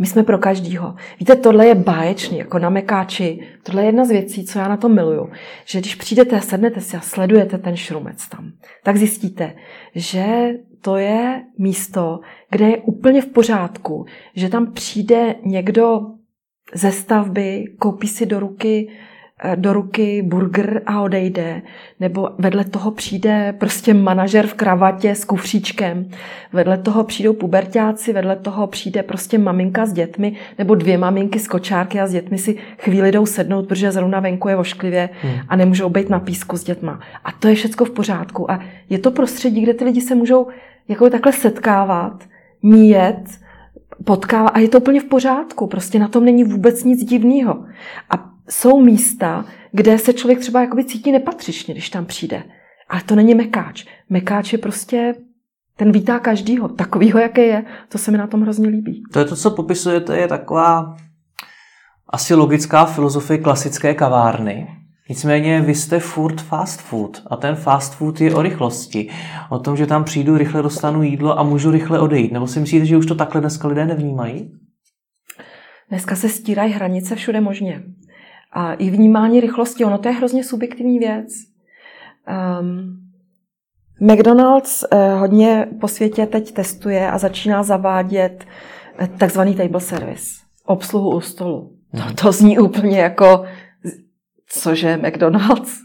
my 0.00 0.06
jsme 0.06 0.22
pro 0.22 0.38
každýho. 0.38 0.94
Víte, 1.20 1.36
tohle 1.36 1.66
je 1.66 1.74
báječný, 1.74 2.38
jako 2.38 2.58
na 2.58 2.70
Mekáči. 2.70 3.40
Tohle 3.62 3.82
je 3.82 3.86
jedna 3.86 4.04
z 4.04 4.10
věcí, 4.10 4.44
co 4.44 4.58
já 4.58 4.68
na 4.68 4.76
to 4.76 4.88
miluju. 4.88 5.30
Že 5.64 5.80
když 5.80 5.94
přijdete 5.94 6.36
a 6.36 6.40
sednete 6.40 6.80
si 6.80 6.96
a 6.96 7.00
sledujete 7.00 7.58
ten 7.58 7.76
šrumec 7.76 8.28
tam, 8.28 8.52
tak 8.82 8.96
zjistíte, 8.96 9.56
že 9.94 10.50
to 10.80 10.96
je 10.96 11.42
místo, 11.58 12.20
kde 12.50 12.68
je 12.68 12.78
úplně 12.78 13.22
v 13.22 13.26
pořádku, 13.26 14.06
že 14.34 14.48
tam 14.48 14.72
přijde 14.72 15.34
někdo 15.44 16.00
ze 16.74 16.92
stavby, 16.92 17.64
koupí 17.78 18.08
si 18.08 18.26
do 18.26 18.40
ruky 18.40 18.88
do 19.54 19.72
ruky 19.72 20.22
burger 20.22 20.82
a 20.86 21.00
odejde, 21.00 21.62
nebo 22.00 22.28
vedle 22.38 22.64
toho 22.64 22.90
přijde 22.90 23.54
prostě 23.58 23.94
manažer 23.94 24.46
v 24.46 24.54
kravatě 24.54 25.14
s 25.14 25.24
kufříčkem, 25.24 26.10
vedle 26.52 26.78
toho 26.78 27.04
přijdou 27.04 27.32
pubertáci, 27.32 28.12
vedle 28.12 28.36
toho 28.36 28.66
přijde 28.66 29.02
prostě 29.02 29.38
maminka 29.38 29.86
s 29.86 29.92
dětmi, 29.92 30.36
nebo 30.58 30.74
dvě 30.74 30.98
maminky 30.98 31.38
z 31.38 31.48
kočárky 31.48 32.00
a 32.00 32.06
s 32.06 32.12
dětmi 32.12 32.38
si 32.38 32.56
chvíli 32.78 33.12
jdou 33.12 33.26
sednout, 33.26 33.68
protože 33.68 33.92
zrovna 33.92 34.20
venku 34.20 34.48
je 34.48 34.56
ošklivě 34.56 35.08
hmm. 35.22 35.32
a 35.48 35.56
nemůžou 35.56 35.88
být 35.88 36.08
na 36.08 36.20
písku 36.20 36.56
s 36.56 36.64
dětma. 36.64 37.00
A 37.24 37.32
to 37.32 37.48
je 37.48 37.54
všechno 37.54 37.86
v 37.86 37.90
pořádku. 37.90 38.50
A 38.50 38.60
je 38.90 38.98
to 38.98 39.10
prostředí, 39.10 39.60
kde 39.60 39.74
ty 39.74 39.84
lidi 39.84 40.00
se 40.00 40.14
můžou 40.14 40.46
jako 40.88 41.10
takhle 41.10 41.32
setkávat, 41.32 42.24
míjet, 42.62 43.24
potkává 44.04 44.48
a 44.48 44.58
je 44.58 44.68
to 44.68 44.78
úplně 44.78 45.00
v 45.00 45.04
pořádku. 45.04 45.66
Prostě 45.66 45.98
na 45.98 46.08
tom 46.08 46.24
není 46.24 46.44
vůbec 46.44 46.84
nic 46.84 47.04
divného. 47.04 47.64
A 48.10 48.29
jsou 48.50 48.80
místa, 48.80 49.44
kde 49.72 49.98
se 49.98 50.12
člověk 50.12 50.38
třeba 50.38 50.60
jakoby 50.60 50.84
cítí 50.84 51.12
nepatřičně, 51.12 51.74
když 51.74 51.90
tam 51.90 52.06
přijde. 52.06 52.42
Ale 52.88 53.02
to 53.02 53.14
není 53.14 53.34
mekáč. 53.34 53.84
Mekáč 54.08 54.52
je 54.52 54.58
prostě 54.58 55.14
ten 55.76 55.92
vítá 55.92 56.18
každýho, 56.18 56.68
takovýho, 56.68 57.18
jaký 57.18 57.40
je. 57.40 57.64
To 57.88 57.98
se 57.98 58.10
mi 58.10 58.18
na 58.18 58.26
tom 58.26 58.42
hrozně 58.42 58.68
líbí. 58.68 59.02
To 59.12 59.18
je 59.18 59.24
to, 59.24 59.36
co 59.36 59.50
popisujete, 59.50 60.16
je 60.16 60.28
taková 60.28 60.96
asi 62.08 62.34
logická 62.34 62.84
filozofie 62.84 63.38
klasické 63.38 63.94
kavárny. 63.94 64.68
Nicméně 65.08 65.60
vy 65.60 65.74
jste 65.74 66.00
furt 66.00 66.40
fast 66.40 66.80
food 66.80 67.22
a 67.26 67.36
ten 67.36 67.54
fast 67.54 67.94
food 67.94 68.20
je 68.20 68.34
o 68.34 68.42
rychlosti. 68.42 69.10
O 69.48 69.58
tom, 69.58 69.76
že 69.76 69.86
tam 69.86 70.04
přijdu, 70.04 70.36
rychle 70.36 70.62
dostanu 70.62 71.02
jídlo 71.02 71.38
a 71.38 71.42
můžu 71.42 71.70
rychle 71.70 72.00
odejít. 72.00 72.32
Nebo 72.32 72.46
si 72.46 72.60
myslíte, 72.60 72.86
že 72.86 72.96
už 72.96 73.06
to 73.06 73.14
takhle 73.14 73.40
dneska 73.40 73.68
lidé 73.68 73.86
nevnímají? 73.86 74.50
Dneska 75.88 76.16
se 76.16 76.28
stírají 76.28 76.72
hranice 76.72 77.16
všude 77.16 77.40
možně. 77.40 77.82
A 78.52 78.72
i 78.72 78.90
vnímání 78.90 79.40
rychlosti, 79.40 79.84
ono 79.84 79.98
to 79.98 80.08
je 80.08 80.14
hrozně 80.14 80.44
subjektivní 80.44 80.98
věc. 80.98 81.32
Um, 82.60 82.96
McDonald's 84.00 84.84
uh, 84.92 85.20
hodně 85.20 85.68
po 85.80 85.88
světě 85.88 86.26
teď 86.26 86.52
testuje 86.52 87.10
a 87.10 87.18
začíná 87.18 87.62
zavádět 87.62 88.44
eh, 88.98 89.08
takzvaný 89.18 89.54
table 89.54 89.80
service, 89.80 90.24
obsluhu 90.66 91.16
u 91.16 91.20
stolu. 91.20 91.76
To, 91.92 92.22
to 92.22 92.32
zní 92.32 92.58
úplně 92.58 92.98
jako, 92.98 93.44
cože 94.46 94.96
McDonald's. 94.96 95.78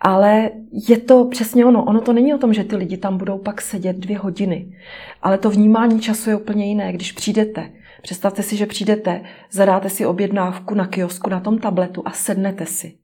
Ale 0.00 0.50
je 0.88 0.98
to 0.98 1.24
přesně 1.24 1.64
ono. 1.64 1.84
Ono 1.84 2.00
to 2.00 2.12
není 2.12 2.34
o 2.34 2.38
tom, 2.38 2.54
že 2.54 2.64
ty 2.64 2.76
lidi 2.76 2.96
tam 2.96 3.18
budou 3.18 3.38
pak 3.38 3.60
sedět 3.60 3.96
dvě 3.96 4.18
hodiny. 4.18 4.76
Ale 5.22 5.38
to 5.38 5.50
vnímání 5.50 6.00
času 6.00 6.30
je 6.30 6.36
úplně 6.36 6.66
jiné. 6.66 6.92
Když 6.92 7.12
přijdete, 7.12 7.70
představte 8.02 8.42
si, 8.42 8.56
že 8.56 8.66
přijdete, 8.66 9.20
zadáte 9.50 9.90
si 9.90 10.06
objednávku 10.06 10.74
na 10.74 10.86
kiosku 10.86 11.30
na 11.30 11.40
tom 11.40 11.58
tabletu 11.58 12.02
a 12.04 12.10
sednete 12.10 12.66
si. 12.66 12.94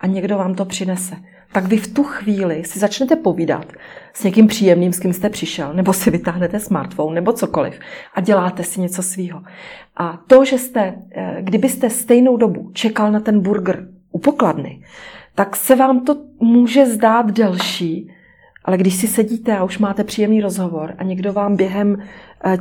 A 0.00 0.06
někdo 0.06 0.38
vám 0.38 0.54
to 0.54 0.64
přinese 0.64 1.16
tak 1.52 1.64
vy 1.64 1.76
v 1.76 1.94
tu 1.94 2.02
chvíli 2.04 2.64
si 2.64 2.78
začnete 2.78 3.16
povídat 3.16 3.72
s 4.12 4.24
někým 4.24 4.46
příjemným, 4.46 4.92
s 4.92 4.98
kým 4.98 5.12
jste 5.12 5.30
přišel, 5.30 5.74
nebo 5.74 5.92
si 5.92 6.10
vytáhnete 6.10 6.60
smartphone, 6.60 7.14
nebo 7.14 7.32
cokoliv 7.32 7.80
a 8.14 8.20
děláte 8.20 8.64
si 8.64 8.80
něco 8.80 9.02
svýho. 9.02 9.42
A 9.96 10.18
to, 10.26 10.44
že 10.44 10.58
jste, 10.58 10.94
eh, 11.14 11.36
kdybyste 11.40 11.90
stejnou 11.90 12.36
dobu 12.36 12.70
čekal 12.72 13.12
na 13.12 13.20
ten 13.20 13.40
burger 13.40 13.88
u 14.12 14.18
pokladny, 14.18 14.82
tak 15.34 15.56
se 15.56 15.76
vám 15.76 16.04
to 16.04 16.16
může 16.40 16.86
zdát 16.86 17.30
delší, 17.30 18.10
ale 18.64 18.76
když 18.76 18.94
si 18.94 19.08
sedíte 19.08 19.56
a 19.56 19.64
už 19.64 19.78
máte 19.78 20.04
příjemný 20.04 20.40
rozhovor 20.40 20.94
a 20.98 21.02
někdo 21.02 21.32
vám 21.32 21.56
během 21.56 22.02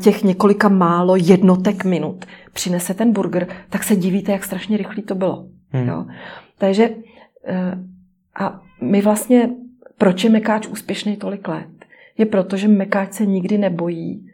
těch 0.02 0.24
několika 0.24 0.70
málo 0.70 1.16
jednotek 1.16 1.86
minut 1.86 2.26
přinese 2.54 2.94
ten 2.94 3.14
burger, 3.14 3.48
tak 3.70 3.84
se 3.84 3.96
divíte, 3.96 4.32
jak 4.32 4.44
strašně 4.44 4.78
rychlý 4.78 5.04
to 5.04 5.16
bylo. 5.16 5.48
Hmm. 5.70 5.88
Jo? 5.88 6.06
Takže 6.58 6.90
eh, 7.46 7.78
a 8.40 8.62
my 8.82 9.02
vlastně, 9.02 9.50
proč 9.98 10.24
je 10.24 10.30
Mekáč 10.30 10.68
úspěšný 10.68 11.18
tolik 11.18 11.48
let? 11.48 11.86
Je 12.18 12.26
proto, 12.26 12.58
že 12.58 12.68
Mekáč 12.68 13.14
se 13.14 13.26
nikdy 13.26 13.58
nebojí 13.58 14.28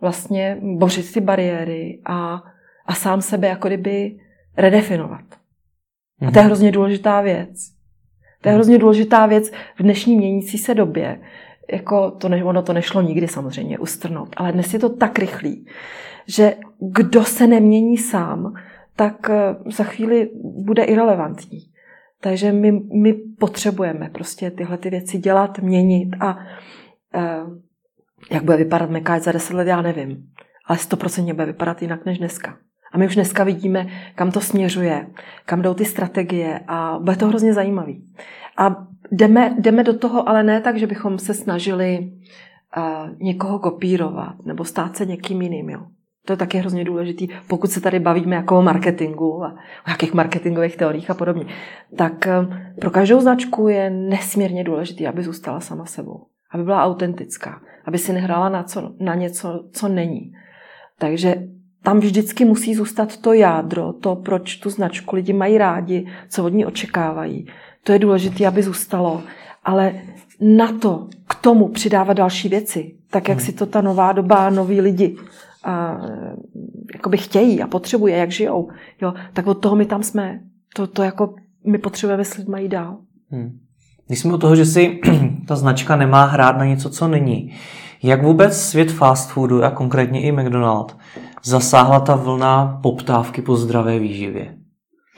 vlastně 0.00 0.58
bořit 0.62 1.12
ty 1.12 1.20
bariéry 1.20 2.00
a, 2.04 2.42
a 2.86 2.94
sám 2.94 3.22
sebe 3.22 3.48
jako 3.48 3.68
kdyby 3.68 4.16
redefinovat. 4.56 5.24
A 6.20 6.30
to 6.30 6.38
je 6.38 6.42
mhm. 6.42 6.46
hrozně 6.46 6.72
důležitá 6.72 7.20
věc. 7.20 7.76
To 8.40 8.48
je 8.48 8.54
hrozně 8.54 8.78
důležitá 8.78 9.26
věc 9.26 9.50
v 9.50 9.82
dnešní 9.82 10.16
měnící 10.16 10.58
se 10.58 10.74
době. 10.74 11.20
Jako 11.72 12.10
to 12.10 12.28
ne, 12.28 12.44
ono 12.44 12.62
to 12.62 12.72
nešlo 12.72 13.02
nikdy 13.02 13.28
samozřejmě 13.28 13.78
ustrnout, 13.78 14.28
ale 14.36 14.52
dnes 14.52 14.72
je 14.74 14.78
to 14.78 14.88
tak 14.88 15.18
rychlý, 15.18 15.66
že 16.26 16.56
kdo 16.80 17.24
se 17.24 17.46
nemění 17.46 17.98
sám, 17.98 18.54
tak 18.96 19.30
eh, 19.30 19.56
za 19.72 19.84
chvíli 19.84 20.30
bude 20.64 20.84
irrelevantní. 20.84 21.60
Takže 22.20 22.52
my, 22.52 22.72
my 22.72 23.12
potřebujeme 23.12 24.10
prostě 24.12 24.50
tyhle 24.50 24.78
ty 24.78 24.90
věci 24.90 25.18
dělat, 25.18 25.58
měnit 25.58 26.08
a 26.20 26.38
eh, 27.14 27.40
jak 28.30 28.44
bude 28.44 28.56
vypadat 28.56 28.90
Mekáč 28.90 29.22
za 29.22 29.32
deset 29.32 29.54
let, 29.54 29.68
já 29.68 29.82
nevím. 29.82 30.26
Ale 30.66 30.78
stoprocentně 30.78 31.34
bude 31.34 31.46
vypadat 31.46 31.82
jinak 31.82 32.04
než 32.04 32.18
dneska. 32.18 32.56
A 32.92 32.98
my 32.98 33.06
už 33.06 33.14
dneska 33.14 33.44
vidíme, 33.44 33.86
kam 34.14 34.30
to 34.30 34.40
směřuje, 34.40 35.06
kam 35.44 35.62
jdou 35.62 35.74
ty 35.74 35.84
strategie 35.84 36.60
a 36.68 36.98
bude 36.98 37.16
to 37.16 37.28
hrozně 37.28 37.52
zajímavý. 37.54 38.04
A 38.56 38.86
jdeme, 39.12 39.56
jdeme 39.58 39.84
do 39.84 39.98
toho, 39.98 40.28
ale 40.28 40.42
ne 40.42 40.60
tak, 40.60 40.78
že 40.78 40.86
bychom 40.86 41.18
se 41.18 41.34
snažili 41.34 42.12
uh, 42.76 43.10
někoho 43.18 43.58
kopírovat 43.58 44.34
nebo 44.44 44.64
stát 44.64 44.96
se 44.96 45.06
někým 45.06 45.42
jiným. 45.42 45.70
Jo. 45.70 45.80
To 46.26 46.32
je 46.32 46.36
taky 46.36 46.58
hrozně 46.58 46.84
důležitý, 46.84 47.28
pokud 47.48 47.70
se 47.70 47.80
tady 47.80 47.98
bavíme 47.98 48.36
jako 48.36 48.58
o 48.58 48.62
marketingu 48.62 49.44
a 49.44 49.52
o 49.86 49.90
jakých 49.90 50.14
marketingových 50.14 50.76
teoriích 50.76 51.10
a 51.10 51.14
podobně. 51.14 51.46
Tak 51.96 52.26
eh, 52.26 52.32
pro 52.80 52.90
každou 52.90 53.20
značku 53.20 53.68
je 53.68 53.90
nesmírně 53.90 54.64
důležitý, 54.64 55.06
aby 55.06 55.22
zůstala 55.22 55.60
sama 55.60 55.84
sebou. 55.84 56.26
Aby 56.50 56.64
byla 56.64 56.84
autentická. 56.84 57.60
Aby 57.84 57.98
si 57.98 58.12
nehrála 58.12 58.48
na, 58.48 58.62
co, 58.62 58.92
na 59.00 59.14
něco, 59.14 59.64
co 59.72 59.88
není. 59.88 60.32
Takže 60.98 61.34
tam 61.82 62.00
vždycky 62.00 62.44
musí 62.44 62.74
zůstat 62.74 63.16
to 63.16 63.32
jádro, 63.32 63.92
to, 63.92 64.16
proč 64.16 64.56
tu 64.56 64.70
značku 64.70 65.16
lidi 65.16 65.32
mají 65.32 65.58
rádi, 65.58 66.06
co 66.28 66.44
od 66.44 66.52
ní 66.52 66.66
očekávají. 66.66 67.46
To 67.86 67.92
je 67.92 67.98
důležité, 67.98 68.46
aby 68.46 68.62
zůstalo. 68.62 69.22
Ale 69.64 69.94
na 70.40 70.72
to, 70.72 71.08
k 71.28 71.34
tomu 71.34 71.68
přidávat 71.68 72.12
další 72.12 72.48
věci, 72.48 72.94
tak 73.10 73.28
jak 73.28 73.38
hmm. 73.38 73.46
si 73.46 73.52
to 73.52 73.66
ta 73.66 73.80
nová 73.80 74.12
doba, 74.12 74.50
noví 74.50 74.80
lidi 74.80 75.16
a, 75.64 75.98
jakoby 76.94 77.16
chtějí 77.16 77.62
a 77.62 77.66
potřebují, 77.66 78.14
jak 78.14 78.30
žijou, 78.30 78.68
jo, 79.02 79.14
tak 79.32 79.46
od 79.46 79.54
toho 79.54 79.76
my 79.76 79.86
tam 79.86 80.02
jsme. 80.02 80.40
To, 80.74 80.86
to 80.86 81.02
jako 81.02 81.34
my 81.66 81.78
potřebujeme 81.78 82.24
s 82.24 82.34
lidmi 82.34 82.62
jít 82.62 82.68
dál. 82.68 82.96
Hmm. 83.30 83.58
Když 84.06 84.18
jsme 84.18 84.34
u 84.34 84.38
toho, 84.38 84.56
že 84.56 84.66
si 84.66 85.00
ta 85.46 85.56
značka 85.56 85.96
nemá 85.96 86.24
hrát 86.24 86.58
na 86.58 86.64
něco, 86.64 86.90
co 86.90 87.08
není, 87.08 87.54
jak 88.02 88.22
vůbec 88.22 88.60
svět 88.60 88.92
fast 88.92 89.30
foodu 89.30 89.64
a 89.64 89.70
konkrétně 89.70 90.22
i 90.22 90.32
McDonald 90.32 90.96
zasáhla 91.44 92.00
ta 92.00 92.16
vlna 92.16 92.80
poptávky 92.82 93.42
po 93.42 93.56
zdravé 93.56 93.98
výživě? 93.98 94.54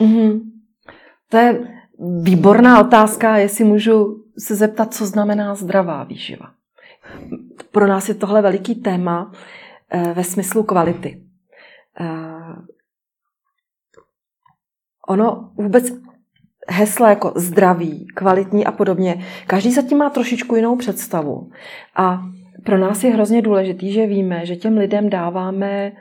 Mm-hmm. 0.00 0.40
To 1.30 1.36
je 1.36 1.77
výborná 2.22 2.80
otázka, 2.80 3.36
jestli 3.36 3.64
můžu 3.64 4.24
se 4.38 4.54
zeptat, 4.54 4.94
co 4.94 5.06
znamená 5.06 5.54
zdravá 5.54 6.04
výživa. 6.04 6.50
Pro 7.70 7.86
nás 7.86 8.08
je 8.08 8.14
tohle 8.14 8.42
veliký 8.42 8.74
téma. 8.74 9.32
Eh, 9.90 10.12
ve 10.14 10.24
smyslu 10.24 10.62
kvality. 10.62 11.22
Eh, 12.00 12.54
ono 15.08 15.50
vůbec 15.54 15.84
hesla 16.68 17.10
jako 17.10 17.32
zdraví, 17.36 18.06
kvalitní 18.14 18.66
a 18.66 18.72
podobně, 18.72 19.24
každý 19.46 19.72
zatím 19.72 19.98
má 19.98 20.10
trošičku 20.10 20.56
jinou 20.56 20.76
představu. 20.76 21.50
A 21.96 22.22
pro 22.64 22.78
nás 22.78 23.04
je 23.04 23.10
hrozně 23.10 23.42
důležitý, 23.42 23.92
že 23.92 24.06
víme, 24.06 24.46
že 24.46 24.56
těm 24.56 24.76
lidem 24.76 25.10
dáváme 25.10 25.92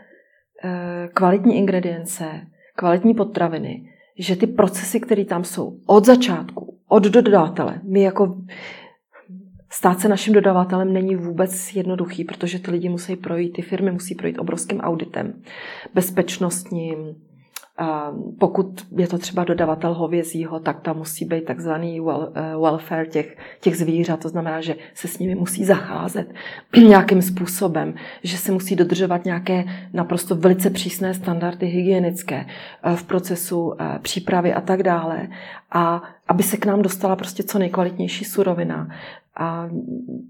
eh, 0.63 1.09
kvalitní 1.13 1.57
ingredience, 1.57 2.47
kvalitní 2.75 3.13
potraviny, 3.13 3.89
že 4.17 4.35
ty 4.35 4.47
procesy, 4.47 4.99
které 4.99 5.25
tam 5.25 5.43
jsou 5.43 5.79
od 5.85 6.05
začátku, 6.05 6.77
od 6.87 7.03
dodavatele, 7.03 7.81
my 7.83 8.01
jako 8.01 8.37
Stát 9.69 9.99
se 9.99 10.07
naším 10.07 10.33
dodavatelem 10.33 10.93
není 10.93 11.15
vůbec 11.15 11.75
jednoduchý, 11.75 12.23
protože 12.23 12.59
ty 12.59 12.71
lidi 12.71 12.89
musí 12.89 13.15
projít, 13.15 13.49
ty 13.49 13.61
firmy 13.61 13.91
musí 13.91 14.15
projít 14.15 14.39
obrovským 14.39 14.79
auditem, 14.79 15.41
bezpečnostním, 15.93 16.97
pokud 18.39 18.87
je 18.97 19.07
to 19.07 19.17
třeba 19.17 19.43
dodavatel 19.43 19.93
hovězího, 19.93 20.59
tak 20.59 20.81
tam 20.81 20.97
musí 20.97 21.25
být 21.25 21.45
takzvaný 21.45 21.99
eh, 21.99 22.57
welfare 22.61 23.05
těch, 23.05 23.37
těch 23.59 23.77
zvířat, 23.77 24.19
to 24.19 24.29
znamená, 24.29 24.61
že 24.61 24.75
se 24.93 25.07
s 25.07 25.19
nimi 25.19 25.35
musí 25.35 25.65
zacházet 25.65 26.33
nějakým 26.87 27.21
způsobem, 27.21 27.93
že 28.23 28.37
se 28.37 28.51
musí 28.51 28.75
dodržovat 28.75 29.25
nějaké 29.25 29.65
naprosto 29.93 30.35
velice 30.35 30.69
přísné 30.69 31.13
standardy 31.13 31.67
hygienické 31.67 32.45
eh, 32.45 32.95
v 32.95 33.03
procesu 33.03 33.73
eh, 33.79 33.99
přípravy 34.01 34.53
a 34.53 34.61
tak 34.61 34.83
dále. 34.83 35.27
A 35.71 36.03
aby 36.27 36.43
se 36.43 36.57
k 36.57 36.65
nám 36.65 36.81
dostala 36.81 37.15
prostě 37.15 37.43
co 37.43 37.59
nejkvalitnější 37.59 38.25
surovina 38.25 38.87
a 39.39 39.69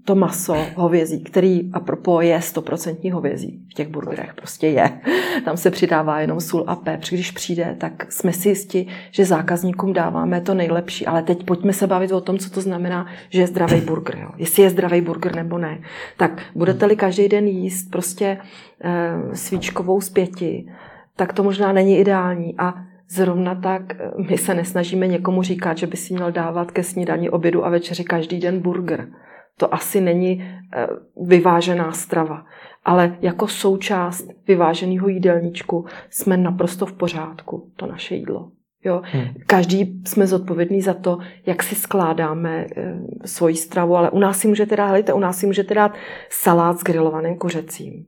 to 0.04 0.14
maso 0.14 0.56
hovězí, 0.74 1.24
který 1.24 1.70
a 1.72 1.80
propo 1.80 2.20
je 2.20 2.42
stoprocentní 2.42 3.10
hovězí 3.10 3.60
v 3.70 3.74
těch 3.74 3.88
burgerech, 3.88 4.34
prostě 4.34 4.66
je. 4.66 5.00
Tam 5.44 5.56
se 5.56 5.70
přidává 5.70 6.20
jenom 6.20 6.40
sůl 6.40 6.64
a 6.66 6.76
pepř. 6.76 7.12
Když 7.12 7.30
přijde, 7.30 7.76
tak 7.78 8.12
jsme 8.12 8.32
si 8.32 8.48
jisti, 8.48 8.86
že 9.10 9.24
zákazníkům 9.24 9.92
dáváme 9.92 10.40
to 10.40 10.54
nejlepší. 10.54 11.06
Ale 11.06 11.22
teď 11.22 11.44
pojďme 11.44 11.72
se 11.72 11.86
bavit 11.86 12.12
o 12.12 12.20
tom, 12.20 12.38
co 12.38 12.50
to 12.50 12.60
znamená, 12.60 13.06
že 13.30 13.40
je 13.40 13.46
zdravý 13.46 13.80
burger. 13.80 14.18
Jo. 14.18 14.30
Jestli 14.36 14.62
je 14.62 14.70
zdravý 14.70 15.00
burger 15.00 15.36
nebo 15.36 15.58
ne. 15.58 15.78
Tak 16.16 16.42
budete-li 16.54 16.96
každý 16.96 17.28
den 17.28 17.46
jíst 17.46 17.90
prostě 17.90 18.38
e, 18.84 19.36
svíčkovou 19.36 20.00
z 20.00 20.10
pěti, 20.10 20.72
tak 21.16 21.32
to 21.32 21.42
možná 21.42 21.72
není 21.72 21.98
ideální. 21.98 22.54
A 22.58 22.74
Zrovna 23.10 23.54
tak 23.54 23.82
eh, 23.90 24.10
my 24.28 24.38
se 24.38 24.54
nesnažíme 24.54 25.06
někomu 25.06 25.42
říkat, 25.42 25.78
že 25.78 25.86
by 25.86 25.96
si 25.96 26.14
měl 26.14 26.32
dávat 26.32 26.70
ke 26.70 26.82
snídani, 26.82 27.30
obědu 27.30 27.66
a 27.66 27.68
večeři 27.70 28.04
každý 28.04 28.40
den 28.40 28.60
burger. 28.60 29.08
To 29.56 29.74
asi 29.74 30.00
není 30.00 30.42
eh, 30.42 30.86
vyvážená 31.26 31.92
strava. 31.92 32.44
ale 32.84 33.16
jako 33.20 33.48
součást 33.48 34.28
vyváženého 34.46 35.08
jídelníčku 35.08 35.86
jsme 36.10 36.36
naprosto 36.36 36.86
v 36.86 36.92
pořádku, 36.92 37.72
to 37.76 37.86
naše 37.86 38.14
jídlo. 38.14 38.50
Jo? 38.84 39.02
Hmm. 39.04 39.24
Každý 39.46 40.02
jsme 40.06 40.26
zodpovědní 40.26 40.82
za 40.82 40.94
to, 40.94 41.18
jak 41.46 41.62
si 41.62 41.74
skládáme 41.74 42.66
e, 42.76 42.98
svoji 43.24 43.56
stravu, 43.56 43.96
ale 43.96 44.10
u 44.10 44.18
nás 44.18 44.38
si 44.38 44.48
můžete 44.48 44.76
dát, 44.76 44.86
helejte, 44.86 45.12
u 45.12 45.20
nás 45.20 45.38
si 45.38 45.46
můžete 45.46 45.74
dát 45.74 45.92
salát 46.30 46.78
s 46.78 46.82
grilovaným 46.82 47.38
kuřecím. 47.38 48.04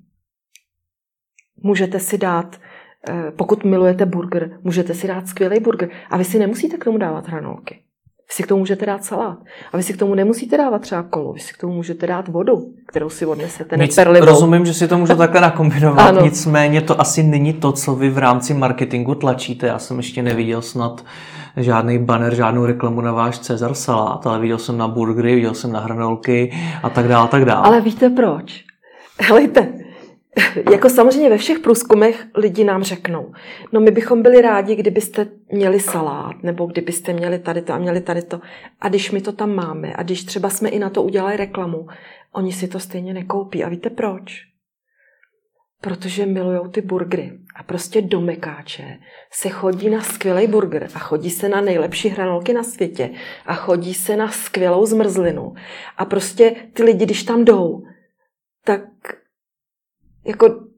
Můžete 1.62 2.00
si 2.00 2.18
dát, 2.18 2.60
pokud 3.36 3.64
milujete 3.64 4.06
burger, 4.06 4.50
můžete 4.64 4.94
si 4.94 5.08
dát 5.08 5.28
skvělý 5.28 5.60
burger 5.60 5.88
a 6.10 6.16
vy 6.16 6.24
si 6.24 6.38
nemusíte 6.38 6.76
k 6.76 6.84
tomu 6.84 6.98
dávat 6.98 7.28
hranolky. 7.28 7.74
Vy 8.30 8.34
si 8.34 8.42
k 8.42 8.46
tomu 8.46 8.58
můžete 8.58 8.86
dát 8.86 9.04
salát. 9.04 9.38
A 9.72 9.76
vy 9.76 9.82
si 9.82 9.92
k 9.92 9.96
tomu 9.96 10.14
nemusíte 10.14 10.56
dávat 10.56 10.82
třeba 10.82 11.02
kolo, 11.02 11.32
vy 11.32 11.40
si 11.40 11.54
k 11.54 11.56
tomu 11.56 11.74
můžete 11.74 12.06
dát 12.06 12.28
vodu, 12.28 12.62
kterou 12.86 13.08
si 13.08 13.26
odnesete, 13.26 13.76
Nic, 13.76 13.98
Rozumím, 14.20 14.66
že 14.66 14.74
si 14.74 14.88
to 14.88 14.98
můžu 14.98 15.14
takhle 15.16 15.40
nakombinovat, 15.40 16.08
ano. 16.08 16.22
nicméně 16.22 16.80
to 16.80 17.00
asi 17.00 17.22
není 17.22 17.52
to, 17.52 17.72
co 17.72 17.94
vy 17.94 18.10
v 18.10 18.18
rámci 18.18 18.54
marketingu 18.54 19.14
tlačíte. 19.14 19.66
Já 19.66 19.78
jsem 19.78 19.96
ještě 19.96 20.22
neviděl 20.22 20.62
snad 20.62 21.04
žádný 21.56 21.98
banner, 21.98 22.34
žádnou 22.34 22.66
reklamu 22.66 23.00
na 23.00 23.12
váš 23.12 23.38
Cezar 23.38 23.74
salát, 23.74 24.26
ale 24.26 24.40
viděl 24.40 24.58
jsem 24.58 24.78
na 24.78 24.88
burgery, 24.88 25.34
viděl 25.34 25.54
jsem 25.54 25.72
na 25.72 25.80
hranolky 25.80 26.52
a 26.82 26.90
tak 26.90 27.08
dále, 27.08 27.28
tak 27.28 27.44
dále. 27.44 27.66
Ale 27.66 27.80
víte 27.80 28.10
proč? 28.10 28.64
Helejte, 29.20 29.72
jako 30.72 30.88
samozřejmě 30.88 31.30
ve 31.30 31.38
všech 31.38 31.58
průzkumech 31.58 32.26
lidi 32.34 32.64
nám 32.64 32.82
řeknou, 32.82 33.32
no 33.72 33.80
my 33.80 33.90
bychom 33.90 34.22
byli 34.22 34.40
rádi, 34.40 34.76
kdybyste 34.76 35.26
měli 35.52 35.80
salát, 35.80 36.42
nebo 36.42 36.66
kdybyste 36.66 37.12
měli 37.12 37.38
tady 37.38 37.62
to 37.62 37.72
a 37.72 37.78
měli 37.78 38.00
tady 38.00 38.22
to. 38.22 38.40
A 38.80 38.88
když 38.88 39.10
my 39.10 39.20
to 39.20 39.32
tam 39.32 39.54
máme, 39.54 39.92
a 39.94 40.02
když 40.02 40.24
třeba 40.24 40.50
jsme 40.50 40.68
i 40.68 40.78
na 40.78 40.90
to 40.90 41.02
udělali 41.02 41.36
reklamu, 41.36 41.86
oni 42.32 42.52
si 42.52 42.68
to 42.68 42.80
stejně 42.80 43.14
nekoupí. 43.14 43.64
A 43.64 43.68
víte 43.68 43.90
proč? 43.90 44.46
Protože 45.80 46.26
milujou 46.26 46.68
ty 46.68 46.80
burgery. 46.80 47.32
A 47.56 47.62
prostě 47.62 48.02
do 48.02 48.20
Mekáče 48.20 48.98
se 49.32 49.48
chodí 49.48 49.90
na 49.90 50.00
skvělý 50.00 50.46
burger 50.46 50.88
a 50.94 50.98
chodí 50.98 51.30
se 51.30 51.48
na 51.48 51.60
nejlepší 51.60 52.08
hranolky 52.08 52.52
na 52.52 52.62
světě 52.62 53.10
a 53.46 53.54
chodí 53.54 53.94
se 53.94 54.16
na 54.16 54.28
skvělou 54.28 54.86
zmrzlinu. 54.86 55.54
A 55.96 56.04
prostě 56.04 56.56
ty 56.72 56.82
lidi, 56.82 57.04
když 57.04 57.22
tam 57.22 57.44
jdou, 57.44 57.82
tak 58.64 58.80
jako 60.24 60.70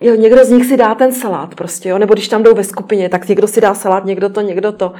Jo, 0.00 0.14
někdo 0.14 0.44
z 0.44 0.50
nich 0.50 0.66
si 0.66 0.76
dá 0.76 0.94
ten 0.94 1.12
salát 1.12 1.54
prostě, 1.54 1.88
jo? 1.88 1.98
nebo 1.98 2.14
když 2.14 2.28
tam 2.28 2.42
jdou 2.42 2.54
ve 2.54 2.64
skupině, 2.64 3.08
tak 3.08 3.28
někdo 3.28 3.48
si 3.48 3.60
dá 3.60 3.74
salát, 3.74 4.04
někdo 4.04 4.28
to, 4.28 4.40
někdo 4.40 4.72
to. 4.72 4.92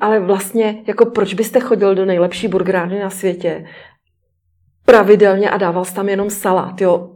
Ale 0.00 0.20
vlastně, 0.20 0.82
jako 0.86 1.06
proč 1.06 1.34
byste 1.34 1.60
chodil 1.60 1.94
do 1.94 2.04
nejlepší 2.04 2.48
burgerárny 2.48 2.98
na 3.00 3.10
světě 3.10 3.66
pravidelně 4.84 5.50
a 5.50 5.56
dával 5.56 5.84
tam 5.84 6.08
jenom 6.08 6.30
salát, 6.30 6.80
jo? 6.80 7.10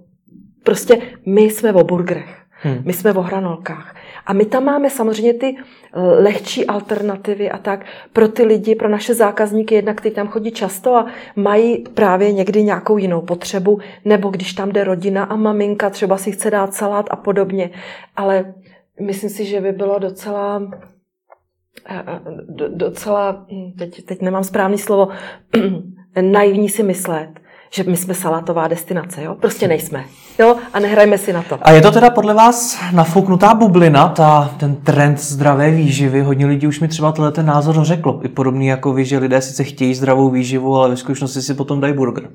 Prostě 0.65 0.99
my 1.27 1.43
jsme 1.43 1.73
o 1.73 1.85
burgerech. 1.85 2.42
Hmm. 2.65 2.83
My 2.85 2.93
jsme 2.93 3.13
o 3.13 3.23
hranolkách. 3.23 3.97
A 4.27 4.33
my 4.33 4.45
tam 4.45 4.65
máme 4.65 4.91
samozřejmě 4.91 5.35
ty 5.35 5.57
eh, 5.57 6.01
lehčí 6.01 6.67
alternativy 6.67 7.51
a 7.51 7.59
tak 7.59 7.87
pro 8.13 8.29
ty 8.29 8.45
lidi, 8.45 8.75
pro 8.75 8.89
naše 8.89 9.15
zákazníky, 9.15 9.75
jednak 9.75 10.01
ty 10.01 10.11
tam 10.11 10.29
chodí 10.29 10.51
často 10.51 10.95
a 10.95 11.07
mají 11.37 11.85
právě 11.95 12.33
někdy 12.33 12.63
nějakou 12.63 12.97
jinou 12.99 13.21
potřebu, 13.21 13.79
nebo 14.05 14.29
když 14.29 14.53
tam 14.53 14.73
jde 14.73 14.85
rodina 14.85 15.25
a 15.25 15.37
maminka, 15.37 15.91
třeba 15.91 16.17
si 16.17 16.33
chce 16.33 16.51
dát 16.51 16.75
salát 16.75 17.07
a 17.11 17.17
podobně. 17.17 17.71
Ale 18.17 18.55
myslím 19.01 19.31
si, 19.31 19.45
že 19.45 19.61
by 19.61 19.73
bylo 19.73 19.99
docela 19.99 20.63
eh, 21.89 22.05
eh, 22.07 22.21
docela, 22.69 23.47
hm, 23.53 23.73
teď, 23.79 24.05
teď 24.05 24.23
nemám 24.23 24.45
správný 24.45 24.79
slovo, 24.79 25.09
naivní 26.21 26.69
si 26.69 26.83
myslet, 26.83 27.31
že 27.75 27.85
my 27.85 27.97
jsme 27.97 28.15
salátová 28.15 28.69
destinace, 28.69 29.23
jo? 29.23 29.35
Prostě 29.35 29.69
nejsme. 29.69 30.05
Jo? 30.39 30.57
A 30.73 30.81
nehrajme 30.81 31.19
si 31.19 31.33
na 31.33 31.43
to. 31.43 31.59
A 31.63 31.71
je 31.71 31.81
to 31.81 31.91
teda 31.91 32.11
podle 32.11 32.35
vás 32.35 32.79
nafouknutá 32.93 33.55
bublina, 33.55 34.09
ta, 34.09 34.55
ten 34.61 34.77
trend 34.77 35.21
zdravé 35.21 35.71
výživy? 35.71 36.23
Hodně 36.23 36.47
lidí 36.47 36.67
už 36.67 36.81
mi 36.81 36.89
třeba 36.89 37.13
tenhle 37.13 37.33
ten 37.33 37.47
názor 37.47 37.85
řeklo. 37.85 38.21
I 38.25 38.29
podobný 38.29 38.67
jako 38.67 38.93
vy, 38.93 39.05
že 39.05 39.19
lidé 39.19 39.43
sice 39.43 39.65
chtějí 39.65 39.95
zdravou 39.95 40.31
výživu, 40.31 40.77
ale 40.77 40.89
ve 40.89 40.97
skutečnosti 40.97 41.43
si 41.43 41.55
potom 41.55 41.81
dají 41.81 41.95
burger. 41.95 42.29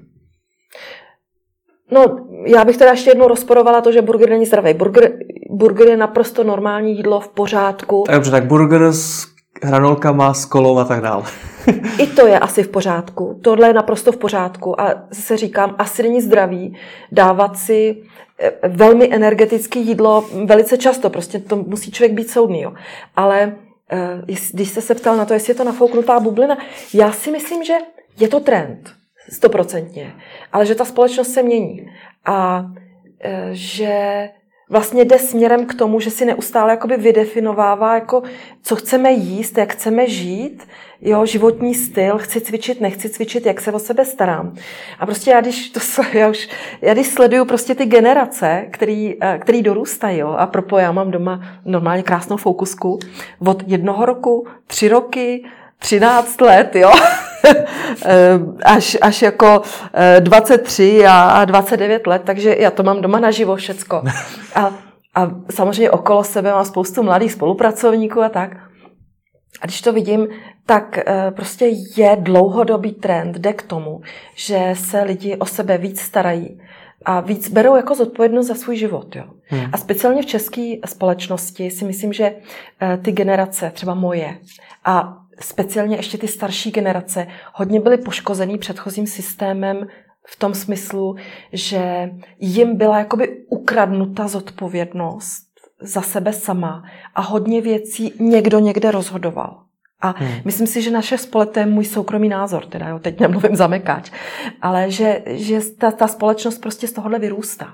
No, 1.92 2.06
já 2.46 2.66
bych 2.66 2.78
teda 2.78 2.92
ještě 2.92 3.10
jednou 3.10 3.28
rozporovala 3.28 3.82
to, 3.82 3.92
že 3.92 4.02
burger 4.02 4.30
není 4.30 4.46
zdravý. 4.46 4.74
Burger, 4.74 5.12
burger 5.50 5.88
je 5.88 5.98
naprosto 5.98 6.44
normální 6.44 6.98
jídlo 6.98 7.20
v 7.20 7.28
pořádku. 7.28 8.04
Tak 8.06 8.16
dobře, 8.16 8.32
tak 8.32 8.46
burger 8.46 8.82
s 8.84 9.26
hranolkama, 9.64 10.34
s 10.34 10.46
kolou 10.46 10.78
a 10.78 10.84
tak 10.84 11.02
dále. 11.02 11.24
I 12.00 12.08
to 12.08 12.28
je 12.28 12.40
asi 12.40 12.64
v 12.64 12.68
pořádku. 12.68 13.40
Tohle 13.42 13.68
je 13.68 13.74
naprosto 13.74 14.12
v 14.12 14.18
pořádku. 14.18 14.82
A 14.82 15.04
zase 15.10 15.38
říkám, 15.38 15.76
asi 15.78 16.04
není 16.04 16.22
zdravý 16.22 16.78
dávat 17.12 17.58
si 17.58 18.04
eh, 18.40 18.52
velmi 18.68 19.14
energetické 19.14 19.80
jídlo 19.80 20.30
velice 20.46 20.78
často. 20.78 21.10
Prostě 21.10 21.40
to 21.40 21.56
musí 21.56 21.92
člověk 21.92 22.14
být 22.14 22.30
soudný. 22.30 22.62
Jo. 22.62 22.74
Ale 23.16 23.56
eh, 23.92 24.36
když 24.54 24.70
jste 24.70 24.82
se 24.82 24.96
ptal 24.96 25.18
na 25.18 25.26
to, 25.26 25.34
jestli 25.34 25.52
je 25.52 25.56
to 25.56 25.64
nafouknutá 25.64 26.20
bublina, 26.20 26.58
já 26.94 27.12
si 27.12 27.32
myslím, 27.32 27.64
že 27.64 27.74
je 28.20 28.28
to 28.28 28.40
trend. 28.40 28.90
Stoprocentně. 29.30 30.14
Ale 30.54 30.66
že 30.66 30.76
ta 30.76 30.86
společnost 30.86 31.34
se 31.34 31.44
mění. 31.44 31.92
A 32.26 32.66
eh, 33.20 33.50
že 33.52 34.30
vlastně 34.70 35.06
jde 35.06 35.20
směrem 35.20 35.66
k 35.66 35.74
tomu, 35.74 36.00
že 36.00 36.12
si 36.12 36.26
neustále 36.26 36.72
jakoby 36.72 36.98
vydefinovává, 36.98 37.96
jako, 37.96 38.24
co 38.64 38.76
chceme 38.76 39.12
jíst, 39.12 39.58
jak 39.58 39.74
chceme 39.74 40.08
žít, 40.08 40.68
jo, 41.02 41.26
životní 41.26 41.76
styl, 41.76 42.18
chci 42.18 42.42
cvičit, 42.42 42.82
nechci 42.82 43.10
cvičit, 43.10 43.46
jak 43.46 43.62
se 43.62 43.72
o 43.72 43.80
sebe 43.80 44.06
starám. 44.06 44.56
A 45.00 45.06
prostě 45.06 45.32
já 45.32 45.42
když, 45.42 45.70
to, 45.70 45.80
já 46.14 46.30
už, 46.30 46.50
já 46.82 46.94
když 46.94 47.08
sleduju 47.08 47.46
prostě 47.46 47.76
ty 47.76 47.86
generace, 47.86 48.68
který, 48.72 49.16
eh, 49.22 49.40
který 49.42 49.62
dorůstají, 49.62 50.18
jo, 50.20 50.28
a 50.30 50.48
propo 50.48 50.78
já 50.78 50.92
mám 50.92 51.12
doma 51.12 51.42
normálně 51.66 52.04
krásnou 52.04 52.38
fokusku, 52.38 53.00
od 53.40 53.64
jednoho 53.68 54.06
roku, 54.06 54.48
tři 54.68 54.88
roky, 54.88 55.46
13 55.80 56.42
let, 56.42 56.76
jo, 56.76 56.92
eh, 58.06 58.40
až, 58.64 58.98
až 59.02 59.22
jako 59.22 59.62
23 60.20 61.00
eh, 61.04 61.08
a 61.08 61.46
29 61.46 62.08
let, 62.08 62.22
takže 62.26 62.56
já 62.60 62.72
to 62.72 62.84
mám 62.84 63.02
doma 63.02 63.20
naživo 63.20 63.56
všecko. 63.56 64.04
A, 64.56 64.74
a 65.16 65.32
samozřejmě 65.52 65.92
okolo 65.92 66.24
sebe 66.24 66.52
mám 66.52 66.66
spoustu 66.66 67.04
mladých 67.04 67.32
spolupracovníků 67.32 68.22
a 68.22 68.30
tak. 68.30 68.58
A 69.62 69.66
když 69.66 69.82
to 69.82 69.94
vidím, 69.94 70.28
tak 70.66 70.98
eh, 70.98 71.32
prostě 71.32 71.72
je 71.98 72.18
dlouhodobý 72.20 72.92
trend, 72.92 73.38
jde 73.38 73.54
k 73.54 73.64
tomu, 73.64 74.02
že 74.36 74.74
se 74.74 75.04
lidi 75.04 75.36
o 75.36 75.46
sebe 75.46 75.78
víc 75.78 76.02
starají 76.02 76.62
a 77.06 77.20
víc 77.20 77.50
berou 77.50 77.76
jako 77.76 77.96
zodpovědnost 77.96 78.48
za 78.48 78.56
svůj 78.56 78.78
život. 78.78 79.16
Jo. 79.16 79.24
Hmm. 79.44 79.70
A 79.74 79.78
speciálně 79.78 80.22
v 80.22 80.26
české 80.26 80.76
společnosti 80.86 81.70
si 81.70 81.86
myslím, 81.86 82.14
že 82.14 82.36
ty 83.02 83.12
generace, 83.12 83.72
třeba 83.74 83.94
moje, 83.94 84.38
a 84.86 85.18
speciálně 85.40 85.96
ještě 85.96 86.18
ty 86.18 86.28
starší 86.28 86.72
generace, 86.72 87.28
hodně 87.54 87.80
byly 87.80 87.98
poškozený 87.98 88.58
předchozím 88.58 89.08
systémem 89.08 89.88
v 90.28 90.36
tom 90.36 90.54
smyslu, 90.54 91.16
že 91.54 92.10
jim 92.40 92.78
byla 92.78 93.00
jakoby 93.00 93.46
ukradnuta 93.50 94.28
zodpovědnost 94.28 95.44
za 95.82 96.02
sebe 96.02 96.34
sama 96.34 96.84
a 97.16 97.22
hodně 97.22 97.62
věcí 97.62 98.14
někdo 98.20 98.60
někde 98.60 98.92
rozhodoval. 98.92 99.64
A 100.02 100.16
hmm. 100.18 100.32
myslím 100.46 100.68
si, 100.68 100.82
že 100.82 100.92
naše 100.92 101.18
společnost, 101.18 101.54
to 101.54 101.60
je 101.60 101.66
můj 101.66 101.86
soukromý 101.86 102.30
názor, 102.30 102.66
teda 102.66 102.88
jo, 102.88 103.00
teď 103.00 103.20
nemluvím 103.20 103.56
za 103.56 103.68
mekáč, 103.68 104.12
ale 104.62 104.92
že, 104.92 105.22
že 105.26 105.60
ta, 105.78 105.92
ta 105.92 106.08
společnost 106.08 106.58
prostě 106.58 106.88
z 106.88 106.92
tohohle 106.92 107.20
vyrůstá 107.20 107.68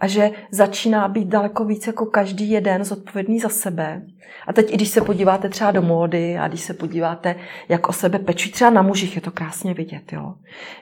a 0.00 0.06
že 0.06 0.30
začíná 0.50 1.08
být 1.08 1.28
daleko 1.28 1.64
víc 1.64 1.86
jako 1.86 2.06
každý 2.06 2.50
jeden 2.50 2.84
zodpovědný 2.84 3.40
za 3.40 3.48
sebe. 3.48 4.02
A 4.46 4.52
teď 4.52 4.72
i 4.72 4.76
když 4.76 4.88
se 4.88 5.00
podíváte 5.00 5.48
třeba 5.48 5.70
do 5.70 5.82
módy 5.82 6.38
a 6.38 6.48
když 6.48 6.60
se 6.60 6.74
podíváte, 6.74 7.36
jak 7.68 7.88
o 7.88 7.92
sebe 7.92 8.18
pečují, 8.18 8.52
třeba 8.52 8.70
na 8.70 8.82
mužích 8.82 9.14
je 9.16 9.22
to 9.22 9.30
krásně 9.30 9.74
vidět, 9.74 10.12
jo. 10.12 10.34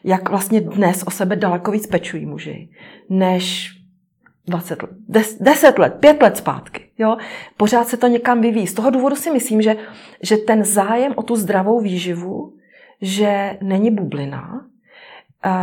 Jak 0.05 0.31
vlastně 0.31 0.61
dnes 0.61 1.03
o 1.07 1.11
sebe 1.11 1.37
daleko 1.37 1.71
víc 1.71 1.87
pečují 1.87 2.27
muži, 2.27 2.69
než 3.09 3.71
20 4.47 4.83
let, 4.83 4.91
10 5.41 5.79
let, 5.79 5.95
5 6.01 6.23
let 6.23 6.37
zpátky. 6.37 6.91
Jo? 6.99 7.17
Pořád 7.57 7.89
se 7.89 7.97
to 7.97 8.07
někam 8.07 8.41
vyvíjí. 8.41 8.67
Z 8.67 8.75
toho 8.75 8.91
důvodu 8.91 9.17
si 9.17 9.31
myslím, 9.31 9.63
že, 9.63 9.77
že 10.23 10.37
ten 10.37 10.65
zájem 10.65 11.13
o 11.17 11.23
tu 11.23 11.37
zdravou 11.37 11.81
výživu, 11.81 12.55
že 13.01 13.59
není 13.63 13.91
bublina, 13.91 14.67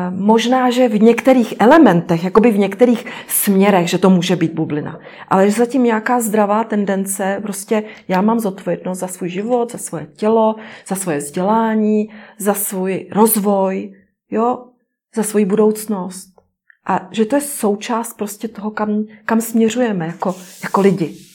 Možná, 0.10 0.70
že 0.70 0.90
v 0.90 1.02
některých 1.02 1.54
elementech, 1.60 2.24
jakoby 2.24 2.52
v 2.52 2.58
některých 2.58 3.06
směrech, 3.28 3.90
že 3.90 3.98
to 3.98 4.10
může 4.10 4.36
být 4.36 4.54
bublina. 4.54 5.00
Ale 5.30 5.50
že 5.50 5.58
zatím 5.58 5.84
nějaká 5.84 6.20
zdravá 6.20 6.64
tendence, 6.64 7.40
prostě 7.42 7.84
já 8.08 8.22
mám 8.22 8.40
zodpovědnost 8.40 9.00
za 9.00 9.08
svůj 9.08 9.30
život, 9.30 9.72
za 9.72 9.78
svoje 9.78 10.06
tělo, 10.06 10.56
za 10.88 10.96
svoje 10.96 11.18
vzdělání, 11.18 12.10
za 12.38 12.54
svůj 12.54 13.08
rozvoj, 13.12 13.94
jo, 14.32 14.66
za 15.16 15.24
svoji 15.24 15.46
budoucnost. 15.46 16.30
A 16.88 17.08
že 17.12 17.26
to 17.26 17.36
je 17.36 17.42
součást 17.42 18.14
prostě 18.14 18.48
toho, 18.48 18.72
kam, 18.72 19.04
kam 19.26 19.42
směřujeme 19.42 20.06
jako, 20.06 20.36
jako 20.64 20.82
lidi. 20.82 21.27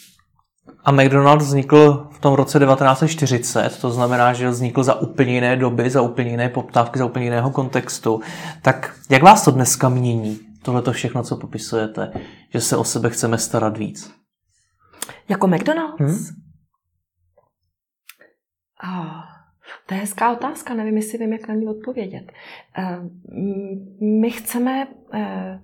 A 0.85 0.93
McDonald's 0.93 1.47
vznikl 1.47 2.07
v 2.11 2.19
tom 2.19 2.35
roce 2.35 2.59
1940, 2.59 3.81
to 3.81 3.91
znamená, 3.91 4.33
že 4.33 4.49
vznikl 4.49 4.83
za 4.83 4.95
úplně 4.95 5.35
jiné 5.35 5.57
doby, 5.57 5.91
za 5.91 6.03
úplně 6.03 6.31
jiné 6.31 6.49
poptávky, 6.49 6.99
za 6.99 7.07
úplně 7.07 7.25
jiného 7.25 7.51
kontextu. 7.51 8.21
Tak 8.63 8.95
jak 9.11 9.23
vás 9.23 9.45
to 9.45 9.51
dneska 9.51 9.89
mění? 9.89 10.53
tohle 10.63 10.83
to 10.83 10.93
všechno, 10.93 11.23
co 11.23 11.37
popisujete, 11.37 12.13
že 12.53 12.61
se 12.61 12.77
o 12.77 12.85
sebe 12.85 13.11
chceme 13.11 13.39
starat 13.39 13.79
víc? 13.79 14.15
Jako 15.29 15.47
McDonald's? 15.47 16.01
Hmm? 16.01 16.19
Oh, 18.85 19.23
to 19.87 19.95
je 19.95 20.01
hezká 20.01 20.33
otázka, 20.33 20.75
nevím, 20.75 20.97
jestli 20.97 21.19
vím, 21.19 21.33
jak 21.33 21.49
na 21.49 21.55
ní 21.55 21.67
odpovědět. 21.67 22.33
Uh, 22.79 23.09
my 24.21 24.31
chceme, 24.31 24.87
uh, 25.15 25.61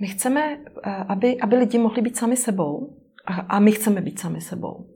my 0.00 0.06
chceme, 0.06 0.56
uh, 0.56 0.92
aby, 1.08 1.40
aby 1.40 1.56
lidi 1.56 1.78
mohli 1.78 2.02
být 2.02 2.16
sami 2.16 2.36
sebou 2.36 2.99
a, 3.48 3.58
my 3.58 3.72
chceme 3.72 4.00
být 4.00 4.18
sami 4.18 4.40
sebou. 4.40 4.86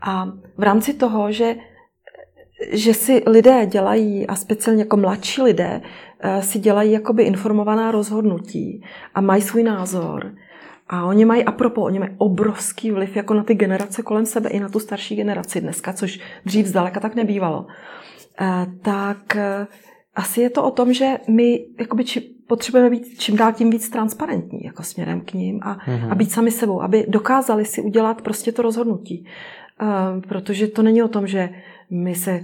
A 0.00 0.26
v 0.56 0.62
rámci 0.62 0.94
toho, 0.94 1.32
že 1.32 1.56
že 2.72 2.94
si 2.94 3.22
lidé 3.26 3.66
dělají, 3.66 4.26
a 4.26 4.36
speciálně 4.36 4.82
jako 4.82 4.96
mladší 4.96 5.42
lidé, 5.42 5.80
si 6.40 6.58
dělají 6.58 6.92
jakoby 6.92 7.22
informovaná 7.22 7.90
rozhodnutí 7.90 8.84
a 9.14 9.20
mají 9.20 9.42
svůj 9.42 9.62
názor, 9.62 10.34
a 10.88 11.04
oni 11.04 11.24
mají, 11.24 11.44
apropo, 11.44 11.82
oni 11.82 11.98
mají 11.98 12.14
obrovský 12.18 12.90
vliv 12.90 13.16
jako 13.16 13.34
na 13.34 13.44
ty 13.44 13.54
generace 13.54 14.02
kolem 14.02 14.26
sebe, 14.26 14.50
i 14.50 14.60
na 14.60 14.68
tu 14.68 14.80
starší 14.80 15.16
generaci 15.16 15.60
dneska, 15.60 15.92
což 15.92 16.20
dřív 16.44 16.66
zdaleka 16.66 17.00
tak 17.00 17.14
nebývalo. 17.14 17.66
Eh, 18.40 18.66
tak 18.82 19.36
eh, 19.36 19.66
asi 20.14 20.40
je 20.40 20.50
to 20.50 20.64
o 20.64 20.70
tom, 20.70 20.92
že 20.92 21.18
my 21.28 21.66
jakoby, 21.80 22.04
či, 22.04 22.34
potřebujeme 22.48 22.90
být 22.90 23.18
čím 23.18 23.36
dál 23.36 23.52
tím 23.52 23.70
víc 23.70 23.88
transparentní 23.88 24.64
jako 24.64 24.82
směrem 24.82 25.20
k 25.20 25.32
ním 25.32 25.60
a, 25.62 25.76
mm-hmm. 25.76 26.12
a 26.12 26.14
být 26.14 26.32
sami 26.32 26.50
sebou, 26.50 26.82
aby 26.82 27.04
dokázali 27.08 27.64
si 27.64 27.82
udělat 27.82 28.22
prostě 28.22 28.52
to 28.52 28.62
rozhodnutí. 28.62 29.24
Uh, 29.82 30.20
protože 30.20 30.66
to 30.66 30.82
není 30.82 31.02
o 31.02 31.08
tom, 31.08 31.26
že 31.26 31.50
my 31.90 32.14
se 32.14 32.40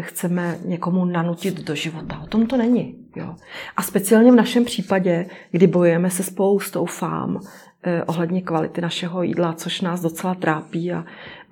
chceme 0.00 0.58
někomu 0.64 1.04
nanutit 1.04 1.60
do 1.64 1.74
života. 1.74 2.20
O 2.24 2.26
tom 2.26 2.46
to 2.46 2.56
není. 2.56 2.94
Jo. 3.16 3.36
A 3.76 3.82
speciálně 3.82 4.32
v 4.32 4.34
našem 4.34 4.64
případě, 4.64 5.26
kdy 5.50 5.66
bojujeme 5.66 6.10
se 6.10 6.22
spoustou 6.22 6.84
fám, 6.84 7.40
Eh, 7.88 8.02
ohledně 8.04 8.42
kvality 8.42 8.80
našeho 8.80 9.22
jídla, 9.22 9.52
což 9.52 9.80
nás 9.80 10.00
docela 10.00 10.34
trápí 10.34 10.92
a, 10.92 11.04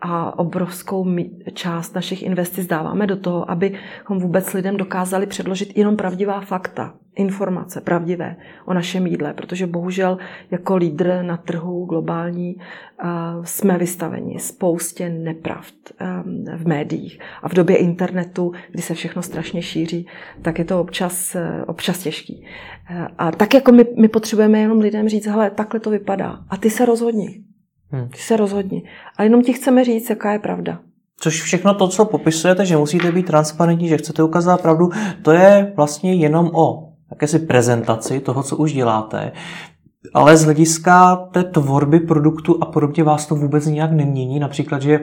a 0.06 0.38
obrovskou 0.38 1.16
část 1.52 1.94
našich 1.94 2.22
investic 2.22 2.66
dáváme 2.66 3.06
do 3.06 3.16
toho, 3.16 3.50
abychom 3.50 4.18
vůbec 4.18 4.52
lidem 4.52 4.76
dokázali 4.76 5.26
předložit 5.26 5.76
jenom 5.76 5.96
pravdivá 5.96 6.40
fakta 6.40 6.94
informace 7.16 7.80
pravdivé 7.80 8.36
o 8.64 8.74
našem 8.74 9.06
jídle, 9.06 9.34
protože 9.34 9.66
bohužel 9.66 10.18
jako 10.50 10.76
lídr 10.76 11.22
na 11.22 11.36
trhu 11.36 11.84
globální 11.84 12.56
jsme 13.44 13.78
vystaveni 13.78 14.40
spoustě 14.40 15.08
nepravd 15.08 15.74
v 16.56 16.66
médiích. 16.66 17.20
A 17.42 17.48
v 17.48 17.54
době 17.54 17.76
internetu, 17.76 18.52
kdy 18.70 18.82
se 18.82 18.94
všechno 18.94 19.22
strašně 19.22 19.62
šíří, 19.62 20.06
tak 20.42 20.58
je 20.58 20.64
to 20.64 20.80
občas, 20.80 21.34
e, 21.34 21.64
občas 21.66 21.98
těžký. 21.98 22.46
E, 22.90 23.08
a 23.18 23.30
tak 23.30 23.54
jako 23.54 23.72
my, 23.72 23.86
my 24.00 24.08
potřebujeme 24.08 24.58
jenom 24.58 24.80
lidem 24.80 25.08
říct, 25.08 25.26
hele, 25.26 25.50
takhle 25.50 25.80
to 25.80 25.90
vypadá. 25.90 26.38
A 26.48 26.56
ty 26.56 26.70
se 26.70 26.84
rozhodni. 26.84 27.44
Hmm. 27.94 28.08
Ty 28.08 28.18
se 28.18 28.36
rozhodni. 28.36 28.82
A 29.16 29.22
jenom 29.22 29.42
ti 29.42 29.52
chceme 29.52 29.84
říct, 29.84 30.10
jaká 30.10 30.32
je 30.32 30.38
pravda. 30.38 30.78
Což 31.20 31.42
všechno 31.42 31.74
to, 31.74 31.88
co 31.88 32.04
popisujete, 32.04 32.66
že 32.66 32.76
musíte 32.76 33.12
být 33.12 33.26
transparentní, 33.26 33.88
že 33.88 33.98
chcete 33.98 34.22
ukázat 34.22 34.62
pravdu, 34.62 34.90
to 35.22 35.30
je 35.32 35.72
vlastně 35.76 36.14
jenom 36.14 36.50
o 36.54 36.92
jakési 37.10 37.38
prezentaci 37.38 38.20
toho, 38.20 38.42
co 38.42 38.56
už 38.56 38.72
děláte. 38.72 39.32
Ale 40.14 40.36
z 40.36 40.44
hlediska 40.44 41.16
té 41.16 41.44
tvorby 41.44 42.00
produktu 42.00 42.58
a 42.60 42.66
podobně 42.66 43.04
vás 43.04 43.26
to 43.26 43.34
vůbec 43.34 43.66
nějak 43.66 43.92
nemění. 43.92 44.38
Například, 44.38 44.82
že 44.82 45.00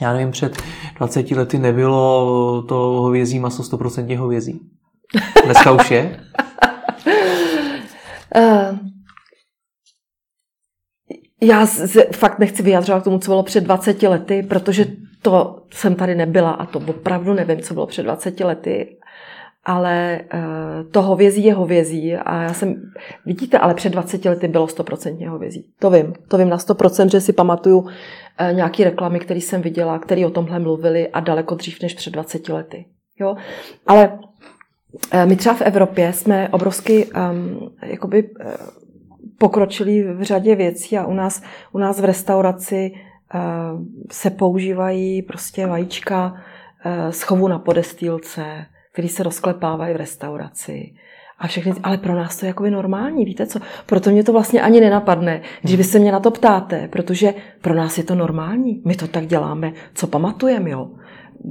já 0.00 0.12
nevím, 0.12 0.30
před 0.30 0.62
20 0.96 1.30
lety 1.30 1.58
nebylo 1.58 2.62
to 2.62 2.74
hovězí 2.74 3.38
maso 3.38 3.62
100% 3.62 4.16
hovězí. 4.16 4.60
Dneska 5.44 5.72
už 5.72 5.90
je? 5.90 6.20
Já 11.40 11.66
se 11.66 12.04
fakt 12.12 12.38
nechci 12.38 12.62
vyjadřovat 12.62 13.00
k 13.00 13.04
tomu, 13.04 13.18
co 13.18 13.30
bylo 13.30 13.42
před 13.42 13.64
20 13.64 14.02
lety, 14.02 14.42
protože 14.42 14.86
to 15.22 15.62
jsem 15.70 15.94
tady 15.94 16.14
nebyla 16.14 16.50
a 16.50 16.66
to 16.66 16.78
opravdu 16.78 17.34
nevím, 17.34 17.60
co 17.60 17.74
bylo 17.74 17.86
před 17.86 18.02
20 18.02 18.40
lety 18.40 18.98
ale 19.68 20.20
uh, 20.34 20.90
to 20.90 21.02
hovězí 21.02 21.44
je 21.44 21.54
hovězí 21.54 22.16
a 22.16 22.42
já 22.42 22.54
jsem, 22.54 22.82
vidíte, 23.26 23.58
ale 23.58 23.74
před 23.74 23.90
20 23.90 24.24
lety 24.24 24.48
bylo 24.48 24.66
100% 24.66 25.28
hovězí. 25.28 25.64
To 25.78 25.90
vím, 25.90 26.14
to 26.28 26.38
vím 26.38 26.48
na 26.48 26.56
100%, 26.56 27.08
že 27.08 27.20
si 27.20 27.32
pamatuju 27.32 27.78
uh, 27.78 27.88
nějaký 28.52 28.84
reklamy, 28.84 29.20
které 29.20 29.40
jsem 29.40 29.62
viděla, 29.62 29.98
které 29.98 30.26
o 30.26 30.30
tomhle 30.30 30.58
mluvili 30.58 31.08
a 31.08 31.20
daleko 31.20 31.54
dřív 31.54 31.82
než 31.82 31.94
před 31.94 32.10
20 32.10 32.48
lety. 32.48 32.86
Jo? 33.20 33.36
Ale 33.86 34.18
uh, 35.14 35.26
my 35.26 35.36
třeba 35.36 35.54
v 35.54 35.62
Evropě 35.62 36.12
jsme 36.12 36.48
obrovsky 36.48 37.06
um, 37.06 37.70
jakoby, 37.82 38.30
pokročili 39.38 40.02
v 40.02 40.22
řadě 40.22 40.54
věcí 40.54 40.98
a 40.98 41.06
u 41.06 41.14
nás, 41.14 41.42
u 41.72 41.78
nás 41.78 42.00
v 42.00 42.04
restauraci 42.04 42.92
uh, 43.34 43.40
se 44.10 44.30
používají 44.30 45.22
prostě 45.22 45.66
vajíčka 45.66 46.32
uh, 46.32 47.10
z 47.10 47.22
chovu 47.22 47.48
na 47.48 47.58
podestýlce, 47.58 48.66
který 48.92 49.08
se 49.08 49.22
rozklepávají 49.22 49.94
v 49.94 49.96
restauraci. 49.96 50.94
A 51.38 51.46
všechny, 51.46 51.72
ale 51.82 51.98
pro 51.98 52.14
nás 52.14 52.36
to 52.36 52.46
je 52.46 52.48
jakoby 52.48 52.70
normální, 52.70 53.24
víte 53.24 53.46
co? 53.46 53.60
Proto 53.86 54.10
mě 54.10 54.24
to 54.24 54.32
vlastně 54.32 54.62
ani 54.62 54.80
nenapadne, 54.80 55.42
když 55.62 55.76
vy 55.76 55.84
se 55.84 55.98
mě 55.98 56.12
na 56.12 56.20
to 56.20 56.30
ptáte, 56.30 56.88
protože 56.88 57.34
pro 57.60 57.74
nás 57.74 57.98
je 57.98 58.04
to 58.04 58.14
normální. 58.14 58.82
My 58.84 58.94
to 58.94 59.08
tak 59.08 59.26
děláme, 59.26 59.72
co 59.94 60.06
pamatujeme, 60.06 60.70
jo? 60.70 60.90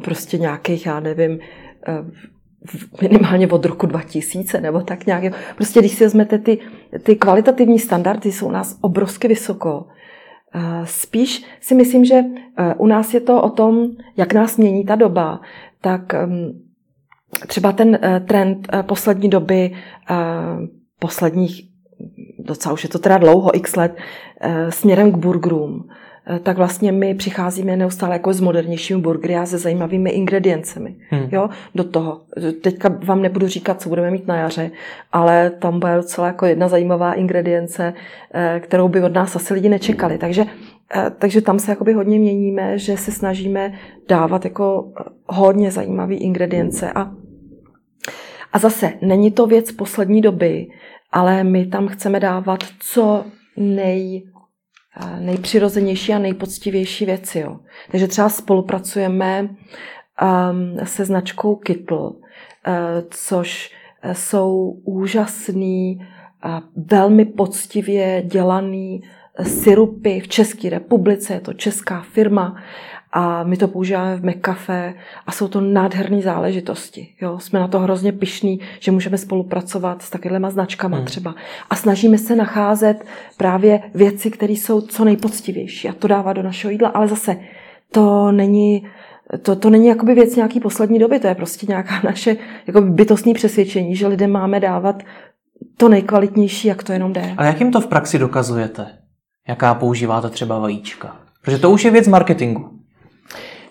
Prostě 0.03 0.37
nějakých, 0.37 0.85
já 0.85 0.99
nevím, 0.99 1.39
eh, 1.87 1.93
minimálně 3.01 3.47
od 3.47 3.65
roku 3.65 3.85
2000 3.85 4.61
nebo 4.61 4.81
tak 4.81 5.05
nějak. 5.05 5.33
Prostě 5.55 5.79
když 5.79 5.91
si 5.91 6.03
vezmete 6.03 6.37
ty, 6.37 6.57
ty 7.03 7.15
kvalitativní 7.15 7.79
standardy, 7.79 8.31
jsou 8.31 8.47
u 8.47 8.51
nás 8.51 8.77
obrovsky 8.81 9.27
vysoko. 9.27 9.85
Eh, 10.55 10.85
spíš 10.85 11.45
si 11.61 11.75
myslím, 11.75 12.05
že 12.05 12.15
eh, 12.15 12.75
u 12.77 12.87
nás 12.87 13.13
je 13.13 13.19
to 13.19 13.41
o 13.41 13.49
tom, 13.49 13.87
jak 14.17 14.33
nás 14.33 14.57
mění 14.57 14.85
ta 14.85 14.95
doba, 14.95 15.41
tak 15.81 16.13
ehm, 16.13 16.61
třeba 17.47 17.71
ten 17.71 17.99
eh, 18.01 18.19
trend 18.19 18.67
poslední 18.81 19.29
doby, 19.29 19.71
posledních, 20.99 21.69
docela 22.39 22.73
už 22.73 22.83
je 22.83 22.89
to 22.89 22.99
teda 22.99 23.17
dlouho, 23.17 23.55
x 23.55 23.75
let, 23.75 23.97
směrem 24.69 25.11
k 25.11 25.17
burgerům, 25.17 25.89
tak 26.43 26.57
vlastně 26.57 26.91
my 26.91 27.15
přicházíme 27.15 27.75
neustále 27.75 28.15
jako 28.15 28.33
s 28.33 28.41
modernějšími 28.41 29.01
burgery 29.01 29.35
a 29.35 29.45
se 29.45 29.57
zajímavými 29.57 30.09
ingrediencemi 30.09 30.95
hmm. 31.09 31.29
jo, 31.31 31.49
do 31.75 31.83
toho. 31.83 32.21
Teďka 32.61 32.89
vám 33.03 33.21
nebudu 33.21 33.47
říkat, 33.47 33.81
co 33.81 33.89
budeme 33.89 34.11
mít 34.11 34.27
na 34.27 34.35
jaře, 34.35 34.71
ale 35.11 35.49
tam 35.49 35.79
bude 35.79 35.95
docela 35.95 36.27
jako 36.27 36.45
jedna 36.45 36.67
zajímavá 36.67 37.13
ingredience, 37.13 37.93
kterou 38.59 38.87
by 38.87 39.03
od 39.03 39.13
nás 39.13 39.35
asi 39.35 39.53
lidi 39.53 39.69
nečekali. 39.69 40.17
Takže 40.17 40.45
takže 41.19 41.41
tam 41.41 41.59
se 41.59 41.71
jakoby 41.71 41.93
hodně 41.93 42.19
měníme, 42.19 42.77
že 42.77 42.97
se 42.97 43.11
snažíme 43.11 43.73
dávat 44.07 44.45
jako 44.45 44.91
hodně 45.25 45.71
zajímavé 45.71 46.13
ingredience 46.13 46.91
a 46.91 47.11
a 48.53 48.59
zase, 48.59 48.93
není 49.01 49.31
to 49.31 49.47
věc 49.47 49.71
poslední 49.71 50.21
doby, 50.21 50.67
ale 51.11 51.43
my 51.43 51.65
tam 51.65 51.87
chceme 51.87 52.19
dávat 52.19 52.59
co 52.79 53.25
nej, 53.57 54.23
nejpřirozenější 55.19 56.13
a 56.13 56.19
nejpoctivější 56.19 57.05
věci. 57.05 57.39
Jo. 57.39 57.59
Takže 57.91 58.07
třeba 58.07 58.29
spolupracujeme 58.29 59.41
um, 59.41 60.85
se 60.85 61.05
značkou 61.05 61.55
Kytl, 61.55 61.95
uh, 61.95 62.13
což 63.09 63.71
jsou 64.13 64.81
úžasný, 64.83 65.99
uh, 66.45 66.59
velmi 66.75 67.25
poctivě 67.25 68.23
dělaný 68.25 69.03
syrupy 69.43 70.19
v 70.19 70.27
České 70.27 70.69
republice, 70.69 71.33
je 71.33 71.39
to 71.39 71.53
česká 71.53 72.01
firma 72.01 72.55
a 73.11 73.43
my 73.43 73.57
to 73.57 73.67
používáme 73.67 74.15
v 74.15 74.25
McCafe 74.25 74.93
a 75.27 75.31
jsou 75.31 75.47
to 75.47 75.61
nádherné 75.61 76.21
záležitosti. 76.21 77.07
Jo? 77.21 77.39
Jsme 77.39 77.59
na 77.59 77.67
to 77.67 77.79
hrozně 77.79 78.11
pišní, 78.11 78.59
že 78.79 78.91
můžeme 78.91 79.17
spolupracovat 79.17 80.01
s 80.01 80.09
takovýma 80.09 80.49
značkama 80.49 80.97
hmm. 80.97 81.05
třeba. 81.05 81.35
A 81.69 81.75
snažíme 81.75 82.17
se 82.17 82.35
nacházet 82.35 83.05
právě 83.37 83.81
věci, 83.95 84.31
které 84.31 84.53
jsou 84.53 84.81
co 84.81 85.05
nejpoctivější 85.05 85.89
a 85.89 85.93
to 85.93 86.07
dává 86.07 86.33
do 86.33 86.43
našeho 86.43 86.71
jídla. 86.71 86.89
Ale 86.89 87.07
zase 87.07 87.37
to 87.91 88.31
není 88.31 88.87
to, 89.41 89.55
to 89.55 89.69
není 89.69 89.87
jakoby 89.87 90.13
věc 90.13 90.35
nějaký 90.35 90.59
poslední 90.59 90.99
doby, 90.99 91.19
to 91.19 91.27
je 91.27 91.35
prostě 91.35 91.65
nějaká 91.69 92.01
naše 92.03 92.37
jakoby 92.67 92.89
bytostné 92.89 93.33
přesvědčení, 93.33 93.95
že 93.95 94.07
lidem 94.07 94.31
máme 94.31 94.59
dávat 94.59 95.03
to 95.77 95.89
nejkvalitnější, 95.89 96.67
jak 96.67 96.83
to 96.83 96.93
jenom 96.93 97.13
jde. 97.13 97.33
A 97.37 97.45
jak 97.45 97.59
jim 97.59 97.71
to 97.71 97.81
v 97.81 97.87
praxi 97.87 98.19
dokazujete? 98.19 98.87
Jaká 99.47 99.73
používáte 99.73 100.29
třeba 100.29 100.59
vajíčka? 100.59 101.15
Protože 101.41 101.57
to 101.57 101.71
už 101.71 101.85
je 101.85 101.91
věc 101.91 102.07
marketingu. 102.07 102.76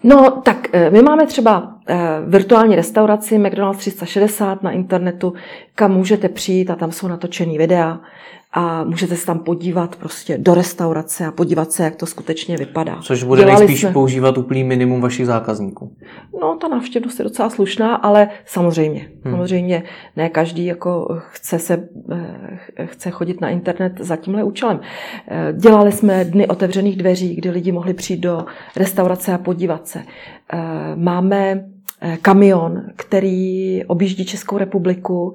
No, 0.03 0.41
tak 0.45 0.69
eh, 0.73 0.91
my 0.91 1.03
máme 1.03 1.27
třeba 1.27 1.77
eh, 1.89 1.99
virtuální 2.27 2.77
restauraci 2.77 3.39
McDonald's 3.39 3.79
360 3.79 4.63
na 4.63 4.71
internetu, 4.71 5.35
kam 5.75 5.93
můžete 5.93 6.29
přijít 6.29 6.71
a 6.71 6.77
tam 6.77 6.93
jsou 6.93 7.09
natočený 7.09 7.59
videa 7.59 8.01
a 8.59 8.85
můžete 8.85 9.17
se 9.17 9.27
tam 9.27 9.39
podívat 9.39 9.97
prostě 9.97 10.39
do 10.39 10.55
restaurace 10.55 11.27
a 11.27 11.33
podívat 11.33 11.73
se, 11.73 11.85
jak 11.85 11.97
to 11.97 12.07
skutečně 12.07 12.57
vypadá. 12.57 12.99
Což 13.03 13.23
bude 13.23 13.43
Dělali 13.43 13.59
nejspíš 13.59 13.81
jsme... 13.81 13.93
používat 13.93 14.39
úplný 14.39 14.65
minimum 14.65 15.01
vašich 15.01 15.27
zákazníků. 15.27 15.97
No, 16.41 16.57
ta 16.61 16.69
návštěvnost 16.69 17.19
je 17.19 17.23
docela 17.23 17.51
slušná, 17.51 17.95
ale 17.95 18.29
samozřejmě, 18.45 19.09
hmm. 19.25 19.35
samozřejmě 19.35 19.83
ne 20.17 20.29
každý 20.29 20.67
jako 20.67 21.19
chce, 21.31 21.59
se, 21.59 21.89
eh, 22.13 22.87
chce 22.87 23.11
chodit 23.11 23.41
na 23.41 23.49
internet 23.49 23.93
za 23.99 24.17
tímhle 24.17 24.45
účelem. 24.45 24.81
Eh, 25.29 25.53
dělali 25.57 25.93
jsme 25.93 26.25
dny 26.25 26.47
otevřených 26.47 26.97
dveří, 26.97 27.35
kdy 27.35 27.51
lidi 27.51 27.73
mohli 27.73 27.95
přijít 27.95 28.21
do 28.21 28.45
restaurace 28.77 29.33
a 29.33 29.39
podívat 29.39 29.89
se. 29.89 30.03
Eh, 30.53 30.59
máme 30.97 31.65
kamion, 32.23 32.83
který 32.97 33.85
objíždí 33.85 34.25
Českou 34.25 34.59
republiku 34.59 35.35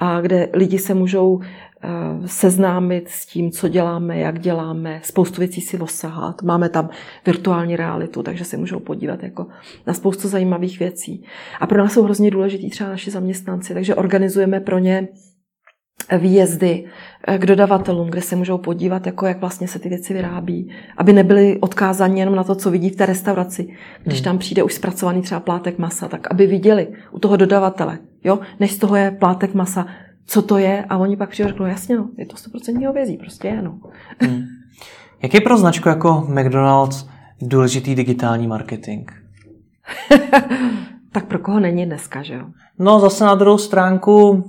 a 0.00 0.20
kde 0.20 0.48
lidi 0.52 0.78
se 0.78 0.94
můžou 0.94 1.40
Eh, 1.82 2.28
seznámit 2.28 3.08
s 3.08 3.26
tím, 3.26 3.50
co 3.50 3.68
děláme, 3.68 4.18
jak 4.18 4.38
děláme, 4.38 5.00
spoustu 5.04 5.40
věcí 5.40 5.60
si 5.60 5.78
osahat. 5.78 6.42
Máme 6.42 6.68
tam 6.68 6.88
virtuální 7.26 7.76
realitu, 7.76 8.22
takže 8.22 8.44
se 8.44 8.56
můžou 8.56 8.80
podívat 8.80 9.22
jako 9.22 9.46
na 9.86 9.94
spoustu 9.94 10.28
zajímavých 10.28 10.78
věcí. 10.78 11.24
A 11.60 11.66
pro 11.66 11.78
nás 11.78 11.92
jsou 11.92 12.02
hrozně 12.02 12.30
důležitý 12.30 12.70
třeba 12.70 12.90
naši 12.90 13.10
zaměstnanci, 13.10 13.74
takže 13.74 13.94
organizujeme 13.94 14.60
pro 14.60 14.78
ně 14.78 15.08
výjezdy 16.18 16.84
eh, 17.26 17.38
k 17.38 17.46
dodavatelům, 17.46 18.10
kde 18.10 18.20
se 18.20 18.36
můžou 18.36 18.58
podívat, 18.58 19.06
jako 19.06 19.26
jak 19.26 19.40
vlastně 19.40 19.68
se 19.68 19.78
ty 19.78 19.88
věci 19.88 20.14
vyrábí, 20.14 20.70
aby 20.96 21.12
nebyli 21.12 21.58
odkázáni 21.60 22.20
jenom 22.20 22.34
na 22.34 22.44
to, 22.44 22.54
co 22.54 22.70
vidí 22.70 22.90
v 22.90 22.96
té 22.96 23.06
restauraci. 23.06 23.76
Když 24.02 24.18
hmm. 24.18 24.24
tam 24.24 24.38
přijde 24.38 24.62
už 24.62 24.74
zpracovaný 24.74 25.22
třeba 25.22 25.40
plátek 25.40 25.78
masa, 25.78 26.08
tak 26.08 26.30
aby 26.30 26.46
viděli 26.46 26.88
u 27.10 27.18
toho 27.18 27.36
dodavatele, 27.36 27.98
jo, 28.24 28.38
než 28.60 28.72
z 28.72 28.78
toho 28.78 28.96
je 28.96 29.10
plátek 29.10 29.54
masa, 29.54 29.86
co 30.26 30.42
to 30.42 30.58
je 30.58 30.84
a 30.88 30.96
oni 30.96 31.16
pak 31.16 31.30
přijdou 31.30 31.48
řeknou, 31.48 31.66
jasně, 31.66 31.96
no, 31.96 32.08
je 32.18 32.26
to 32.26 32.36
100% 32.36 32.86
hovězí, 32.86 33.16
prostě 33.16 33.48
je, 33.48 33.62
no. 33.62 33.78
Hmm. 34.20 34.42
Jak 35.22 35.34
je 35.34 35.40
pro 35.40 35.58
značku 35.58 35.88
jako 35.88 36.26
McDonald's 36.28 37.08
důležitý 37.42 37.94
digitální 37.94 38.46
marketing? 38.46 39.10
tak 41.12 41.26
pro 41.26 41.38
koho 41.38 41.60
není 41.60 41.86
dneska, 41.86 42.22
že 42.22 42.34
jo? 42.34 42.44
No 42.78 43.00
zase 43.00 43.24
na 43.24 43.34
druhou 43.34 43.58
stránku 43.58 44.44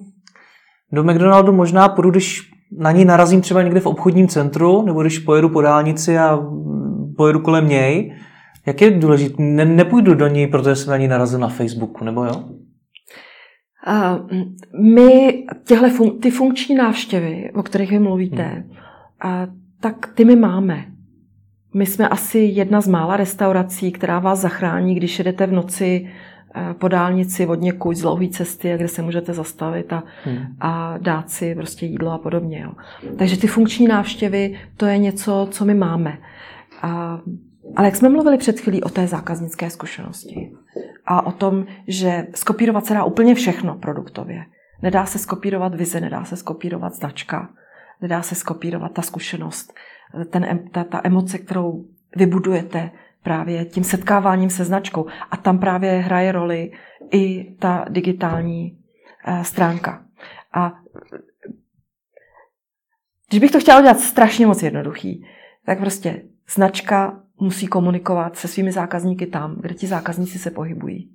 do 0.92 1.04
McDonaldu 1.04 1.52
možná 1.52 1.90
půjdu, 1.90 2.12
když 2.12 2.52
na 2.78 2.92
ní 2.92 3.06
narazím 3.06 3.42
třeba 3.42 3.62
někde 3.62 3.80
v 3.80 3.86
obchodním 3.86 4.28
centru, 4.28 4.82
nebo 4.86 5.02
když 5.02 5.20
pojedu 5.20 5.50
po 5.50 5.62
dálnici 5.62 6.18
a 6.18 6.40
pojedu 7.18 7.40
kolem 7.40 7.68
něj. 7.68 8.16
Jak 8.66 8.82
je 8.82 8.92
důležité? 8.92 9.36
Ne, 9.44 9.66
nepůjdu 9.66 10.16
do 10.16 10.28
ní, 10.28 10.48
protože 10.48 10.76
jsem 10.76 10.92
na 10.92 10.98
ní 10.98 11.08
narazil 11.08 11.40
na 11.40 11.48
Facebooku, 11.48 12.06
nebo 12.06 12.26
jo? 12.26 12.44
My 14.82 15.44
těhle 15.66 15.90
fun- 15.90 16.20
ty 16.20 16.32
funkční 16.32 16.76
návštěvy, 16.76 17.52
o 17.54 17.64
kterých 17.64 17.92
vy 17.92 18.00
mluvíte, 18.00 18.44
hmm. 18.44 18.72
a, 19.22 19.48
tak 19.80 20.08
ty 20.14 20.26
my 20.26 20.36
máme. 20.36 20.86
My 21.74 21.86
jsme 21.86 22.10
asi 22.10 22.40
jedna 22.40 22.82
z 22.82 22.88
mála 22.88 23.18
restaurací, 23.18 23.92
která 23.92 24.20
vás 24.20 24.40
zachrání, 24.40 24.96
když 24.96 25.20
jedete 25.20 25.48
v 25.48 25.52
noci 25.52 26.10
eh, 26.56 26.74
po 26.74 26.88
dálnici 26.88 27.48
od 27.48 27.62
někud 27.62 27.96
z 27.96 28.02
dlouhé 28.02 28.28
cesty, 28.28 28.74
kde 28.76 28.88
se 28.88 29.02
můžete 29.02 29.34
zastavit 29.34 29.94
a, 29.94 30.04
hmm. 30.24 30.46
a 30.60 30.98
dát 30.98 31.30
si 31.30 31.56
prostě 31.56 31.86
jídlo 31.86 32.12
a 32.12 32.18
podobně. 32.18 32.60
Jo. 32.60 32.72
Takže 33.18 33.38
ty 33.38 33.48
funkční 33.48 33.88
návštěvy, 33.88 34.60
to 34.78 34.86
je 34.86 34.98
něco, 34.98 35.48
co 35.52 35.66
my 35.66 35.74
máme. 35.74 36.18
A, 36.82 37.20
ale 37.76 37.88
jak 37.88 37.96
jsme 37.96 38.10
mluvili 38.10 38.38
před 38.38 38.60
chvílí 38.60 38.84
o 38.84 38.90
té 38.90 39.08
zákaznické 39.08 39.70
zkušenosti, 39.70 40.52
a 41.06 41.26
o 41.26 41.32
tom, 41.32 41.66
že 41.88 42.28
skopírovat 42.36 42.86
se 42.86 42.94
dá 42.94 43.04
úplně 43.04 43.36
všechno 43.36 43.76
produktově. 43.76 44.46
Nedá 44.82 45.06
se 45.06 45.20
skopírovat 45.20 45.76
vize, 45.76 46.02
nedá 46.02 46.26
se 46.26 46.36
skopírovat 46.36 46.94
značka, 46.94 47.50
nedá 48.02 48.22
se 48.22 48.36
skopírovat 48.36 48.92
ta 48.92 49.02
zkušenost, 49.02 49.74
ten, 50.30 50.70
ta, 50.72 50.84
ta 50.84 51.02
emoce, 51.04 51.38
kterou 51.38 51.86
vybudujete 52.16 52.92
právě 53.24 53.66
tím 53.66 53.84
setkáváním 53.84 54.50
se 54.50 54.66
značkou. 54.66 55.06
A 55.32 55.38
tam 55.38 55.60
právě 55.60 55.92
hraje 55.92 56.32
roli 56.32 56.72
i 57.12 57.56
ta 57.60 57.86
digitální 57.90 58.78
eh, 59.26 59.44
stránka. 59.44 60.06
A 60.54 60.74
když 63.30 63.42
bych 63.42 63.52
to 63.52 63.60
chtěla 63.60 63.80
udělat 63.80 64.00
strašně 64.00 64.48
moc 64.48 64.64
jednoduchý, 64.64 65.26
tak 65.66 65.80
prostě 65.80 66.24
značka 66.54 67.24
musí 67.42 67.68
komunikovat 67.68 68.38
se 68.38 68.48
svými 68.48 68.72
zákazníky 68.72 69.26
tam, 69.26 69.56
kde 69.62 69.74
ti 69.74 69.88
zákazníci 69.88 70.40
se 70.40 70.52
pohybují. 70.52 71.10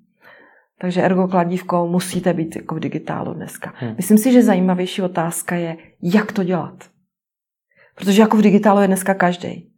Takže 0.78 1.02
ergo 1.02 1.28
kladívko 1.28 1.86
musíte 1.86 2.32
být 2.32 2.56
jako 2.56 2.74
v 2.74 2.80
digitálu 2.80 3.34
dneska. 3.34 3.72
Hmm. 3.76 3.94
Myslím 3.96 4.18
si, 4.18 4.32
že 4.32 4.42
zajímavější 4.42 5.02
otázka 5.02 5.56
je, 5.56 5.76
jak 6.02 6.32
to 6.32 6.44
dělat. 6.44 6.84
Protože 7.94 8.22
jako 8.22 8.36
v 8.36 8.42
digitálu 8.42 8.80
je 8.80 8.86
dneska 8.86 9.14
každý. 9.14 9.72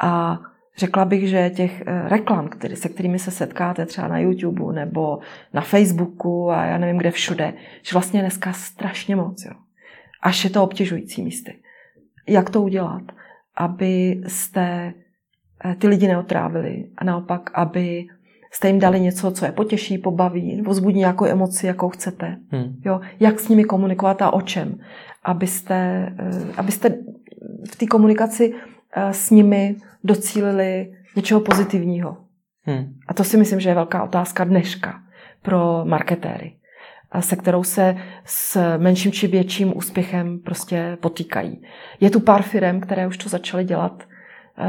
A 0.00 0.38
řekla 0.76 1.04
bych, 1.04 1.28
že 1.28 1.50
těch 1.50 1.82
eh, 1.86 2.08
reklam, 2.08 2.48
který, 2.48 2.76
se 2.76 2.88
kterými 2.88 3.18
se 3.18 3.30
setkáte 3.30 3.86
třeba 3.86 4.08
na 4.08 4.18
YouTube 4.18 4.72
nebo 4.72 5.18
na 5.52 5.60
Facebooku 5.60 6.50
a 6.50 6.64
já 6.64 6.78
nevím 6.78 6.98
kde 6.98 7.10
všude, 7.10 7.54
že 7.82 7.92
vlastně 7.92 8.20
dneska 8.20 8.52
strašně 8.52 9.16
moc. 9.16 9.44
Jo. 9.44 9.52
Až 10.22 10.44
je 10.44 10.50
to 10.50 10.62
obtěžující 10.62 11.22
místy. 11.22 11.54
Jak 12.28 12.50
to 12.50 12.62
udělat, 12.62 13.02
aby 13.56 14.20
jste 14.26 14.94
ty 15.78 15.88
lidi 15.88 16.08
neotrávili 16.08 16.86
a 16.96 17.04
naopak, 17.04 17.50
aby 17.54 18.06
jste 18.52 18.68
jim 18.68 18.78
dali 18.78 19.00
něco, 19.00 19.30
co 19.30 19.44
je 19.44 19.52
potěší, 19.52 19.98
pobaví, 19.98 20.56
nebo 20.56 20.74
zbudí 20.74 20.98
nějakou 20.98 21.24
emoci, 21.24 21.66
jakou 21.66 21.88
chcete. 21.88 22.36
Hmm. 22.50 22.76
Jo, 22.84 23.00
jak 23.20 23.40
s 23.40 23.48
nimi 23.48 23.64
komunikovat 23.64 24.22
a 24.22 24.32
o 24.32 24.40
čem. 24.40 24.78
Abyste, 25.24 25.74
eh, 26.18 26.52
abyste 26.56 26.88
v 27.72 27.76
té 27.76 27.86
komunikaci 27.86 28.54
eh, 28.96 29.12
s 29.12 29.30
nimi 29.30 29.76
docílili 30.04 30.92
něčeho 31.16 31.40
pozitivního. 31.40 32.16
Hmm. 32.62 32.94
A 33.08 33.14
to 33.14 33.24
si 33.24 33.36
myslím, 33.36 33.60
že 33.60 33.68
je 33.68 33.74
velká 33.74 34.04
otázka 34.04 34.44
dneška 34.44 35.00
pro 35.42 35.84
marketéry, 35.84 36.56
se 37.20 37.36
kterou 37.36 37.64
se 37.64 37.96
s 38.24 38.76
menším 38.78 39.12
či 39.12 39.26
větším 39.26 39.76
úspěchem 39.76 40.38
prostě 40.38 40.98
potýkají. 41.00 41.62
Je 42.00 42.10
tu 42.10 42.20
pár 42.20 42.42
firm, 42.42 42.80
které 42.80 43.06
už 43.06 43.16
to 43.16 43.28
začaly 43.28 43.64
dělat 43.64 44.02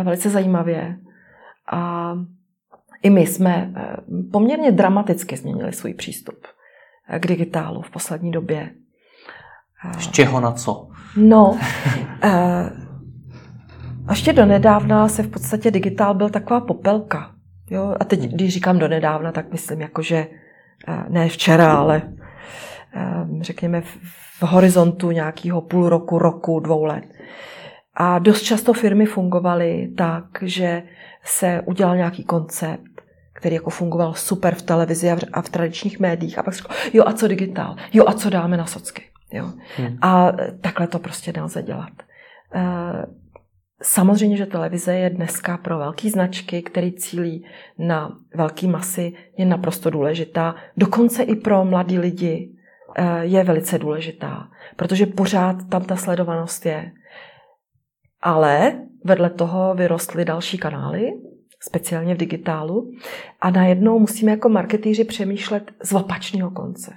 velice 0.04 0.30
zajímavě. 0.30 0.98
A 1.72 2.14
i 3.02 3.10
my 3.10 3.28
jsme 3.28 3.74
eh, 3.76 3.96
poměrně 4.32 4.72
dramaticky 4.72 5.38
změnili 5.38 5.74
svůj 5.74 5.94
přístup 5.94 6.48
eh, 7.10 7.20
k 7.20 7.28
digitálu 7.28 7.82
v 7.82 7.90
poslední 7.90 8.32
době. 8.32 8.70
Z 10.00 10.08
čeho 10.08 10.40
na 10.40 10.52
co? 10.52 10.88
No, 11.16 11.58
ještě 14.10 14.34
do 14.34 14.46
nedávna 14.46 15.08
se 15.08 15.24
v 15.24 15.30
podstatě 15.30 15.72
digitál 15.72 16.14
byl 16.14 16.30
taková 16.30 16.62
popelka. 16.62 17.32
Jo? 17.70 17.96
A 18.00 18.06
teď, 18.06 18.20
když 18.20 18.54
říkám 18.54 18.80
do 18.80 18.88
nedávna, 18.88 19.32
tak 19.32 19.52
myslím 19.52 19.82
jako, 19.82 20.02
že 20.02 20.28
ne 21.10 21.30
včera, 21.30 21.74
ale 21.74 22.02
řekněme 23.42 23.82
v 23.82 24.44
horizontu 24.44 25.12
nějakého 25.12 25.62
půl 25.62 25.90
roku, 25.90 26.20
roku, 26.20 26.60
dvou 26.60 26.84
let. 26.84 27.04
A 27.94 28.20
dost 28.20 28.42
často 28.42 28.74
firmy 28.74 29.06
fungovaly 29.06 29.92
tak, 29.98 30.26
že 30.42 30.84
se 31.24 31.62
udělal 31.66 31.96
nějaký 31.96 32.24
koncept, 32.24 33.02
který 33.34 33.56
jako 33.56 33.70
fungoval 33.70 34.14
super 34.14 34.56
v 34.56 34.62
televizi 34.62 35.12
a 35.34 35.42
v 35.42 35.50
tradičních 35.50 36.00
médiích. 36.00 36.38
A 36.38 36.44
pak 36.44 36.54
řekl, 36.54 36.74
jo 36.94 37.04
a 37.08 37.14
co 37.14 37.28
digitál? 37.28 37.76
Jo 37.94 38.04
a 38.08 38.14
co 38.14 38.30
dáme 38.30 38.58
na 38.58 38.66
socky? 38.66 39.04
Jo. 39.32 39.54
Hmm. 39.78 39.98
A 40.02 40.32
takhle 40.62 40.88
to 40.88 41.00
prostě 41.00 41.34
nelze 41.36 41.64
dělat. 41.64 41.92
Eh, 42.56 43.06
samozřejmě, 43.82 44.38
že 44.38 44.46
televize 44.46 44.96
je 44.96 45.10
dneska 45.10 45.58
pro 45.58 45.78
velké 45.78 46.10
značky, 46.10 46.62
které 46.62 46.92
cílí 46.92 47.46
na 47.80 48.18
velké 48.36 48.68
masy, 48.68 49.14
je 49.38 49.46
naprosto 49.46 49.90
důležitá. 49.90 50.56
Dokonce 50.78 51.24
i 51.24 51.36
pro 51.36 51.66
mladí 51.66 52.00
lidi 52.00 52.52
eh, 52.96 53.26
je 53.26 53.44
velice 53.44 53.80
důležitá, 53.80 54.48
protože 54.76 55.06
pořád 55.06 55.56
tam 55.70 55.84
ta 55.84 55.96
sledovanost 55.96 56.66
je. 56.66 56.92
Ale 58.22 58.80
vedle 59.04 59.30
toho 59.30 59.74
vyrostly 59.76 60.26
další 60.26 60.58
kanály, 60.58 61.12
speciálně 61.60 62.16
v 62.16 62.18
digitálu, 62.18 62.92
a 63.42 63.50
najednou 63.50 64.00
musíme 64.00 64.32
jako 64.32 64.50
marketíři 64.50 65.04
přemýšlet 65.04 65.72
z 65.84 65.94
opačného 65.94 66.52
konce. 66.52 66.94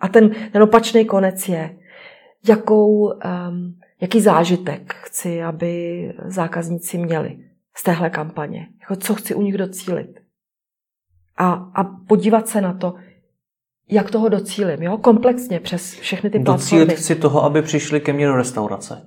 A 0.00 0.08
ten, 0.08 0.30
ten 0.52 0.62
opačný 0.62 1.04
konec 1.04 1.48
je, 1.48 1.76
jakou, 2.48 3.04
um, 3.04 3.74
jaký 4.00 4.20
zážitek 4.20 4.94
chci, 4.94 5.42
aby 5.42 6.12
zákazníci 6.26 6.98
měli 6.98 7.38
z 7.76 7.82
téhle 7.82 8.10
kampaně. 8.10 8.68
Jako 8.80 8.96
co 8.96 9.14
chci 9.14 9.34
u 9.34 9.42
nich 9.42 9.56
docílit. 9.56 10.20
A, 11.36 11.52
a 11.52 11.84
podívat 11.84 12.48
se 12.48 12.60
na 12.60 12.72
to, 12.72 12.94
jak 13.88 14.10
toho 14.10 14.28
docílim, 14.28 14.82
jo? 14.82 14.98
komplexně 14.98 15.60
přes 15.60 15.94
všechny 15.94 16.30
ty 16.30 16.38
platformy. 16.38 16.84
Docílit 16.84 17.00
chci 17.00 17.14
toho, 17.14 17.44
aby 17.44 17.62
přišli 17.62 18.00
ke 18.00 18.12
mně 18.12 18.26
do 18.26 18.36
restaurace. 18.36 19.06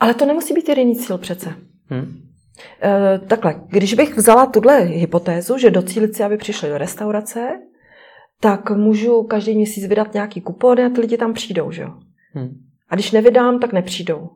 Ale 0.00 0.14
to 0.14 0.26
nemusí 0.26 0.54
být 0.54 0.68
jediný 0.68 0.96
cíl 0.96 1.18
přece. 1.18 1.54
Hmm. 1.86 2.28
E, 2.82 3.18
takhle, 3.18 3.60
když 3.68 3.94
bych 3.94 4.16
vzala 4.16 4.46
tuhle 4.46 4.78
hypotézu, 4.78 5.58
že 5.58 5.70
docílit 5.70 6.16
si, 6.16 6.24
aby 6.24 6.36
přišli 6.36 6.68
do 6.68 6.78
restaurace, 6.78 7.60
tak 8.40 8.70
můžu 8.70 9.22
každý 9.22 9.54
měsíc 9.54 9.86
vydat 9.86 10.14
nějaký 10.14 10.40
kupon 10.40 10.80
a 10.80 10.90
ty 10.90 11.00
lidi 11.00 11.16
tam 11.16 11.32
přijdou, 11.32 11.72
že 11.72 11.82
jo? 11.82 11.94
Hmm. 12.32 12.60
A 12.88 12.94
když 12.94 13.12
nevydám, 13.12 13.60
tak 13.60 13.72
nepřijdou. 13.72 14.30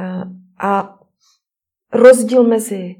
Eh, 0.00 0.24
a 0.58 0.98
rozdíl 1.92 2.44
mezi 2.44 2.96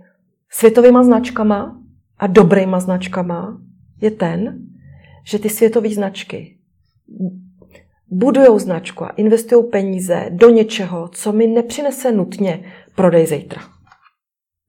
světovými 0.50 0.98
značkama 1.02 1.82
a 2.18 2.26
dobrýma 2.26 2.80
značkama 2.80 3.60
je 4.00 4.10
ten, 4.10 4.58
že 5.24 5.38
ty 5.38 5.48
světové 5.48 5.88
značky 5.88 6.58
budují 8.10 8.60
značku 8.60 9.04
a 9.04 9.08
investují 9.08 9.64
peníze 9.70 10.26
do 10.30 10.50
něčeho, 10.50 11.08
co 11.08 11.32
mi 11.32 11.46
nepřinese 11.46 12.12
nutně 12.12 12.64
prodej 12.94 13.26
zítra. 13.26 13.62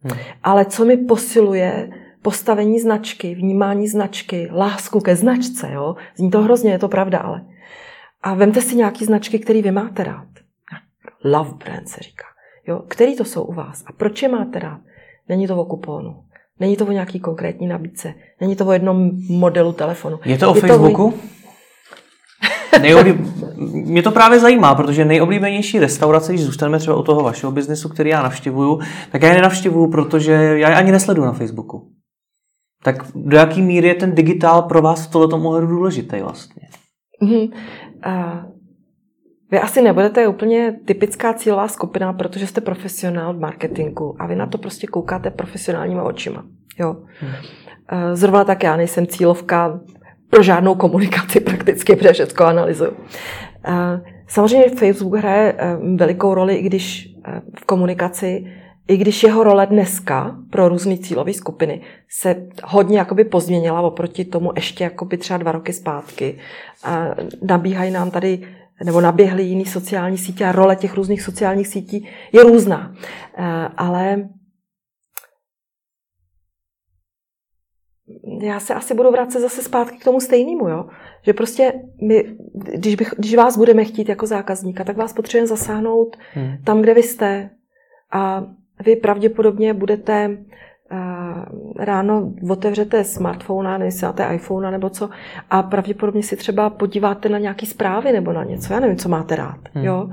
Hmm. 0.02 0.18
Ale 0.44 0.66
co 0.66 0.86
mi 0.86 0.98
posiluje 0.98 1.90
postavení 2.22 2.80
značky, 2.80 3.36
vnímání 3.36 3.88
značky, 3.88 4.50
lásku 4.52 5.00
ke 5.00 5.16
značce. 5.16 5.72
Jo? 5.72 5.96
Zní 6.16 6.32
to 6.32 6.42
hrozně, 6.42 6.72
je 6.72 6.80
to 6.80 6.88
pravda, 6.88 7.20
ale. 7.20 7.46
A 8.22 8.34
vemte 8.34 8.62
si 8.62 8.76
nějaký 8.76 9.06
značky, 9.06 9.40
který 9.40 9.62
vy 9.62 9.72
máte 9.72 10.04
rád. 10.04 10.28
Love 11.24 11.52
brand 11.66 11.90
se 11.90 12.02
říká. 12.02 12.26
Jo? 12.68 12.84
Který 12.88 13.16
to 13.16 13.26
jsou 13.26 13.44
u 13.44 13.54
vás? 13.54 13.84
A 13.86 13.92
proč 13.92 14.22
je 14.22 14.30
máte 14.30 14.60
rád? 14.60 14.80
Není 15.30 15.48
to 15.48 15.58
o 15.58 15.66
kuponu. 15.66 16.24
Není 16.60 16.78
to 16.78 16.86
o 16.86 16.92
nějaký 16.92 17.20
konkrétní 17.20 17.68
nabídce. 17.68 18.14
Není 18.42 18.56
to 18.56 18.66
o 18.66 18.72
jednom 18.72 19.12
modelu 19.30 19.74
telefonu. 19.74 20.20
Je 20.26 20.38
to 20.38 20.52
o 20.52 20.56
je 20.56 20.62
Facebooku? 20.62 21.12
To 21.12 21.39
Nejoblíb... 22.82 23.18
Mě 23.72 24.02
to 24.02 24.12
právě 24.12 24.40
zajímá, 24.40 24.76
protože 24.76 25.06
nejoblíbenější 25.06 25.80
restaurace, 25.80 26.34
když 26.34 26.46
zůstaneme 26.46 26.80
třeba 26.80 26.98
u 26.98 27.04
toho 27.04 27.24
vašeho 27.24 27.52
biznesu, 27.52 27.90
který 27.90 28.10
já 28.10 28.24
navštěvuju, 28.24 28.80
tak 29.12 29.22
já 29.22 29.30
je 29.30 29.36
nenavštěvuju, 29.36 29.92
protože 29.92 30.32
já 30.32 30.70
je 30.70 30.76
ani 30.76 30.92
nesleduju 30.92 31.26
na 31.26 31.34
Facebooku. 31.34 31.92
Tak 32.84 32.96
do 33.16 33.38
jaký 33.38 33.62
míry 33.62 33.88
je 33.88 33.96
ten 33.96 34.16
digitál 34.16 34.62
pro 34.62 34.82
vás 34.82 35.08
v 35.08 35.12
tomto 35.12 35.38
ohledu 35.38 35.68
důležitý 35.68 36.22
vlastně? 36.22 36.64
Mm-hmm. 37.24 37.52
Uh, 38.08 38.52
vy 39.52 39.60
asi 39.60 39.82
nebudete 39.82 40.28
úplně 40.28 40.80
typická 40.86 41.34
cílová 41.34 41.68
skupina, 41.68 42.14
protože 42.14 42.48
jste 42.48 42.62
profesionál 42.62 43.34
v 43.34 43.40
marketingu 43.40 44.16
a 44.20 44.28
vy 44.28 44.36
na 44.36 44.48
to 44.48 44.58
prostě 44.58 44.88
koukáte 44.88 45.30
profesionálníma 45.30 46.04
očima. 46.04 46.44
Jo. 46.80 46.96
Hmm. 47.20 47.32
Uh, 47.32 48.14
zrovna 48.14 48.44
tak 48.44 48.64
já 48.64 48.76
nejsem 48.76 49.08
cílovka 49.08 49.80
pro 50.30 50.44
žádnou 50.44 50.76
komunikaci 50.76 51.40
prakticky, 51.40 51.96
protože 51.96 52.14
všechno 52.14 52.46
analyzuju. 52.46 52.92
Uh, 52.92 53.76
samozřejmě 54.28 54.70
Facebook 54.70 55.16
hraje 55.16 55.56
velikou 55.96 56.34
roli, 56.34 56.56
i 56.56 56.64
když 56.64 57.16
v 57.60 57.66
komunikaci 57.66 58.46
i 58.90 58.98
když 58.98 59.24
jeho 59.24 59.44
role 59.44 59.68
dneska 59.68 60.36
pro 60.50 60.70
různé 60.70 60.98
cílové 60.98 61.34
skupiny 61.34 61.82
se 62.10 62.36
hodně 62.64 63.00
jakoby 63.00 63.24
pozměnila 63.24 63.82
oproti 63.82 64.26
tomu 64.26 64.52
ještě 64.56 64.84
jakoby 64.84 65.18
třeba 65.18 65.38
dva 65.38 65.52
roky 65.52 65.74
zpátky. 65.74 66.38
Nabíhají 67.42 67.92
nám 67.92 68.12
tady 68.12 68.40
nebo 68.84 69.02
naběhly 69.02 69.44
jiný 69.44 69.66
sociální 69.66 70.18
sítě 70.18 70.46
a 70.46 70.52
role 70.52 70.76
těch 70.76 70.94
různých 70.94 71.22
sociálních 71.22 71.68
sítí 71.68 72.08
je 72.32 72.44
různá. 72.44 72.94
Ale 73.78 74.30
já 78.42 78.60
se 78.60 78.74
asi 78.74 78.94
budu 78.94 79.12
vracet 79.12 79.40
zase 79.40 79.62
zpátky 79.62 79.98
k 79.98 80.04
tomu 80.04 80.20
stejnému, 80.20 80.70
jo? 80.70 80.86
že 81.22 81.34
prostě 81.34 81.74
my, 82.02 82.36
když, 82.54 82.96
bych, 82.96 83.14
když 83.18 83.36
vás 83.36 83.58
budeme 83.58 83.86
chtít 83.86 84.10
jako 84.10 84.26
zákazníka, 84.26 84.84
tak 84.84 84.98
vás 84.98 85.14
potřebujeme 85.14 85.48
zasáhnout 85.48 86.18
hmm. 86.34 86.58
tam, 86.64 86.82
kde 86.82 86.94
vy 86.94 87.04
jste 87.04 87.50
a 88.12 88.46
vy 88.86 88.96
pravděpodobně 88.96 89.74
budete 89.74 90.38
uh, 90.92 91.44
ráno 91.78 92.34
otevřete 92.50 93.04
smartphone, 93.04 93.78
nejsete 93.78 94.34
iPhone 94.34 94.72
nebo 94.72 94.90
co, 94.90 95.10
a 95.50 95.64
pravděpodobně 95.64 96.24
si 96.24 96.36
třeba 96.36 96.70
podíváte 96.70 97.30
na 97.30 97.38
nějaké 97.38 97.66
zprávy 97.66 98.12
nebo 98.12 98.34
na 98.34 98.44
něco, 98.44 98.74
já 98.74 98.80
nevím, 98.80 98.98
co 98.98 99.10
máte 99.10 99.36
rád. 99.36 99.60
Hmm. 99.74 99.86
Jo? 99.86 100.10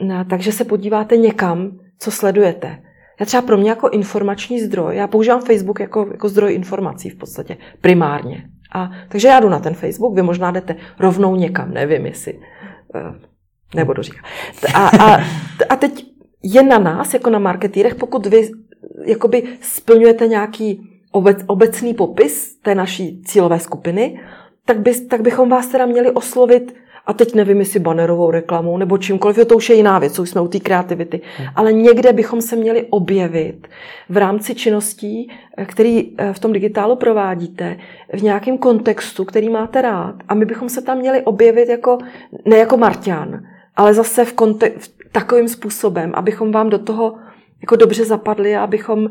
No, 0.00 0.24
takže 0.24 0.52
se 0.52 0.64
podíváte 0.64 1.16
někam, 1.16 1.70
co 1.98 2.10
sledujete. 2.10 2.82
Já 3.20 3.26
třeba 3.26 3.42
pro 3.42 3.56
mě 3.56 3.70
jako 3.70 3.88
informační 3.88 4.60
zdroj, 4.60 4.96
já 4.96 5.06
používám 5.06 5.40
Facebook 5.40 5.80
jako, 5.80 6.08
jako 6.12 6.28
zdroj 6.28 6.54
informací 6.54 7.10
v 7.10 7.16
podstatě, 7.16 7.56
primárně. 7.80 8.44
A, 8.72 8.90
takže 9.08 9.28
já 9.28 9.40
jdu 9.40 9.48
na 9.48 9.58
ten 9.58 9.74
Facebook, 9.74 10.14
vy 10.14 10.22
možná 10.22 10.50
jdete 10.50 10.76
rovnou 10.98 11.36
někam, 11.36 11.70
nevím 11.70 12.06
jestli, 12.06 12.34
uh, 12.34 13.14
nebudu 13.74 14.02
říkat. 14.02 14.24
A, 14.74 14.88
a, 14.88 15.20
a 15.68 15.76
teď 15.76 16.06
je 16.42 16.62
na 16.62 16.78
nás, 16.78 17.14
jako 17.14 17.30
na 17.30 17.38
marketýrech, 17.38 17.94
pokud 17.94 18.26
vy 18.26 18.50
jakoby 19.04 19.42
splňujete 19.60 20.28
nějaký 20.28 20.88
obec, 21.12 21.38
obecný 21.46 21.94
popis 21.94 22.56
té 22.56 22.74
naší 22.74 23.22
cílové 23.22 23.60
skupiny, 23.60 24.20
tak, 24.64 24.80
by, 24.80 25.00
tak 25.00 25.20
bychom 25.20 25.48
vás 25.48 25.66
teda 25.66 25.86
měli 25.86 26.10
oslovit 26.10 26.74
a 27.08 27.12
teď 27.12 27.34
nevím, 27.34 27.58
jestli 27.58 27.80
banerovou 27.80 28.30
reklamou 28.30 28.78
nebo 28.78 28.98
čímkoliv, 28.98 29.46
to 29.46 29.56
už 29.56 29.70
je 29.70 29.76
jiná 29.76 29.98
věc, 29.98 30.18
už 30.18 30.30
jsme 30.30 30.40
u 30.40 30.48
té 30.48 30.60
kreativity. 30.60 31.20
Hmm. 31.36 31.48
Ale 31.56 31.72
někde 31.72 32.12
bychom 32.12 32.42
se 32.42 32.56
měli 32.56 32.86
objevit 32.90 33.68
v 34.08 34.16
rámci 34.16 34.54
činností, 34.54 35.30
který 35.66 36.10
eh, 36.18 36.32
v 36.32 36.38
tom 36.38 36.52
digitálu 36.52 36.96
provádíte, 36.96 37.78
v 38.12 38.22
nějakém 38.22 38.58
kontextu, 38.58 39.24
který 39.24 39.48
máte 39.48 39.82
rád. 39.82 40.14
A 40.28 40.34
my 40.34 40.44
bychom 40.44 40.68
se 40.68 40.82
tam 40.82 40.98
měli 40.98 41.22
objevit 41.22 41.68
jako, 41.68 41.98
ne 42.44 42.56
jako 42.56 42.76
Marťan, 42.76 43.42
ale 43.76 43.94
zase 43.94 44.24
v, 44.24 44.34
konte- 44.34 44.72
v 44.78 44.90
takovým 45.12 45.48
způsobem, 45.48 46.12
abychom 46.14 46.52
vám 46.52 46.70
do 46.70 46.78
toho 46.78 47.14
jako 47.60 47.76
dobře 47.76 48.04
zapadli 48.04 48.56
a 48.56 48.64
abychom, 48.64 48.98
uh, 48.98 49.08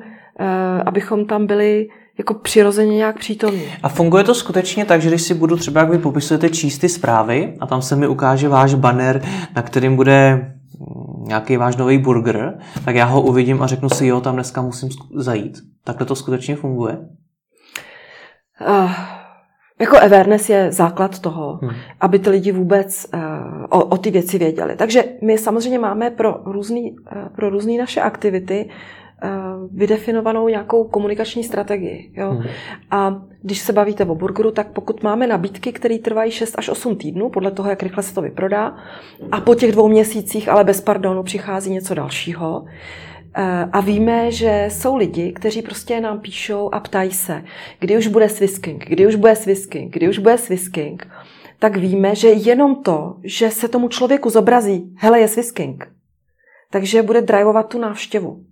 abychom 0.86 1.26
tam 1.26 1.48
byli 1.48 1.88
jako 2.18 2.34
přirozeně 2.34 2.96
nějak 2.96 3.20
přítomní. 3.20 3.64
A 3.84 3.90
funguje 3.90 4.24
to 4.24 4.36
skutečně 4.36 4.86
tak, 4.86 5.02
že 5.02 5.10
když 5.10 5.22
si 5.22 5.34
budu 5.34 5.58
třeba, 5.58 5.82
jak 5.82 5.90
vy 5.90 5.98
popisujete, 5.98 6.50
číst 6.50 6.78
ty 6.78 6.90
zprávy 6.90 7.58
a 7.60 7.68
tam 7.68 7.82
se 7.82 7.96
mi 7.96 8.08
ukáže 8.08 8.48
váš 8.48 8.74
banner, 8.74 9.22
na 9.56 9.62
kterým 9.62 9.96
bude 9.96 10.36
mm, 10.36 11.26
nějaký 11.28 11.58
váš 11.58 11.76
nový 11.76 11.98
burger, 11.98 12.60
tak 12.86 12.96
já 12.96 13.06
ho 13.06 13.22
uvidím 13.22 13.62
a 13.62 13.68
řeknu 13.68 13.90
si, 13.90 14.08
jo, 14.08 14.22
tam 14.22 14.36
dneska 14.36 14.62
musím 14.62 14.90
zajít. 15.16 15.58
Takhle 15.84 16.06
to 16.06 16.16
skutečně 16.16 16.56
funguje? 16.56 16.98
Uh, 18.68 18.92
jako 19.80 19.98
awareness 19.98 20.50
je 20.50 20.72
základ 20.72 21.20
toho, 21.20 21.60
hmm. 21.62 21.72
aby 22.02 22.20
ty 22.20 22.30
lidi 22.30 22.52
vůbec 22.52 23.08
uh, 23.14 23.20
o, 23.70 23.86
o 23.86 23.98
ty 23.98 24.12
věci 24.12 24.38
věděli. 24.38 24.76
Takže 24.76 25.04
my 25.22 25.38
samozřejmě 25.38 25.80
máme 25.80 26.10
pro 26.12 26.42
různý, 26.46 26.92
uh, 26.92 27.30
pro 27.36 27.50
různý 27.50 27.78
naše 27.78 28.02
aktivity 28.02 28.70
uh, 29.24 29.30
vydefinovanou 29.72 30.48
nějakou 30.48 30.84
komunikační 30.84 31.44
strategii. 31.44 32.12
Jo? 32.14 32.30
Hmm. 32.30 32.44
A 32.92 33.22
když 33.42 33.60
se 33.60 33.74
bavíte 33.74 34.06
o 34.06 34.16
burgeru, 34.16 34.52
tak 34.52 34.68
pokud 34.68 35.04
máme 35.04 35.28
nabídky, 35.28 35.72
které 35.72 35.98
trvají 36.00 36.32
6 36.32 36.56
až 36.58 36.70
8 36.70 36.96
týdnů, 36.96 37.30
podle 37.30 37.52
toho, 37.52 37.70
jak 37.70 37.84
rychle 37.84 38.04
se 38.04 38.16
to 38.16 38.22
vyprodá, 38.22 38.76
a 39.32 39.42
po 39.42 39.56
těch 39.56 39.72
dvou 39.72 39.88
měsících, 39.88 40.50
ale 40.50 40.64
bez 40.64 40.82
pardonu, 40.82 41.24
přichází 41.24 41.72
něco 41.72 41.94
dalšího, 41.94 42.66
Eh, 42.66 42.70
a 43.72 43.82
víme, 43.82 44.32
že 44.32 44.66
jsou 44.72 44.96
lidi, 44.96 45.32
kteří 45.32 45.62
prostě 45.62 46.02
nám 46.02 46.20
píšou 46.20 46.70
a 46.74 46.80
ptají 46.80 47.12
se, 47.12 47.44
kdy 47.80 47.98
už 47.98 48.08
bude 48.08 48.30
swisking, 48.30 48.86
kdy 48.86 49.08
už 49.08 49.16
bude 49.16 49.36
swisking, 49.36 49.94
kdy 49.94 50.10
už 50.10 50.18
bude 50.18 50.38
swisking, 50.38 51.08
tak 51.60 51.78
víme, 51.78 52.16
že 52.16 52.28
jenom 52.28 52.84
to, 52.84 53.16
že 53.24 53.52
se 53.52 53.68
tomu 53.68 53.88
člověku 53.88 54.30
zobrazí, 54.30 54.96
hele, 54.98 55.20
je 55.20 55.28
swisking, 55.28 55.88
takže 56.72 57.02
bude 57.04 57.22
drivovat 57.22 57.64
tu 57.64 57.80
návštěvu. 57.80 58.44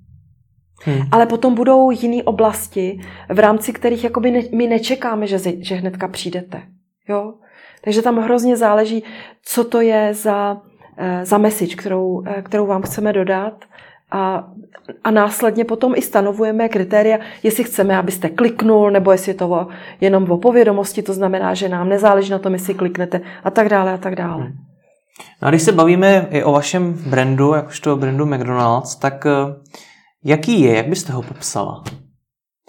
Hmm. 0.84 1.02
Ale 1.12 1.26
potom 1.26 1.56
budou 1.56 1.92
jiné 1.92 2.24
oblasti, 2.24 3.00
v 3.30 3.40
rámci 3.40 3.74
kterých 3.74 4.04
jakoby 4.04 4.32
ne, 4.32 4.42
my 4.56 4.68
nečekáme, 4.68 5.28
že, 5.28 5.40
že 5.60 5.76
hnedka 5.76 6.08
přijdete. 6.08 6.62
Jo? 7.10 7.34
Takže 7.82 8.02
tam 8.02 8.18
hrozně 8.18 8.58
záleží, 8.58 9.04
co 9.44 9.64
to 9.64 9.82
je 9.82 10.14
za, 10.14 10.62
eh, 10.98 11.26
za 11.26 11.38
message, 11.38 11.76
kterou, 11.76 12.24
eh, 12.26 12.42
kterou 12.42 12.66
vám 12.66 12.82
chceme 12.82 13.14
dodat 13.14 13.66
a, 14.12 14.48
a 15.04 15.12
následně 15.12 15.66
potom 15.66 15.94
i 15.96 16.02
stanovujeme 16.02 16.70
kritéria, 16.70 17.18
jestli 17.44 17.64
chceme, 17.64 17.98
abyste 17.98 18.30
kliknul, 18.30 18.92
nebo 18.92 19.12
jestli 19.12 19.30
je 19.30 19.36
to 19.36 19.68
jenom 20.02 20.32
o 20.32 20.38
povědomosti, 20.38 21.02
to 21.02 21.14
znamená, 21.14 21.54
že 21.54 21.70
nám 21.70 21.90
nezáleží 21.90 22.32
na 22.32 22.40
tom, 22.40 22.54
jestli 22.54 22.74
kliknete 22.74 23.22
a 23.44 23.52
tak 23.52 23.70
dále 23.70 23.94
a 23.94 23.98
tak 23.98 24.16
dále. 24.16 24.44
Hmm. 24.44 24.54
No 25.42 25.48
a 25.48 25.50
když 25.50 25.62
se 25.62 25.72
bavíme 25.72 26.28
i 26.32 26.44
o 26.44 26.52
vašem 26.52 26.94
brandu, 26.94 27.54
jakožto 27.54 27.96
brandu 27.96 28.26
McDonald's, 28.26 28.96
tak 28.96 29.26
eh, 29.26 29.32
jaký 30.24 30.62
je, 30.62 30.76
jak 30.76 30.88
byste 30.88 31.14
ho 31.14 31.22
popsala? 31.22 31.84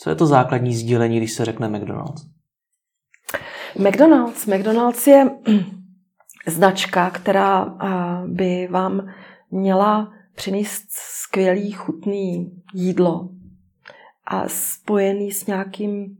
Co 0.00 0.10
je 0.10 0.16
to 0.16 0.26
základní 0.26 0.74
sdílení, 0.74 1.16
když 1.16 1.32
se 1.32 1.44
řekne 1.44 1.68
McDonald's? 1.68 2.22
McDonald's. 3.78 4.46
McDonald's 4.46 5.06
je 5.06 5.30
značka, 6.46 7.10
která 7.10 7.66
eh, 7.66 7.88
by 8.26 8.68
vám 8.70 9.08
měla 9.50 10.12
přinést 10.34 10.86
skvělý, 11.26 11.72
chutný 11.72 12.52
jídlo 12.74 13.28
a 14.26 14.48
spojený 14.48 15.32
s 15.32 15.46
nějakým 15.46 16.16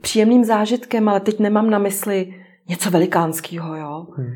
příjemným 0.00 0.44
zážitkem, 0.44 1.08
ale 1.08 1.20
teď 1.20 1.38
nemám 1.38 1.70
na 1.70 1.78
mysli 1.78 2.34
něco 2.68 2.90
velikánského, 2.90 3.76
jo. 3.76 4.06
Hmm. 4.16 4.26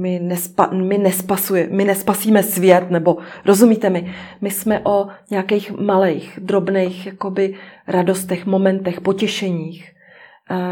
My, 0.00 0.20
nespa, 0.22 0.70
my, 0.72 0.98
nespasuje, 0.98 1.68
my 1.70 1.84
nespasíme 1.84 2.42
svět, 2.42 2.90
nebo 2.90 3.16
rozumíte 3.46 3.90
mi, 3.90 4.12
my 4.40 4.50
jsme 4.50 4.80
o 4.84 5.06
nějakých 5.30 5.70
malých, 5.72 6.38
drobných 6.42 7.06
jakoby 7.06 7.54
radostech, 7.88 8.46
momentech, 8.46 9.00
potěšeních, 9.00 9.92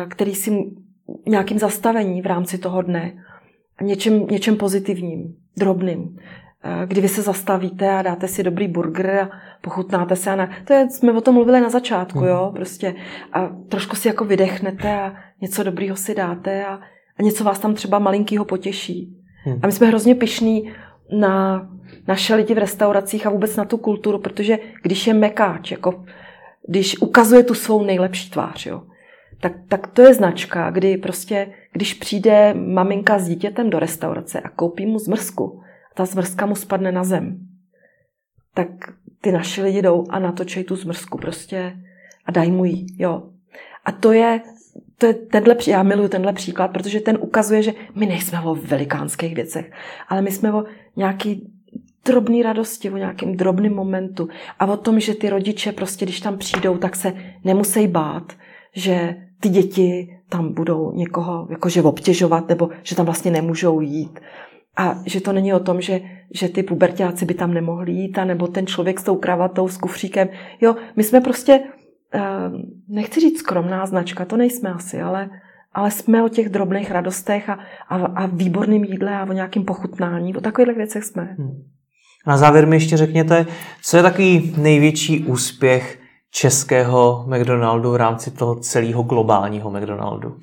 který 0.09 0.35
si 0.35 0.65
nějakým 1.27 1.59
zastavení 1.59 2.23
v 2.23 2.27
rámci 2.27 2.59
toho 2.59 2.83
dne 2.83 3.25
něčem, 3.83 4.27
něčem 4.27 4.57
pozitivním, 4.57 5.37
drobným. 5.59 6.17
Eh, 6.65 6.87
kdy 6.87 7.01
vy 7.01 7.09
se 7.09 7.23
zastavíte 7.23 7.91
a 7.91 8.03
dáte 8.03 8.29
si 8.29 8.43
dobrý 8.43 8.69
burger 8.69 9.11
a 9.11 9.31
pochutnáte 9.61 10.17
se. 10.17 10.31
A 10.31 10.37
na, 10.37 10.51
to 10.65 10.73
je, 10.73 10.91
jsme 10.91 11.13
o 11.13 11.21
tom 11.21 11.35
mluvili 11.35 11.61
na 11.61 11.69
začátku, 11.69 12.25
jo, 12.25 12.45
hmm. 12.45 12.55
prostě. 12.55 12.95
A 13.33 13.49
trošku 13.69 13.97
si 13.97 14.09
jako 14.09 14.25
vydechnete 14.25 15.01
a 15.01 15.15
něco 15.41 15.63
dobrýho 15.63 15.97
si 15.97 16.15
dáte 16.15 16.65
a, 16.65 16.81
a 17.19 17.23
něco 17.23 17.45
vás 17.45 17.59
tam 17.59 17.75
třeba 17.75 17.99
malinkýho 17.99 18.45
potěší. 18.45 19.17
Hmm. 19.45 19.61
A 19.63 19.67
my 19.67 19.73
jsme 19.73 19.87
hrozně 19.87 20.15
pišní 20.15 20.73
na 21.19 21.69
naše 22.09 22.35
lidi 22.35 22.55
v 22.55 22.59
restauracích 22.59 23.27
a 23.27 23.31
vůbec 23.31 23.57
na 23.57 23.65
tu 23.65 23.77
kulturu, 23.77 24.19
protože 24.19 24.59
když 24.83 25.07
je 25.07 25.15
mekáč, 25.15 25.71
jako 25.71 26.05
když 26.69 27.03
ukazuje 27.03 27.43
tu 27.43 27.55
svou 27.55 27.85
nejlepší 27.85 28.31
tvář, 28.31 28.67
jo, 28.67 28.83
tak, 29.41 29.53
tak 29.69 29.87
to 29.87 30.03
je 30.03 30.15
značka, 30.15 30.71
kdy 30.71 30.97
prostě, 30.97 31.49
když 31.73 31.95
přijde 31.95 32.55
maminka 32.55 33.19
s 33.19 33.29
dítětem 33.29 33.71
do 33.71 33.79
restaurace 33.79 34.41
a 34.41 34.49
koupí 34.49 34.87
mu 34.87 34.99
zmrzku, 34.99 35.61
ta 35.99 36.07
zmrzka 36.07 36.47
mu 36.47 36.55
spadne 36.55 36.93
na 36.93 37.05
zem, 37.05 37.39
tak 38.55 38.69
ty 39.21 39.33
naši 39.33 39.63
lidi 39.63 39.83
jdou 39.83 40.07
a 40.11 40.19
natočej 40.19 40.65
tu 40.65 40.77
zmrzku 40.77 41.19
prostě 41.19 41.77
a 42.27 42.33
dají 42.33 42.51
mu 42.51 42.65
ji, 42.65 42.87
jo. 42.99 43.23
A 43.85 43.93
to 43.93 44.13
je, 44.13 44.41
to 44.99 45.07
je 45.07 45.15
tenhle, 45.15 45.57
já 45.67 45.83
miluji 45.83 46.09
tenhle 46.09 46.33
příklad, 46.33 46.69
protože 46.69 47.01
ten 47.01 47.19
ukazuje, 47.21 47.63
že 47.63 47.73
my 47.95 48.07
nejsme 48.07 48.41
o 48.41 48.55
velikánských 48.55 49.35
věcech, 49.35 49.73
ale 50.09 50.23
my 50.23 50.31
jsme 50.31 50.53
o 50.53 50.65
nějaký 50.97 51.53
drobný 52.05 52.43
radosti, 52.43 52.91
o 52.91 52.97
nějakém 52.97 53.37
drobném 53.37 53.75
momentu 53.75 54.29
a 54.59 54.67
o 54.67 54.77
tom, 54.77 55.01
že 55.01 55.15
ty 55.15 55.31
rodiče 55.31 55.73
prostě, 55.73 56.05
když 56.05 56.21
tam 56.21 56.39
přijdou, 56.39 56.79
tak 56.79 56.97
se 56.97 57.13
nemusí 57.45 57.87
bát, 57.87 58.33
že 58.75 59.17
ty 59.41 59.49
děti 59.49 60.19
tam 60.29 60.55
budou 60.55 60.93
někoho 60.93 61.47
jakože 61.51 61.83
obtěžovat 61.83 62.49
nebo 62.49 62.71
že 62.83 62.97
tam 62.97 63.07
vlastně 63.07 63.31
nemůžou 63.31 63.81
jít. 63.81 64.21
A 64.79 64.95
že 65.07 65.21
to 65.21 65.33
není 65.33 65.55
o 65.55 65.61
tom, 65.61 65.81
že, 65.81 66.01
že 66.35 66.49
ty 66.49 66.63
pubertáci 66.63 67.25
by 67.25 67.35
tam 67.35 67.55
nemohli 67.55 67.93
jít, 67.93 68.19
a 68.19 68.25
nebo 68.25 68.47
ten 68.47 68.67
člověk 68.67 69.01
s 69.01 69.03
tou 69.03 69.17
kravatou, 69.17 69.69
s 69.69 69.77
kufříkem. 69.77 70.29
Jo, 70.61 70.77
my 70.97 71.05
jsme 71.05 71.21
prostě, 71.21 71.61
uh, 72.15 72.61
nechci 72.89 73.21
říct 73.21 73.39
skromná 73.39 73.87
značka, 73.87 74.25
to 74.25 74.37
nejsme 74.37 74.71
asi, 74.71 75.01
ale, 75.01 75.31
ale 75.73 75.91
jsme 75.91 76.23
o 76.23 76.29
těch 76.29 76.49
drobných 76.49 76.91
radostech 76.91 77.49
a, 77.49 77.59
a, 77.89 77.97
a 77.97 78.27
výborným 78.27 78.85
jídle 78.85 79.17
a 79.17 79.25
o 79.25 79.33
nějakém 79.33 79.65
pochutnání. 79.65 80.37
O 80.37 80.41
takových 80.41 80.77
věcech 80.77 81.05
jsme. 81.05 81.35
Hmm. 81.39 81.63
Na 82.27 82.37
závěr 82.37 82.67
mi 82.67 82.77
ještě 82.77 82.97
řekněte, 82.97 83.47
co 83.83 83.97
je 83.97 84.03
takový 84.03 84.55
největší 84.57 85.25
úspěch 85.25 85.98
českého 86.31 87.25
McDonaldu 87.27 87.91
v 87.91 87.97
rámci 87.97 88.31
toho 88.31 88.55
celého 88.55 89.03
globálního 89.03 89.71
McDonaldu? 89.71 90.37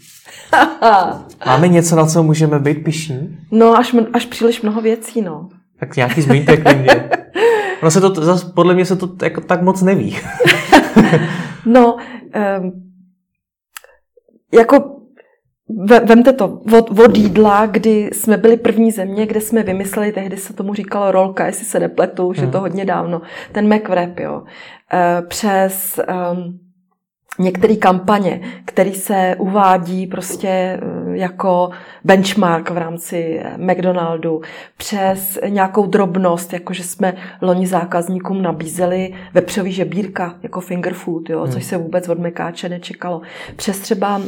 Máme 1.46 1.68
něco, 1.68 1.96
na 1.96 2.06
co 2.06 2.24
můžeme 2.24 2.60
být 2.60 2.84
pišní? 2.84 3.38
No, 3.52 3.78
až, 3.78 3.96
až 4.14 4.26
příliš 4.26 4.62
mnoho 4.62 4.82
věcí, 4.82 5.22
no. 5.22 5.50
Tak 5.80 5.96
nějaký 5.96 6.22
zmiňte 6.22 6.58
klidně. 6.58 7.10
No 7.84 7.92
se 7.92 8.02
to, 8.02 8.10
zas, 8.10 8.44
podle 8.44 8.74
mě 8.74 8.86
se 8.86 8.96
to 8.96 9.10
jako 9.24 9.42
tak 9.42 9.62
moc 9.62 9.82
neví. 9.82 10.18
no, 11.66 11.98
um, 12.60 12.72
jako 14.54 14.96
Vemte 16.06 16.34
to 16.34 16.62
od, 16.78 17.00
od 17.00 17.18
jídla, 17.18 17.66
kdy 17.66 18.10
jsme 18.14 18.38
byli 18.38 18.58
první 18.58 18.92
země, 18.92 19.26
kde 19.26 19.42
jsme 19.42 19.64
vymysleli, 19.64 20.12
tehdy 20.12 20.38
se 20.38 20.54
tomu 20.54 20.74
říkalo 20.74 21.12
rolka, 21.12 21.46
jestli 21.46 21.66
se 21.66 21.80
nepletu, 21.80 22.28
už 22.28 22.38
je 22.38 22.48
to 22.48 22.58
hmm. 22.58 22.62
hodně 22.62 22.86
dávno, 22.86 23.22
ten 23.52 23.76
McWrap, 23.76 24.20
jo. 24.20 24.44
E, 24.94 25.22
přes 25.22 26.00
um, 26.34 26.60
některé 27.40 27.76
kampaně, 27.76 28.42
který 28.66 28.94
se 28.94 29.36
uvádí 29.40 30.08
prostě 30.08 30.48
eh, 30.48 30.80
jako 31.16 31.70
benchmark 32.04 32.70
v 32.70 32.78
rámci 32.78 33.40
eh, 33.44 33.58
McDonaldu, 33.58 34.42
přes 34.78 35.40
nějakou 35.50 35.86
drobnost, 35.86 36.54
jako 36.54 36.74
že 36.74 36.84
jsme 36.84 37.14
loni 37.42 37.68
zákazníkům 37.68 38.42
nabízeli 38.42 39.14
vepřový 39.34 39.72
žebírka 39.72 40.36
jako 40.44 40.62
finger 40.62 40.94
food, 40.94 41.30
jo, 41.30 41.42
hmm. 41.42 41.52
což 41.52 41.64
se 41.64 41.78
vůbec 41.78 42.10
od 42.10 42.20
Mekáče 42.20 42.70
nečekalo. 42.70 43.22
Přes 43.56 43.80
třeba 43.80 44.18
uh, 44.18 44.26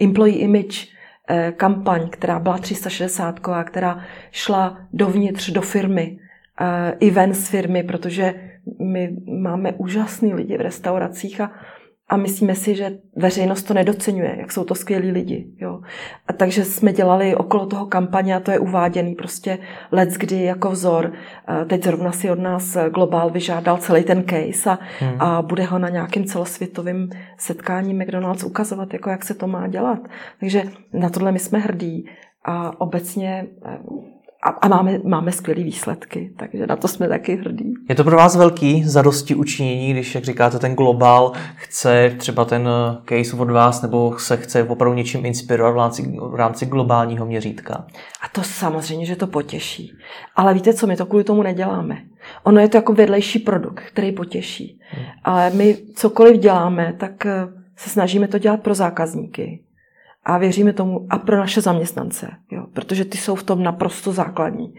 employee 0.00 0.38
image 0.38 0.86
uh, 1.30 1.50
kampaň, 1.50 2.08
která 2.08 2.38
byla 2.38 2.58
360, 2.58 3.40
která 3.64 4.04
šla 4.30 4.78
dovnitř 4.92 5.50
do 5.50 5.60
firmy, 5.60 6.18
i 7.00 7.10
ven 7.10 7.34
z 7.34 7.48
firmy, 7.48 7.82
protože 7.82 8.34
my 8.80 9.16
máme 9.42 9.72
úžasný 9.72 10.34
lidi 10.34 10.56
v 10.58 10.60
restauracích 10.60 11.40
a 11.40 11.50
a 12.08 12.16
myslíme 12.16 12.54
si, 12.54 12.74
že 12.74 12.98
veřejnost 13.16 13.62
to 13.62 13.74
nedocenuje, 13.74 14.36
jak 14.38 14.52
jsou 14.52 14.64
to 14.64 14.74
skvělí 14.74 15.10
lidi. 15.10 15.46
Jo. 15.60 15.80
A 16.26 16.32
takže 16.32 16.64
jsme 16.64 16.92
dělali 16.92 17.36
okolo 17.36 17.66
toho 17.66 17.86
kampaně 17.86 18.36
a 18.36 18.40
to 18.40 18.50
je 18.50 18.58
uváděný 18.58 19.14
prostě 19.14 19.58
let 19.92 20.08
kdy 20.08 20.42
jako 20.42 20.70
vzor. 20.70 21.12
Teď 21.66 21.84
zrovna 21.84 22.12
si 22.12 22.30
od 22.30 22.38
nás 22.38 22.76
Global 22.94 23.30
vyžádal 23.30 23.76
celý 23.76 24.04
ten 24.04 24.24
case 24.28 24.70
a, 24.70 24.78
hmm. 24.98 25.22
a 25.22 25.42
bude 25.42 25.64
ho 25.64 25.78
na 25.78 25.88
nějakém 25.88 26.24
celosvětovém 26.24 27.08
setkání 27.38 27.94
McDonald's 27.94 28.44
ukazovat, 28.44 28.92
jako 28.92 29.10
jak 29.10 29.24
se 29.24 29.34
to 29.34 29.46
má 29.46 29.68
dělat. 29.68 29.98
Takže 30.40 30.62
na 30.92 31.08
tohle 31.08 31.32
my 31.32 31.38
jsme 31.38 31.58
hrdí 31.58 32.06
a 32.44 32.80
obecně 32.80 33.46
a, 34.48 34.50
a 34.50 34.68
máme, 34.68 34.98
máme 35.04 35.32
skvělé 35.32 35.62
výsledky, 35.62 36.32
takže 36.36 36.66
na 36.66 36.76
to 36.76 36.88
jsme 36.88 37.08
taky 37.08 37.36
hrdí. 37.36 37.74
Je 37.88 37.94
to 37.94 38.04
pro 38.04 38.16
vás 38.16 38.36
velký 38.36 38.84
zadosti 38.84 39.34
učinění, 39.34 39.92
když, 39.92 40.14
jak 40.14 40.24
říkáte, 40.24 40.58
ten 40.58 40.74
globál 40.74 41.32
chce 41.54 42.14
třeba 42.18 42.44
ten 42.44 42.68
eh, 42.68 43.22
case 43.24 43.36
od 43.36 43.50
vás 43.50 43.82
nebo 43.82 44.18
se 44.18 44.36
chce 44.36 44.62
opravdu 44.62 44.96
něčím 44.96 45.26
inspirovat 45.26 45.74
v 45.74 45.76
rámci, 45.76 46.18
v 46.20 46.34
rámci 46.34 46.66
globálního 46.66 47.26
měřítka? 47.26 47.86
A 48.22 48.28
to 48.32 48.42
samozřejmě, 48.42 49.06
že 49.06 49.16
to 49.16 49.26
potěší. 49.26 49.92
Ale 50.36 50.54
víte 50.54 50.74
co, 50.74 50.86
my 50.86 50.96
to 50.96 51.06
kvůli 51.06 51.24
tomu 51.24 51.42
neděláme. 51.42 51.98
Ono 52.44 52.60
je 52.60 52.68
to 52.68 52.76
jako 52.76 52.92
vedlejší 52.92 53.38
produkt, 53.38 53.80
který 53.80 54.12
potěší. 54.12 54.80
Hmm. 54.90 55.04
Ale 55.24 55.50
my 55.50 55.76
cokoliv 55.94 56.40
děláme, 56.40 56.94
tak 56.98 57.26
eh, 57.26 57.48
se 57.76 57.90
snažíme 57.90 58.28
to 58.28 58.38
dělat 58.38 58.60
pro 58.60 58.74
zákazníky 58.74 59.60
a 60.28 60.38
věříme 60.38 60.72
tomu 60.72 61.06
a 61.10 61.18
pro 61.18 61.36
naše 61.36 61.60
zaměstnance, 61.60 62.28
jo, 62.50 62.64
protože 62.72 63.04
ty 63.04 63.18
jsou 63.18 63.34
v 63.34 63.42
tom 63.42 63.62
naprosto 63.62 64.12
základní. 64.12 64.74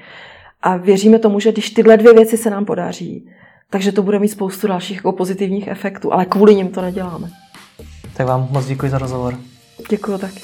A 0.61 0.77
věříme 0.77 1.19
tomu, 1.19 1.39
že 1.39 1.51
když 1.51 1.69
tyhle 1.69 1.97
dvě 1.97 2.13
věci 2.13 2.37
se 2.37 2.49
nám 2.49 2.65
podaří, 2.65 3.29
takže 3.69 3.91
to 3.91 4.03
bude 4.03 4.19
mít 4.19 4.27
spoustu 4.27 4.67
dalších 4.67 4.97
jako 4.97 5.11
pozitivních 5.11 5.67
efektů, 5.67 6.13
ale 6.13 6.25
kvůli 6.25 6.55
nim 6.55 6.67
to 6.67 6.81
neděláme. 6.81 7.29
Tak 8.13 8.27
vám 8.27 8.47
moc 8.51 8.65
děkuji 8.65 8.91
za 8.91 8.97
rozhovor. 8.97 9.37
Děkuji 9.89 10.17
taky. 10.17 10.39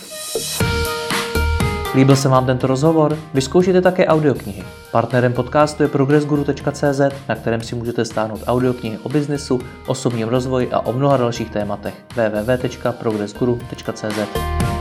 Líbil 1.95 2.15
se 2.15 2.29
vám 2.29 2.45
tento 2.45 2.67
rozhovor? 2.67 3.17
Vyzkoušejte 3.33 3.81
také 3.81 4.07
audioknihy. 4.07 4.63
Partnerem 4.91 5.33
podcastu 5.33 5.83
je 5.83 5.89
progressguru.cz, 5.89 6.99
na 7.29 7.35
kterém 7.35 7.61
si 7.61 7.75
můžete 7.75 8.05
stáhnout 8.05 8.41
audioknihy 8.47 8.97
o 9.03 9.09
biznesu, 9.09 9.59
osobním 9.87 10.27
rozvoji 10.27 10.71
a 10.71 10.79
o 10.79 10.93
mnoha 10.93 11.17
dalších 11.17 11.49
tématech. 11.49 11.93
www.progressguru.cz 12.15 14.74